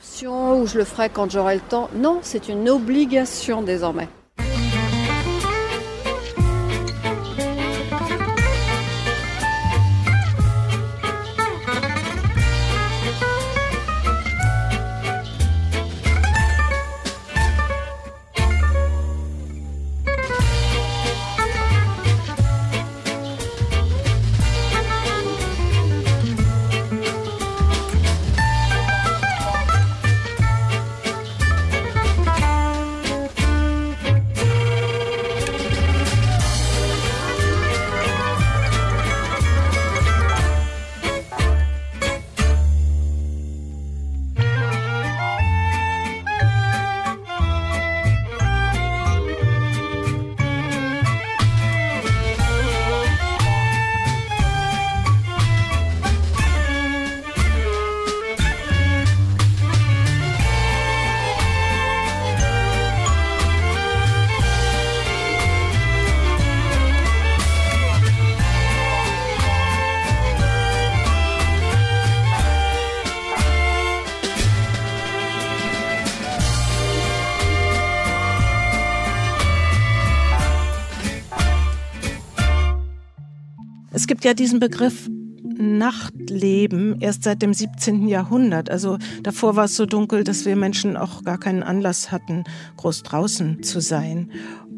Es 84.07 84.09
gibt 84.09 84.23
ja 84.23 84.33
diesen 84.33 84.61
Begriff 84.61 85.09
Nachtleben 85.57 87.01
erst 87.01 87.23
seit 87.23 87.41
dem 87.41 87.53
17. 87.53 88.07
Jahrhundert. 88.07 88.69
Also 88.69 88.97
davor 89.21 89.57
war 89.57 89.65
es 89.65 89.75
so 89.75 89.85
dunkel, 89.85 90.23
dass 90.23 90.45
wir 90.45 90.55
Menschen 90.55 90.95
auch 90.95 91.25
gar 91.25 91.37
keinen 91.37 91.61
Anlass 91.61 92.09
hatten, 92.09 92.45
groß 92.77 93.03
draußen 93.03 93.63
zu 93.63 93.81
sein. 93.81 94.31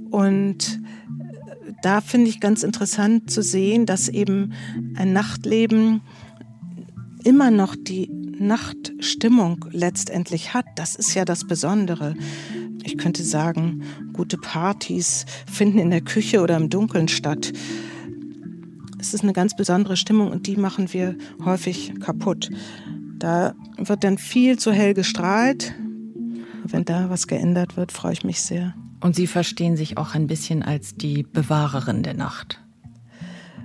Und 0.10 0.82
da 1.84 2.02
finde 2.02 2.28
ich 2.28 2.40
ganz 2.40 2.64
interessant 2.64 3.30
zu 3.30 3.44
sehen, 3.44 3.86
dass 3.86 4.10
eben 4.10 4.54
ein 4.96 5.14
Nachtleben 5.14 6.02
immer 7.24 7.52
noch 7.52 7.76
die 7.76 8.10
Nachtstimmung 8.10 9.64
letztendlich 9.70 10.56
hat. 10.56 10.66
Das 10.76 10.96
ist 10.96 11.14
ja 11.14 11.24
das 11.24 11.46
Besondere. 11.46 12.16
Ich 12.84 12.98
könnte 12.98 13.22
sagen, 13.22 13.84
gute 14.12 14.38
Partys 14.38 15.28
finden 15.46 15.78
in 15.78 15.92
der 15.92 16.02
Küche 16.02 16.42
oder 16.42 16.58
im 16.58 16.72
Dunkeln 16.72 17.08
statt. 17.08 17.54
Es 19.00 19.14
ist 19.14 19.24
eine 19.24 19.34
ganz 19.34 19.56
besondere 19.56 19.95
Stimmung 19.95 20.30
und 20.30 20.45
die 20.45 20.58
machen 20.58 20.91
wir 20.91 21.16
häufig 21.43 21.93
kaputt. 22.02 22.50
Da 23.18 23.54
wird 23.78 24.04
dann 24.04 24.18
viel 24.18 24.60
zu 24.60 24.72
hell 24.72 24.93
gestrahlt. 24.93 25.74
Wenn 26.66 26.86
da 26.86 27.10
was 27.10 27.28
geändert 27.28 27.78
wird, 27.78 27.91
freue 27.91 28.14
ich 28.14 28.24
mich 28.24 28.41
sehr. 28.41 28.76
Und 29.02 29.16
Sie 29.16 29.28
verstehen 29.28 29.78
sich 29.78 29.97
auch 29.97 30.16
ein 30.16 30.28
bisschen 30.28 30.64
als 30.64 30.95
die 30.95 31.24
Bewahrerin 31.24 32.04
der 32.04 32.14
Nacht. 32.14 32.62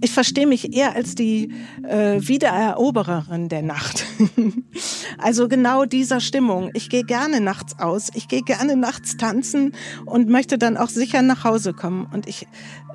Ich 0.01 0.13
verstehe 0.13 0.47
mich 0.47 0.77
eher 0.77 0.95
als 0.95 1.15
die 1.15 1.53
äh, 1.83 2.21
Wiedererobererin 2.21 3.49
der 3.49 3.63
Nacht. 3.63 4.05
also 5.19 5.49
genau 5.49 5.85
dieser 5.85 6.21
Stimmung. 6.21 6.71
Ich 6.75 6.91
gehe 6.91 7.05
gerne 7.05 7.41
nachts 7.41 7.79
aus, 7.79 8.11
ich 8.15 8.29
gehe 8.29 8.43
gerne 8.43 8.77
nachts 8.77 9.17
tanzen 9.17 9.73
und 10.05 10.29
möchte 10.29 10.59
dann 10.59 10.77
auch 10.77 10.91
sicher 10.91 11.23
nach 11.23 11.45
Hause 11.45 11.73
kommen. 11.73 12.07
Und 12.13 12.29
ich 12.29 12.47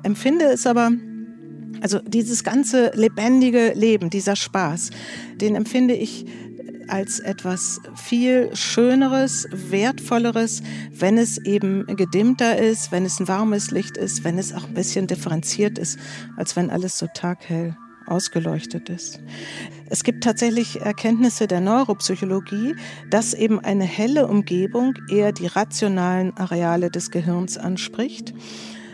empfinde 0.02 0.46
es 0.46 0.66
aber 0.66 0.92
also 1.80 1.98
dieses 2.00 2.44
ganze 2.44 2.92
lebendige 2.94 3.72
Leben, 3.74 4.10
dieser 4.10 4.36
Spaß, 4.36 4.90
den 5.40 5.54
empfinde 5.54 5.94
ich 5.94 6.26
als 6.88 7.20
etwas 7.20 7.80
viel 7.94 8.50
Schöneres, 8.54 9.46
Wertvolleres, 9.52 10.62
wenn 10.90 11.18
es 11.18 11.38
eben 11.38 11.86
gedimmter 11.96 12.58
ist, 12.58 12.92
wenn 12.92 13.04
es 13.04 13.20
ein 13.20 13.28
warmes 13.28 13.70
Licht 13.70 13.96
ist, 13.96 14.24
wenn 14.24 14.38
es 14.38 14.52
auch 14.52 14.66
ein 14.66 14.74
bisschen 14.74 15.06
differenziert 15.06 15.78
ist, 15.78 15.98
als 16.36 16.56
wenn 16.56 16.70
alles 16.70 16.98
so 16.98 17.06
taghell 17.14 17.76
ausgeleuchtet 18.06 18.88
ist. 18.88 19.20
Es 19.88 20.02
gibt 20.02 20.24
tatsächlich 20.24 20.80
Erkenntnisse 20.80 21.46
der 21.46 21.60
Neuropsychologie, 21.60 22.74
dass 23.08 23.34
eben 23.34 23.60
eine 23.60 23.84
helle 23.84 24.26
Umgebung 24.26 24.94
eher 25.08 25.32
die 25.32 25.46
rationalen 25.46 26.36
Areale 26.36 26.90
des 26.90 27.10
Gehirns 27.10 27.56
anspricht 27.56 28.34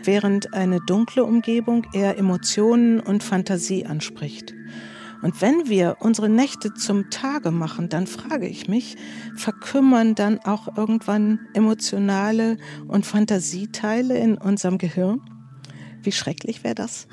während 0.07 0.53
eine 0.53 0.79
dunkle 0.79 1.23
Umgebung 1.23 1.85
eher 1.93 2.17
Emotionen 2.17 2.99
und 2.99 3.23
Fantasie 3.23 3.85
anspricht. 3.85 4.55
Und 5.21 5.41
wenn 5.41 5.67
wir 5.67 5.97
unsere 5.99 6.29
Nächte 6.29 6.73
zum 6.73 7.09
Tage 7.09 7.51
machen, 7.51 7.89
dann 7.89 8.07
frage 8.07 8.47
ich 8.47 8.67
mich, 8.67 8.95
verkümmern 9.35 10.15
dann 10.15 10.39
auch 10.39 10.77
irgendwann 10.77 11.47
emotionale 11.53 12.57
und 12.87 13.05
Fantasieteile 13.05 14.17
in 14.17 14.37
unserem 14.37 14.77
Gehirn? 14.77 15.21
Wie 16.01 16.11
schrecklich 16.11 16.63
wäre 16.63 16.75
das? 16.75 17.07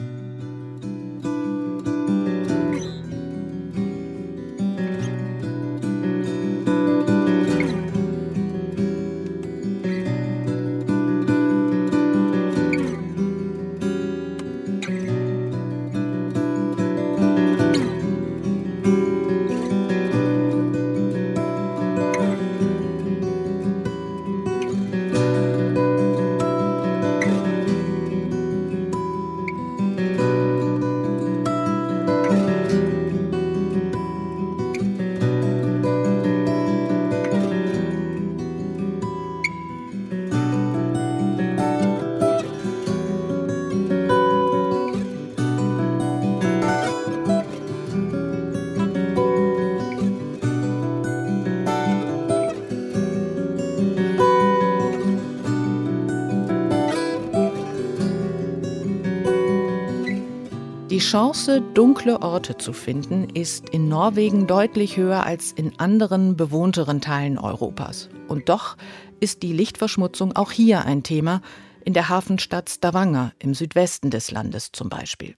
Chance, 60.99 61.61
dunkle 61.61 62.23
Orte 62.23 62.59
zu 62.59 62.73
finden, 62.73 63.29
ist 63.31 63.71
in 63.71 63.89
Norwegen 63.89 64.47
deutlich 64.47 64.97
höher 64.97 65.25
als 65.25 65.53
in 65.53 65.79
anderen 65.79 66.37
bewohnteren 66.37 67.01
Teilen 67.01 67.39
Europas. 67.39 68.09
Und 68.29 68.49
doch 68.49 68.77
ist 69.21 69.43
die 69.43 69.53
Lichtverschmutzung 69.53 70.37
auch 70.37 70.53
hier 70.53 70.85
ein 70.85 71.03
Thema, 71.03 71.41
in 71.85 71.95
der 71.95 72.09
Hafenstadt 72.09 72.71
Stavanger 72.71 73.33
im 73.39 73.55
Südwesten 73.55 74.11
des 74.11 74.31
Landes 74.31 74.73
zum 74.73 74.89
Beispiel. 74.89 75.35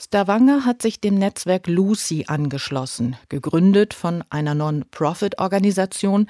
Stavanger 0.00 0.64
hat 0.64 0.82
sich 0.82 1.00
dem 1.00 1.16
Netzwerk 1.16 1.66
Lucy 1.66 2.24
angeschlossen, 2.28 3.16
gegründet 3.28 3.94
von 3.94 4.22
einer 4.30 4.54
Non-Profit-Organisation, 4.54 6.28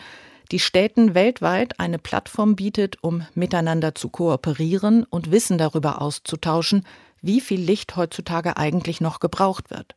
die 0.51 0.59
Städten 0.59 1.15
weltweit 1.15 1.79
eine 1.79 1.99
Plattform 1.99 2.57
bietet, 2.57 2.97
um 3.03 3.27
miteinander 3.35 3.95
zu 3.95 4.09
kooperieren 4.09 5.05
und 5.05 5.31
Wissen 5.31 5.59
darüber 5.59 6.01
auszutauschen, 6.01 6.85
wie 7.23 7.41
viel 7.41 7.61
Licht 7.61 7.97
heutzutage 7.97 8.57
eigentlich 8.57 9.01
noch 9.01 9.21
gebraucht 9.21 9.71
wird. 9.71 9.97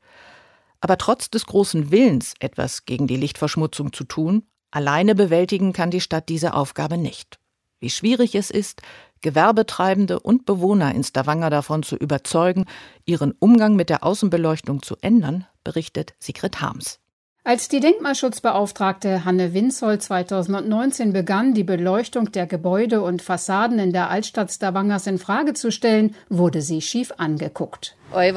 Aber 0.80 0.98
trotz 0.98 1.30
des 1.30 1.46
großen 1.46 1.92
Willens, 1.92 2.34
etwas 2.40 2.86
gegen 2.86 3.08
die 3.08 3.18
Lichtverschmutzung 3.18 3.94
zu 3.94 4.04
tun, 4.04 4.44
alleine 4.72 5.16
bewältigen 5.16 5.74
kann 5.74 5.92
die 5.92 6.02
Stadt 6.02 6.30
diese 6.30 6.54
Aufgabe 6.54 6.98
nicht. 6.98 7.40
Wie 7.82 7.90
schwierig 7.90 8.36
es 8.36 8.52
ist, 8.52 8.82
Gewerbetreibende 9.22 10.20
und 10.20 10.46
Bewohner 10.46 10.96
in 10.96 11.04
Stavanger 11.04 11.50
davon 11.50 11.84
zu 11.84 11.96
überzeugen, 11.96 12.66
ihren 13.06 13.34
Umgang 13.34 13.76
mit 13.76 13.90
der 13.90 14.04
Außenbeleuchtung 14.04 14.82
zu 14.82 14.96
ändern, 15.02 15.46
berichtet 15.64 16.14
Sigrid 16.20 16.62
Harms. 16.62 17.01
Als 17.44 17.68
die 17.68 17.80
Denkmalschutzbeauftragte 17.80 19.26
Hanne 19.26 19.56
Winzold 19.56 20.04
2019 20.04 21.12
begann, 21.12 21.56
die 21.56 21.64
Beleuchtung 21.64 22.32
der 22.32 22.46
Gebäude 22.46 23.02
und 23.02 23.24
Fassaden 23.24 23.80
in 23.80 23.92
der 23.92 24.12
Altstadt 24.12 24.52
Stavangers 24.52 25.08
in 25.08 25.18
Frage 25.18 25.56
zu 25.56 25.72
stellen, 25.72 26.14
wurde 26.30 26.62
sie 26.62 26.82
schief 26.82 27.12
angeguckt. 27.18 27.96
Bei 28.12 28.32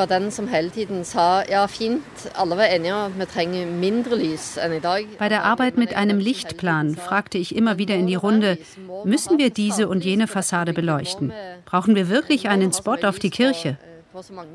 der 5.28 5.44
Arbeit 5.44 5.76
mit 5.76 5.94
einem 5.94 6.18
Lichtplan 6.18 6.96
fragte 6.96 7.36
ich 7.36 7.54
immer 7.54 7.76
wieder 7.76 7.96
in 7.96 8.06
die 8.06 8.14
Runde, 8.14 8.56
müssen 9.04 9.36
wir 9.36 9.50
diese 9.50 9.86
und 9.86 10.02
jene 10.02 10.26
Fassade 10.26 10.72
beleuchten? 10.72 11.30
Brauchen 11.66 11.94
wir 11.94 12.08
wirklich 12.08 12.48
einen 12.48 12.72
Spot 12.72 12.96
auf 13.02 13.18
die 13.18 13.28
Kirche? 13.28 13.76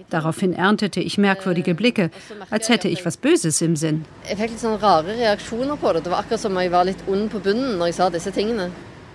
Daraufhin 0.10 0.53
erntete 0.53 1.01
ich 1.01 1.18
merkwürdige 1.18 1.76
Blicke, 1.76 2.12
als 2.49 2.70
hätte 2.70 2.88
ich 2.88 3.05
was 3.05 3.18
Böses 3.18 3.62
im 3.62 3.76
Sinn. 3.76 4.05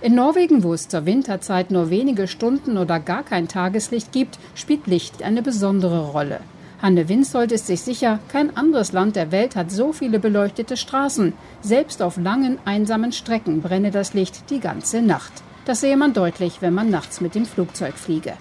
In 0.01 0.13
Norwegen, 0.13 0.63
wo 0.63 0.73
es 0.73 0.87
zur 0.87 1.05
Winterzeit 1.05 1.71
nur 1.71 1.89
wenige 1.89 2.27
Stunden 2.27 2.77
oder 2.77 2.99
gar 2.99 3.23
kein 3.23 3.47
Tageslicht 3.47 4.11
gibt, 4.11 4.37
spielt 4.53 4.85
Licht 4.85 5.23
eine 5.23 5.41
besondere 5.41 6.09
Rolle. 6.09 6.41
Hanne 6.81 7.09
Winzold 7.09 7.51
ist 7.51 7.65
sich 7.65 7.81
sicher, 7.81 8.19
kein 8.27 8.55
anderes 8.55 8.91
Land 8.91 9.15
der 9.15 9.31
Welt 9.31 9.55
hat 9.55 9.71
so 9.71 9.93
viele 9.93 10.19
beleuchtete 10.19 10.77
Straßen. 10.77 11.33
Selbst 11.61 12.03
auf 12.03 12.17
langen, 12.17 12.59
einsamen 12.65 13.13
Strecken 13.13 13.61
brenne 13.61 13.89
das 13.89 14.13
Licht 14.13 14.51
die 14.51 14.59
ganze 14.59 15.01
Nacht. 15.01 15.33
Das 15.65 15.81
sehe 15.81 15.97
man 15.97 16.13
deutlich, 16.13 16.61
wenn 16.61 16.75
man 16.75 16.91
nachts 16.91 17.21
mit 17.21 17.33
dem 17.33 17.45
Flugzeug 17.45 17.95
fliege. 17.95 18.33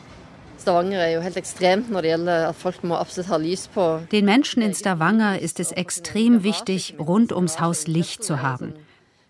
Den 4.12 4.24
Menschen 4.24 4.62
in 4.62 4.74
Stavanger 4.74 5.38
ist 5.38 5.60
es 5.60 5.72
extrem 5.72 6.42
wichtig, 6.42 6.94
rund 6.98 7.32
ums 7.32 7.60
Haus 7.60 7.86
Licht 7.86 8.24
zu 8.24 8.42
haben. 8.42 8.74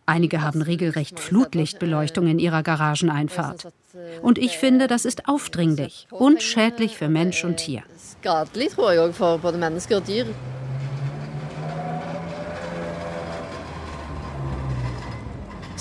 Einige 0.07 0.43
haben 0.43 0.61
regelrecht 0.61 1.19
Flutlichtbeleuchtung 1.19 2.27
in 2.27 2.39
ihrer 2.39 2.63
Garageneinfahrt. 2.63 3.69
Und 4.23 4.39
ich 4.39 4.59
finde, 4.59 4.87
das 4.87 5.05
ist 5.05 5.29
aufdringlich 5.29 6.07
und 6.11 6.43
schädlich 6.43 6.97
für 6.97 7.09
Mensch 7.09 7.45
und 7.45 7.57
Tier. 7.57 7.83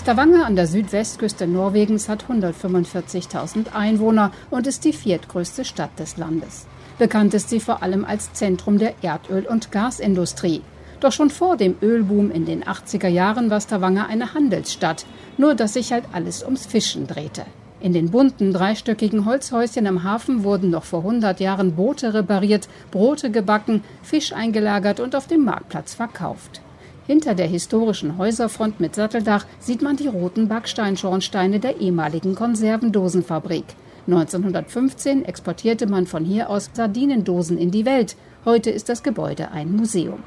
Stavanger 0.03 0.45
an 0.45 0.57
der 0.57 0.67
Südwestküste 0.67 1.47
Norwegens 1.47 2.09
hat 2.09 2.25
145.000 2.25 3.73
Einwohner 3.73 4.33
und 4.49 4.67
ist 4.67 4.83
die 4.83 4.91
viertgrößte 4.91 5.63
Stadt 5.63 5.97
des 5.97 6.17
Landes. 6.17 6.67
Bekannt 6.99 7.33
ist 7.33 7.47
sie 7.47 7.61
vor 7.61 7.81
allem 7.81 8.03
als 8.03 8.33
Zentrum 8.33 8.77
der 8.77 8.95
Erdöl- 9.01 9.47
und 9.47 9.71
Gasindustrie. 9.71 10.61
Doch 10.99 11.13
schon 11.13 11.29
vor 11.29 11.55
dem 11.55 11.77
Ölboom 11.81 12.31
in 12.31 12.43
den 12.43 12.65
80er 12.65 13.07
Jahren 13.07 13.49
war 13.49 13.61
Stavanger 13.61 14.07
eine 14.07 14.33
Handelsstadt, 14.33 15.05
nur 15.37 15.55
dass 15.55 15.71
sich 15.71 15.93
halt 15.93 16.03
alles 16.11 16.43
ums 16.43 16.65
Fischen 16.65 17.07
drehte. 17.07 17.45
In 17.79 17.93
den 17.93 18.11
bunten, 18.11 18.51
dreistöckigen 18.51 19.23
Holzhäuschen 19.23 19.87
am 19.87 20.03
Hafen 20.03 20.43
wurden 20.43 20.69
noch 20.69 20.83
vor 20.83 20.99
100 20.99 21.39
Jahren 21.39 21.77
Boote 21.77 22.13
repariert, 22.13 22.67
Brote 22.91 23.31
gebacken, 23.31 23.85
Fisch 24.01 24.33
eingelagert 24.33 24.99
und 24.99 25.15
auf 25.15 25.27
dem 25.27 25.45
Marktplatz 25.45 25.93
verkauft. 25.93 26.59
Hinter 27.05 27.35
der 27.35 27.47
historischen 27.47 28.17
Häuserfront 28.17 28.79
mit 28.79 28.95
Satteldach 28.95 29.45
sieht 29.59 29.81
man 29.81 29.97
die 29.97 30.07
roten 30.07 30.47
Backsteinschornsteine 30.47 31.59
der 31.59 31.81
ehemaligen 31.81 32.33
Konservendosenfabrik. 32.33 33.65
1915 34.07 35.25
exportierte 35.25 35.87
man 35.87 36.07
von 36.07 36.23
hier 36.23 36.49
aus 36.49 36.69
Sardinendosen 36.73 37.57
in 37.57 37.71
die 37.71 37.85
Welt. 37.85 38.15
Heute 38.45 38.69
ist 38.69 38.87
das 38.87 39.03
Gebäude 39.03 39.51
ein 39.51 39.75
Museum. 39.75 40.23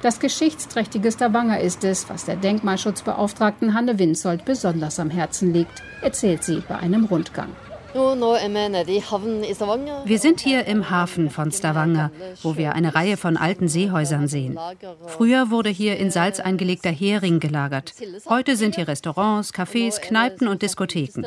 Das 0.00 0.20
geschichtsträchtige 0.20 1.10
Stavanger 1.10 1.60
ist 1.60 1.82
es, 1.82 2.08
was 2.08 2.24
der 2.24 2.36
Denkmalschutzbeauftragten 2.36 3.74
Hanne 3.74 3.98
Winzold 3.98 4.44
besonders 4.44 5.00
am 5.00 5.10
Herzen 5.10 5.52
liegt, 5.52 5.82
erzählt 6.02 6.44
sie 6.44 6.62
bei 6.68 6.76
einem 6.76 7.06
Rundgang. 7.06 7.48
Wir 10.04 10.18
sind 10.18 10.40
hier 10.40 10.66
im 10.66 10.90
Hafen 10.90 11.30
von 11.30 11.50
Stavanger, 11.50 12.10
wo 12.42 12.56
wir 12.56 12.74
eine 12.74 12.94
Reihe 12.94 13.16
von 13.16 13.36
alten 13.38 13.68
Seehäusern 13.68 14.28
sehen. 14.28 14.58
Früher 15.06 15.50
wurde 15.50 15.70
hier 15.70 15.96
in 15.96 16.10
Salz 16.10 16.38
eingelegter 16.38 16.90
Hering 16.90 17.40
gelagert. 17.40 17.94
Heute 18.28 18.56
sind 18.56 18.74
hier 18.74 18.88
Restaurants, 18.88 19.54
Cafés, 19.54 20.00
Kneipen 20.00 20.48
und 20.48 20.60
Diskotheken. 20.60 21.24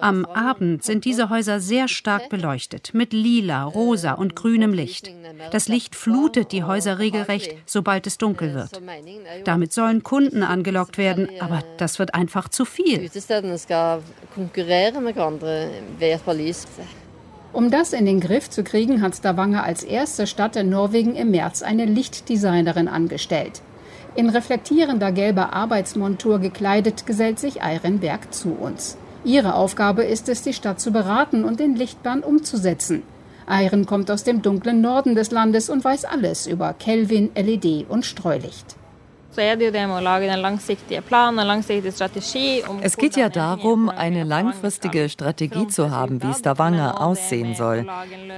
Am 0.00 0.26
Abend 0.26 0.84
sind 0.84 1.04
diese 1.06 1.30
Häuser 1.30 1.60
sehr 1.60 1.88
stark 1.88 2.28
beleuchtet, 2.28 2.92
mit 2.92 3.12
lila, 3.14 3.64
rosa 3.64 4.12
und 4.12 4.36
grünem 4.36 4.74
Licht. 4.74 5.10
Das 5.52 5.68
Licht 5.68 5.94
flutet 5.94 6.52
die 6.52 6.64
Häuser 6.64 6.98
regelrecht, 6.98 7.56
sobald 7.64 8.06
es 8.06 8.18
dunkel 8.18 8.54
wird. 8.54 8.82
Damit 9.44 9.72
sollen 9.72 10.02
Kunden 10.02 10.42
angelockt 10.42 10.98
werden, 10.98 11.28
aber 11.40 11.62
das 11.78 11.98
wird 11.98 12.14
einfach 12.14 12.48
zu 12.48 12.64
viel 12.64 13.08
vet 15.98 16.20
Um 17.52 17.70
das 17.70 17.92
in 17.92 18.06
den 18.06 18.20
Griff 18.20 18.50
zu 18.50 18.64
kriegen, 18.64 19.02
hat 19.02 19.16
Stavanger 19.16 19.64
als 19.64 19.84
erste 19.84 20.26
Stadt 20.26 20.56
in 20.56 20.70
Norwegen 20.70 21.14
im 21.14 21.30
März 21.30 21.62
eine 21.62 21.84
Lichtdesignerin 21.84 22.88
angestellt. 22.88 23.62
In 24.14 24.30
reflektierender 24.30 25.12
gelber 25.12 25.52
Arbeitsmontur 25.52 26.38
gekleidet 26.38 27.06
gesellt 27.06 27.38
sich 27.38 27.62
Eirenberg 27.62 28.32
zu 28.32 28.52
uns. 28.52 28.96
Ihre 29.24 29.54
Aufgabe 29.54 30.04
ist 30.04 30.28
es, 30.28 30.42
die 30.42 30.52
Stadt 30.52 30.80
zu 30.80 30.90
beraten 30.90 31.44
und 31.44 31.60
den 31.60 31.76
Lichtplan 31.76 32.22
umzusetzen. 32.22 33.02
Eiren 33.46 33.86
kommt 33.86 34.10
aus 34.10 34.24
dem 34.24 34.42
dunklen 34.42 34.80
Norden 34.80 35.14
des 35.14 35.30
Landes 35.30 35.68
und 35.68 35.84
weiß 35.84 36.04
alles 36.04 36.46
über 36.46 36.72
Kelvin, 36.72 37.30
LED 37.34 37.86
und 37.88 38.04
Streulicht. 38.04 38.76
Es 42.80 42.96
geht 42.96 43.16
ja 43.16 43.28
darum, 43.28 43.88
eine 43.88 44.24
langfristige 44.24 45.08
Strategie 45.08 45.68
zu 45.68 45.90
haben, 45.90 46.22
wie 46.22 46.32
Stavanger 46.32 47.00
aussehen 47.00 47.54
soll. 47.54 47.86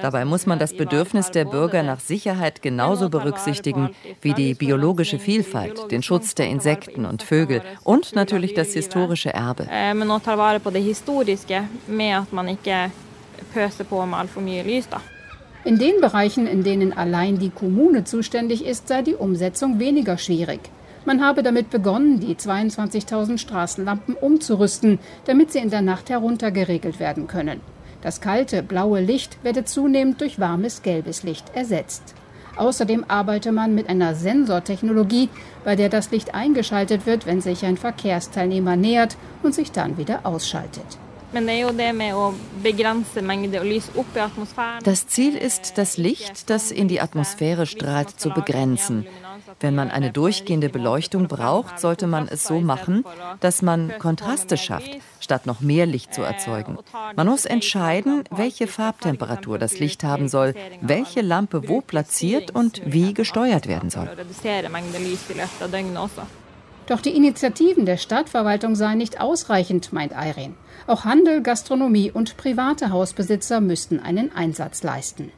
Dabei 0.02 0.24
muss 0.24 0.46
man 0.46 0.58
das 0.58 0.76
Bedürfnis 0.76 1.30
der 1.30 1.44
Bürger 1.44 1.82
nach 1.82 2.00
Sicherheit 2.00 2.62
genauso 2.62 3.08
berücksichtigen 3.10 3.90
wie 4.20 4.34
die 4.34 4.54
biologische 4.54 5.18
Vielfalt, 5.18 5.90
den 5.90 6.02
Schutz 6.02 6.34
der 6.34 6.48
Insekten 6.48 7.04
und 7.04 7.22
Vögel 7.22 7.62
und 7.84 8.14
natürlich 8.14 8.54
das 8.54 8.72
historische 8.72 9.32
Erbe. 9.32 9.68
Eh, 9.70 9.94
in 15.64 15.78
den 15.78 16.00
Bereichen, 16.00 16.46
in 16.46 16.62
denen 16.64 16.92
allein 16.92 17.38
die 17.38 17.50
Kommune 17.50 18.04
zuständig 18.04 18.64
ist, 18.64 18.88
sei 18.88 19.02
die 19.02 19.14
Umsetzung 19.14 19.78
weniger 19.78 20.16
schwierig. 20.16 20.60
Man 21.08 21.24
habe 21.24 21.42
damit 21.42 21.70
begonnen, 21.70 22.20
die 22.20 22.34
22.000 22.34 23.38
Straßenlampen 23.38 24.14
umzurüsten, 24.14 24.98
damit 25.24 25.50
sie 25.50 25.58
in 25.58 25.70
der 25.70 25.80
Nacht 25.80 26.10
heruntergeregelt 26.10 27.00
werden 27.00 27.26
können. 27.26 27.62
Das 28.02 28.20
kalte, 28.20 28.62
blaue 28.62 29.00
Licht 29.00 29.42
werde 29.42 29.64
zunehmend 29.64 30.20
durch 30.20 30.38
warmes, 30.38 30.82
gelbes 30.82 31.22
Licht 31.22 31.46
ersetzt. 31.54 32.14
Außerdem 32.58 33.06
arbeite 33.08 33.52
man 33.52 33.74
mit 33.74 33.88
einer 33.88 34.14
Sensortechnologie, 34.14 35.30
bei 35.64 35.76
der 35.76 35.88
das 35.88 36.10
Licht 36.10 36.34
eingeschaltet 36.34 37.06
wird, 37.06 37.24
wenn 37.24 37.40
sich 37.40 37.64
ein 37.64 37.78
Verkehrsteilnehmer 37.78 38.76
nähert 38.76 39.16
und 39.42 39.54
sich 39.54 39.72
dann 39.72 39.96
wieder 39.96 40.26
ausschaltet. 40.26 40.98
Das 44.82 45.06
Ziel 45.08 45.36
ist, 45.36 45.76
das 45.76 45.96
Licht, 45.98 46.48
das 46.48 46.70
in 46.70 46.88
die 46.88 47.00
Atmosphäre 47.00 47.66
strahlt, 47.66 48.18
zu 48.18 48.30
begrenzen. 48.30 49.06
Wenn 49.60 49.74
man 49.74 49.90
eine 49.90 50.10
durchgehende 50.10 50.68
Beleuchtung 50.68 51.28
braucht, 51.28 51.80
sollte 51.80 52.06
man 52.06 52.28
es 52.28 52.44
so 52.44 52.60
machen, 52.60 53.04
dass 53.40 53.60
man 53.62 53.92
Kontraste 53.98 54.56
schafft, 54.56 54.90
statt 55.20 55.46
noch 55.46 55.60
mehr 55.60 55.86
Licht 55.86 56.14
zu 56.14 56.22
erzeugen. 56.22 56.78
Man 57.16 57.26
muss 57.26 57.44
entscheiden, 57.44 58.24
welche 58.30 58.66
Farbtemperatur 58.66 59.58
das 59.58 59.78
Licht 59.78 60.04
haben 60.04 60.28
soll, 60.28 60.54
welche 60.80 61.20
Lampe 61.20 61.68
wo 61.68 61.80
platziert 61.80 62.54
und 62.54 62.80
wie 62.84 63.14
gesteuert 63.14 63.66
werden 63.66 63.90
soll. 63.90 64.08
Doch 66.88 67.02
die 67.02 67.14
Initiativen 67.14 67.84
der 67.84 67.98
Stadtverwaltung 67.98 68.74
seien 68.74 68.96
nicht 68.96 69.20
ausreichend, 69.20 69.92
meint 69.92 70.12
Irene. 70.12 70.54
Auch 70.86 71.04
Handel, 71.04 71.42
Gastronomie 71.42 72.10
und 72.10 72.38
private 72.38 72.90
Hausbesitzer 72.90 73.60
müssten 73.60 74.00
einen 74.00 74.34
Einsatz 74.34 74.82
leisten. 74.82 75.30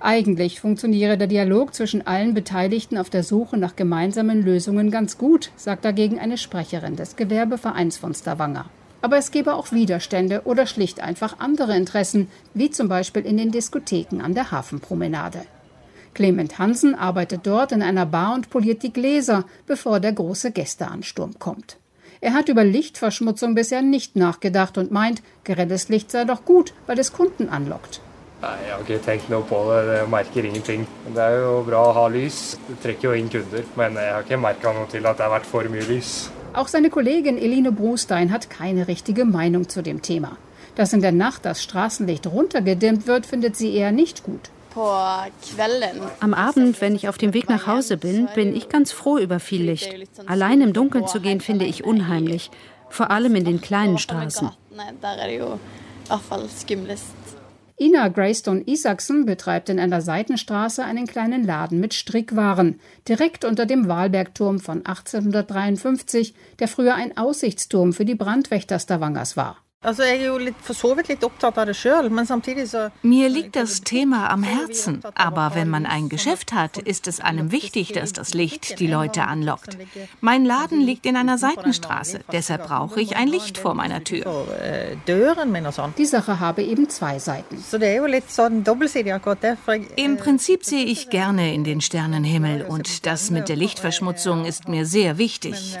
Eigentlich 0.00 0.60
funktioniere 0.60 1.16
der 1.16 1.28
Dialog 1.28 1.72
zwischen 1.72 2.04
allen 2.04 2.34
Beteiligten 2.34 2.98
auf 2.98 3.10
der 3.10 3.22
Suche 3.22 3.56
nach 3.56 3.76
gemeinsamen 3.76 4.42
Lösungen 4.42 4.90
ganz 4.90 5.18
gut, 5.18 5.52
sagt 5.54 5.84
dagegen 5.84 6.18
eine 6.18 6.36
Sprecherin 6.36 6.96
des 6.96 7.14
Gewerbevereins 7.14 7.96
von 7.96 8.12
Stavanger. 8.12 8.66
Aber 9.02 9.18
es 9.18 9.30
gebe 9.30 9.54
auch 9.54 9.70
Widerstände 9.70 10.42
oder 10.46 10.66
schlicht 10.66 10.98
einfach 10.98 11.38
andere 11.38 11.76
Interessen, 11.76 12.28
wie 12.54 12.70
zum 12.70 12.88
Beispiel 12.88 13.24
in 13.24 13.36
den 13.36 13.52
Diskotheken 13.52 14.20
an 14.20 14.34
der 14.34 14.50
Hafenpromenade. 14.50 15.42
Clement 16.16 16.58
Hansen 16.58 16.94
arbeitet 16.94 17.42
dort 17.44 17.72
in 17.72 17.82
einer 17.82 18.06
Bar 18.06 18.34
und 18.34 18.48
poliert 18.48 18.82
die 18.82 18.92
Gläser, 18.92 19.44
bevor 19.66 20.00
der 20.00 20.14
große 20.14 20.50
Gästeansturm 20.50 21.38
kommt. 21.38 21.76
Er 22.22 22.32
hat 22.32 22.48
über 22.48 22.64
Lichtverschmutzung 22.64 23.54
bisher 23.54 23.82
nicht 23.82 24.16
nachgedacht 24.16 24.78
und 24.78 24.90
meint, 24.90 25.22
grelles 25.44 25.90
Licht 25.90 26.10
sei 26.10 26.24
doch 26.24 26.46
gut, 26.46 26.72
weil 26.86 26.98
es 26.98 27.12
Kunden 27.12 27.50
anlockt. 27.50 28.00
Nei, 28.40 28.56
Jeg 28.64 28.72
har 28.72 28.80
ikke 28.80 28.98
tenkt 29.04 29.28
noe 29.28 29.44
på 29.44 29.60
det. 29.68 29.98
Jeg 29.98 30.08
merker 30.08 30.44
ingenting. 30.44 30.88
Det 31.12 31.22
er 31.22 31.36
jo 31.42 31.52
bra 31.68 31.84
å 31.90 31.92
ha 31.98 32.06
lys. 32.08 32.40
Det 32.70 32.78
trekker 32.82 33.10
jo 33.10 33.14
inn 33.20 33.30
kunder. 33.32 33.68
Men 33.76 34.00
jeg 34.00 34.16
har 34.16 34.24
ikke 34.24 34.40
merka 34.40 34.72
noe 34.72 34.88
til 34.92 35.04
at 35.04 35.20
det 35.20 35.24
har 35.26 35.36
vært 35.36 35.52
for 35.52 35.68
mye 35.72 35.84
lys. 35.92 36.16
Auch 36.54 36.68
seine 36.72 36.88
Kollegin 36.88 37.36
Eline 37.36 37.72
Brustein 37.72 38.32
hat 38.32 38.48
keine 38.48 38.88
richtige 38.88 39.26
Meinung 39.26 39.68
zu 39.68 39.82
dem 39.82 40.00
Thema. 40.00 40.36
Dass 40.76 40.94
in 40.94 41.02
der 41.02 41.12
Nacht 41.12 41.44
das 41.44 41.62
Straßenlicht 41.62 42.26
runtergedimmt 42.26 43.06
wird, 43.06 43.26
findet 43.26 43.56
sie 43.56 43.74
eher 43.74 43.92
nicht 43.92 44.24
gut. 44.24 44.50
Am 46.20 46.34
Abend, 46.34 46.80
wenn 46.80 46.94
ich 46.94 47.08
auf 47.08 47.18
dem 47.18 47.32
Weg 47.34 47.48
nach 47.48 47.66
Hause 47.66 47.96
bin, 47.96 48.28
bin 48.34 48.54
ich 48.54 48.68
ganz 48.68 48.92
froh 48.92 49.18
über 49.18 49.40
viel 49.40 49.62
Licht. 49.62 49.94
Allein 50.26 50.60
im 50.60 50.72
Dunkeln 50.72 51.06
zu 51.06 51.20
gehen, 51.20 51.40
finde 51.40 51.64
ich 51.64 51.84
unheimlich. 51.84 52.50
Vor 52.90 53.10
allem 53.10 53.34
in 53.34 53.44
den 53.44 53.60
kleinen 53.60 53.98
Straßen. 53.98 54.50
Ina 57.78 58.08
Greystone 58.08 58.62
Isaksen 58.66 59.26
betreibt 59.26 59.68
in 59.68 59.78
einer 59.78 60.00
Seitenstraße 60.00 60.82
einen 60.82 61.06
kleinen 61.06 61.44
Laden 61.44 61.78
mit 61.78 61.92
Strickwaren, 61.92 62.80
direkt 63.06 63.44
unter 63.44 63.66
dem 63.66 63.86
Wahlbergturm 63.86 64.60
von 64.60 64.86
1853, 64.86 66.34
der 66.58 66.68
früher 66.68 66.94
ein 66.94 67.16
Aussichtsturm 67.18 67.92
für 67.92 68.06
die 68.06 68.14
Brandwächter 68.14 68.78
Stavangers 68.78 69.36
war. 69.36 69.58
Mir 73.02 73.28
liegt 73.28 73.54
das 73.54 73.80
Thema 73.82 74.30
am 74.30 74.42
Herzen, 74.42 75.00
aber 75.14 75.52
wenn 75.54 75.68
man 75.68 75.86
ein 75.86 76.08
Geschäft 76.08 76.52
hat, 76.52 76.78
ist 76.78 77.06
es 77.06 77.20
einem 77.20 77.52
wichtig, 77.52 77.92
dass 77.92 78.12
das 78.12 78.34
Licht 78.34 78.80
die 78.80 78.88
Leute 78.88 79.22
anlockt. 79.22 79.78
Mein 80.20 80.44
Laden 80.44 80.80
liegt 80.80 81.06
in 81.06 81.14
einer 81.14 81.38
Seitenstraße, 81.38 82.20
deshalb 82.32 82.66
brauche 82.66 83.00
ich 83.00 83.16
ein 83.16 83.28
Licht 83.28 83.58
vor 83.58 83.74
meiner 83.74 84.02
Tür. 84.02 84.24
Die 85.98 86.04
Sache 86.04 86.40
habe 86.40 86.62
eben 86.64 86.88
zwei 86.88 87.20
Seiten. 87.20 87.64
Im 89.96 90.16
Prinzip 90.16 90.64
sehe 90.64 90.84
ich 90.84 91.10
gerne 91.10 91.54
in 91.54 91.62
den 91.62 91.80
Sternenhimmel 91.80 92.62
und 92.62 93.06
das 93.06 93.30
mit 93.30 93.48
der 93.48 93.56
Lichtverschmutzung 93.56 94.46
ist 94.46 94.66
mir 94.66 94.84
sehr 94.84 95.16
wichtig. 95.16 95.78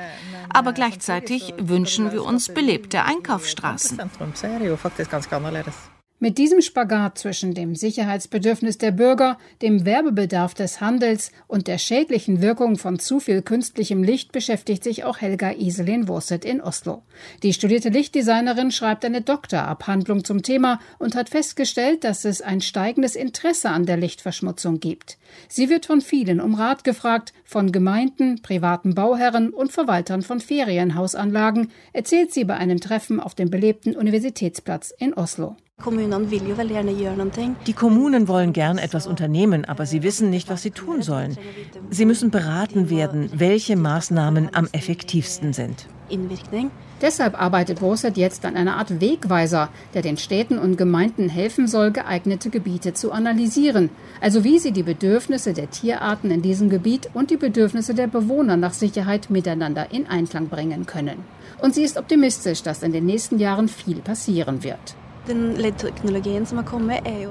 Aber 0.48 0.72
gleichzeitig 0.72 1.54
wünschen 1.58 2.12
wir 2.12 2.24
uns 2.24 2.48
belebte 2.48 3.02
Einkaufsstraßen. 3.02 3.95
sentrum 3.96 4.34
så 4.34 4.46
er 4.46 4.58
det 4.58 4.68
jo 4.68 4.76
faktisk 4.76 5.10
ganske 5.10 5.36
annerledes. 5.36 5.95
Mit 6.18 6.38
diesem 6.38 6.62
Spagat 6.62 7.18
zwischen 7.18 7.52
dem 7.52 7.74
Sicherheitsbedürfnis 7.74 8.78
der 8.78 8.90
Bürger, 8.90 9.36
dem 9.60 9.84
Werbebedarf 9.84 10.54
des 10.54 10.80
Handels 10.80 11.30
und 11.46 11.66
der 11.66 11.76
schädlichen 11.76 12.40
Wirkung 12.40 12.78
von 12.78 12.98
zu 12.98 13.20
viel 13.20 13.42
künstlichem 13.42 14.02
Licht 14.02 14.32
beschäftigt 14.32 14.82
sich 14.82 15.04
auch 15.04 15.18
Helga 15.18 15.52
Iselin 15.52 16.08
Wurset 16.08 16.46
in 16.46 16.62
Oslo. 16.62 17.02
Die 17.42 17.52
studierte 17.52 17.90
Lichtdesignerin 17.90 18.70
schreibt 18.70 19.04
eine 19.04 19.20
Doktorabhandlung 19.20 20.24
zum 20.24 20.42
Thema 20.42 20.80
und 20.98 21.16
hat 21.16 21.28
festgestellt, 21.28 22.02
dass 22.02 22.24
es 22.24 22.40
ein 22.40 22.62
steigendes 22.62 23.14
Interesse 23.14 23.68
an 23.68 23.84
der 23.84 23.98
Lichtverschmutzung 23.98 24.80
gibt. 24.80 25.18
Sie 25.48 25.68
wird 25.68 25.84
von 25.84 26.00
vielen 26.00 26.40
um 26.40 26.54
Rat 26.54 26.82
gefragt, 26.82 27.34
von 27.44 27.72
Gemeinden, 27.72 28.40
privaten 28.40 28.94
Bauherren 28.94 29.50
und 29.50 29.70
Verwaltern 29.70 30.22
von 30.22 30.40
Ferienhausanlagen, 30.40 31.70
erzählt 31.92 32.32
sie 32.32 32.44
bei 32.44 32.54
einem 32.54 32.80
Treffen 32.80 33.20
auf 33.20 33.34
dem 33.34 33.50
belebten 33.50 33.94
Universitätsplatz 33.94 34.94
in 34.96 35.12
Oslo. 35.12 35.56
Die 37.66 37.72
Kommunen 37.74 38.28
wollen 38.28 38.52
gern 38.54 38.78
etwas 38.78 39.06
unternehmen, 39.06 39.64
aber 39.66 39.84
sie 39.84 40.02
wissen 40.02 40.30
nicht, 40.30 40.48
was 40.48 40.62
sie 40.62 40.70
tun 40.70 41.02
sollen. 41.02 41.36
Sie 41.90 42.06
müssen 42.06 42.30
beraten 42.30 42.88
werden, 42.88 43.30
welche 43.34 43.76
Maßnahmen 43.76 44.54
am 44.54 44.68
effektivsten 44.72 45.52
sind. 45.52 45.86
Deshalb 47.02 47.40
arbeitet 47.40 47.82
Woset 47.82 48.16
jetzt 48.16 48.46
an 48.46 48.56
einer 48.56 48.76
Art 48.78 49.02
Wegweiser, 49.02 49.68
der 49.92 50.00
den 50.00 50.16
Städten 50.16 50.58
und 50.58 50.78
Gemeinden 50.78 51.28
helfen 51.28 51.66
soll, 51.68 51.90
geeignete 51.92 52.48
Gebiete 52.48 52.94
zu 52.94 53.12
analysieren, 53.12 53.90
also 54.20 54.44
wie 54.44 54.58
sie 54.58 54.72
die 54.72 54.82
Bedürfnisse 54.82 55.52
der 55.52 55.70
Tierarten 55.70 56.30
in 56.30 56.40
diesem 56.40 56.70
Gebiet 56.70 57.10
und 57.12 57.30
die 57.30 57.36
Bedürfnisse 57.36 57.94
der 57.94 58.06
Bewohner 58.06 58.56
nach 58.56 58.72
Sicherheit 58.72 59.28
miteinander 59.28 59.92
in 59.92 60.06
Einklang 60.06 60.48
bringen 60.48 60.86
können. 60.86 61.18
Und 61.60 61.74
sie 61.74 61.84
ist 61.84 61.98
optimistisch, 61.98 62.62
dass 62.62 62.82
in 62.82 62.92
den 62.92 63.04
nächsten 63.04 63.38
Jahren 63.38 63.68
viel 63.68 64.00
passieren 64.00 64.64
wird. 64.64 64.96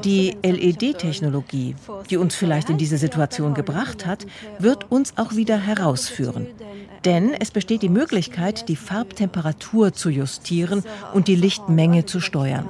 Die 0.03 0.37
LED-Technologie, 0.43 1.75
die 2.09 2.17
uns 2.17 2.35
vielleicht 2.35 2.69
in 2.69 2.77
diese 2.77 2.97
Situation 2.97 3.53
gebracht 3.53 4.05
hat, 4.05 4.25
wird 4.59 4.91
uns 4.91 5.17
auch 5.17 5.35
wieder 5.35 5.57
herausführen. 5.57 6.47
Denn 7.05 7.33
es 7.33 7.51
besteht 7.51 7.81
die 7.81 7.89
Möglichkeit, 7.89 8.67
die 8.67 8.75
Farbtemperatur 8.75 9.93
zu 9.93 10.09
justieren 10.09 10.83
und 11.13 11.27
die 11.27 11.35
Lichtmenge 11.35 12.05
zu 12.05 12.19
steuern. 12.19 12.69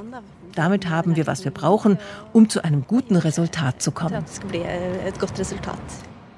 Damit 0.55 0.89
haben 0.89 1.15
wir, 1.15 1.27
was 1.27 1.43
wir 1.43 1.51
brauchen, 1.51 1.97
um 2.33 2.49
zu 2.49 2.63
einem 2.63 2.85
guten 2.87 3.15
Resultat 3.15 3.81
zu 3.81 3.91
kommen. 3.91 4.23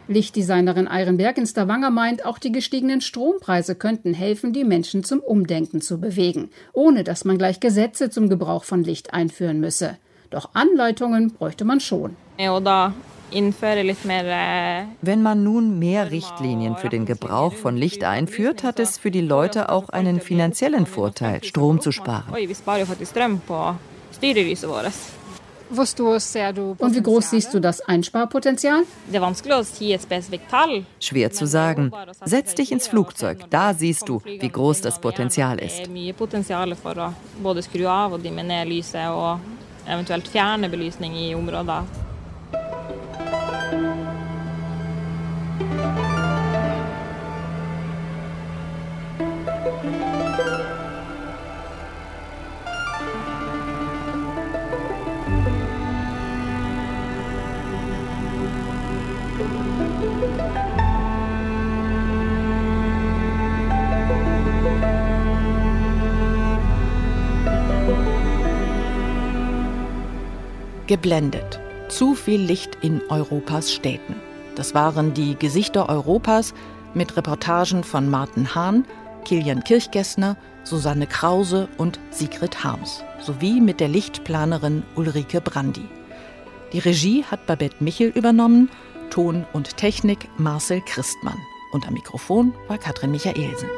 Lichtdesignerin 0.07 0.87
Eirenberg 0.87 1.37
in 1.37 1.45
Stavanger 1.45 1.89
meint, 1.89 2.25
auch 2.25 2.37
die 2.37 2.51
gestiegenen 2.51 3.01
Strompreise 3.01 3.75
könnten 3.75 4.13
helfen, 4.13 4.53
die 4.53 4.63
Menschen 4.63 5.03
zum 5.03 5.19
Umdenken 5.19 5.81
zu 5.81 5.99
bewegen, 5.99 6.49
ohne 6.73 7.03
dass 7.03 7.25
man 7.25 7.37
gleich 7.37 7.59
Gesetze 7.59 8.09
zum 8.09 8.29
Gebrauch 8.29 8.63
von 8.63 8.83
Licht 8.83 9.13
einführen 9.13 9.59
müsse. 9.59 9.97
Doch 10.29 10.49
Anleitungen 10.53 11.33
bräuchte 11.33 11.65
man 11.65 11.79
schon. 11.79 12.15
Wenn 15.01 15.21
man 15.21 15.43
nun 15.43 15.79
mehr 15.79 16.11
Richtlinien 16.11 16.77
für 16.77 16.89
den 16.89 17.05
Gebrauch 17.05 17.53
von 17.53 17.75
Licht 17.75 18.05
einführt, 18.05 18.63
hat 18.63 18.79
es 18.79 18.97
für 18.97 19.11
die 19.11 19.21
Leute 19.21 19.69
auch 19.69 19.89
einen 19.89 20.21
finanziellen 20.21 20.85
Vorteil, 20.85 21.43
Strom 21.43 21.81
zu 21.81 21.91
sparen. 21.91 22.33
Und 25.69 26.95
wie 26.95 27.01
groß 27.01 27.29
siehst 27.29 27.53
du 27.53 27.59
das 27.59 27.81
Einsparpotenzial? 27.81 28.83
Schwer 30.99 31.31
zu 31.31 31.45
sagen. 31.45 31.91
Setz 32.25 32.55
dich 32.55 32.71
ins 32.71 32.87
Flugzeug, 32.87 33.39
da 33.49 33.73
siehst 33.73 34.07
du, 34.07 34.21
wie 34.23 34.49
groß 34.49 34.81
das 34.81 34.99
Potenzial 34.99 35.59
ist. 35.59 35.89
eventuelt 39.87 40.27
fjerne 40.27 40.69
belysning 40.69 41.15
i 41.15 41.35
områder. 41.35 41.85
Geblendet. 70.87 71.59
Zu 71.89 72.15
viel 72.15 72.41
Licht 72.41 72.77
in 72.81 73.01
Europas 73.09 73.73
Städten. 73.73 74.15
Das 74.55 74.73
waren 74.73 75.13
die 75.13 75.35
Gesichter 75.35 75.89
Europas 75.89 76.53
mit 76.93 77.15
Reportagen 77.17 77.83
von 77.83 78.09
Martin 78.09 78.55
Hahn, 78.55 78.85
Kilian 79.25 79.63
Kirchgessner, 79.63 80.37
Susanne 80.63 81.05
Krause 81.05 81.67
und 81.77 81.99
Sigrid 82.09 82.63
Harms 82.63 83.03
sowie 83.19 83.59
mit 83.59 83.79
der 83.79 83.89
Lichtplanerin 83.89 84.83
Ulrike 84.95 85.41
Brandi. 85.41 85.85
Die 86.71 86.79
Regie 86.79 87.23
hat 87.23 87.45
Babette 87.45 87.83
Michel 87.83 88.09
übernommen, 88.09 88.69
Ton 89.09 89.45
und 89.53 89.77
Technik 89.77 90.29
Marcel 90.37 90.81
Christmann 90.85 91.37
und 91.71 91.87
am 91.87 91.93
Mikrofon 91.93 92.53
war 92.67 92.77
Katrin 92.77 93.11
Michaelsen. 93.11 93.69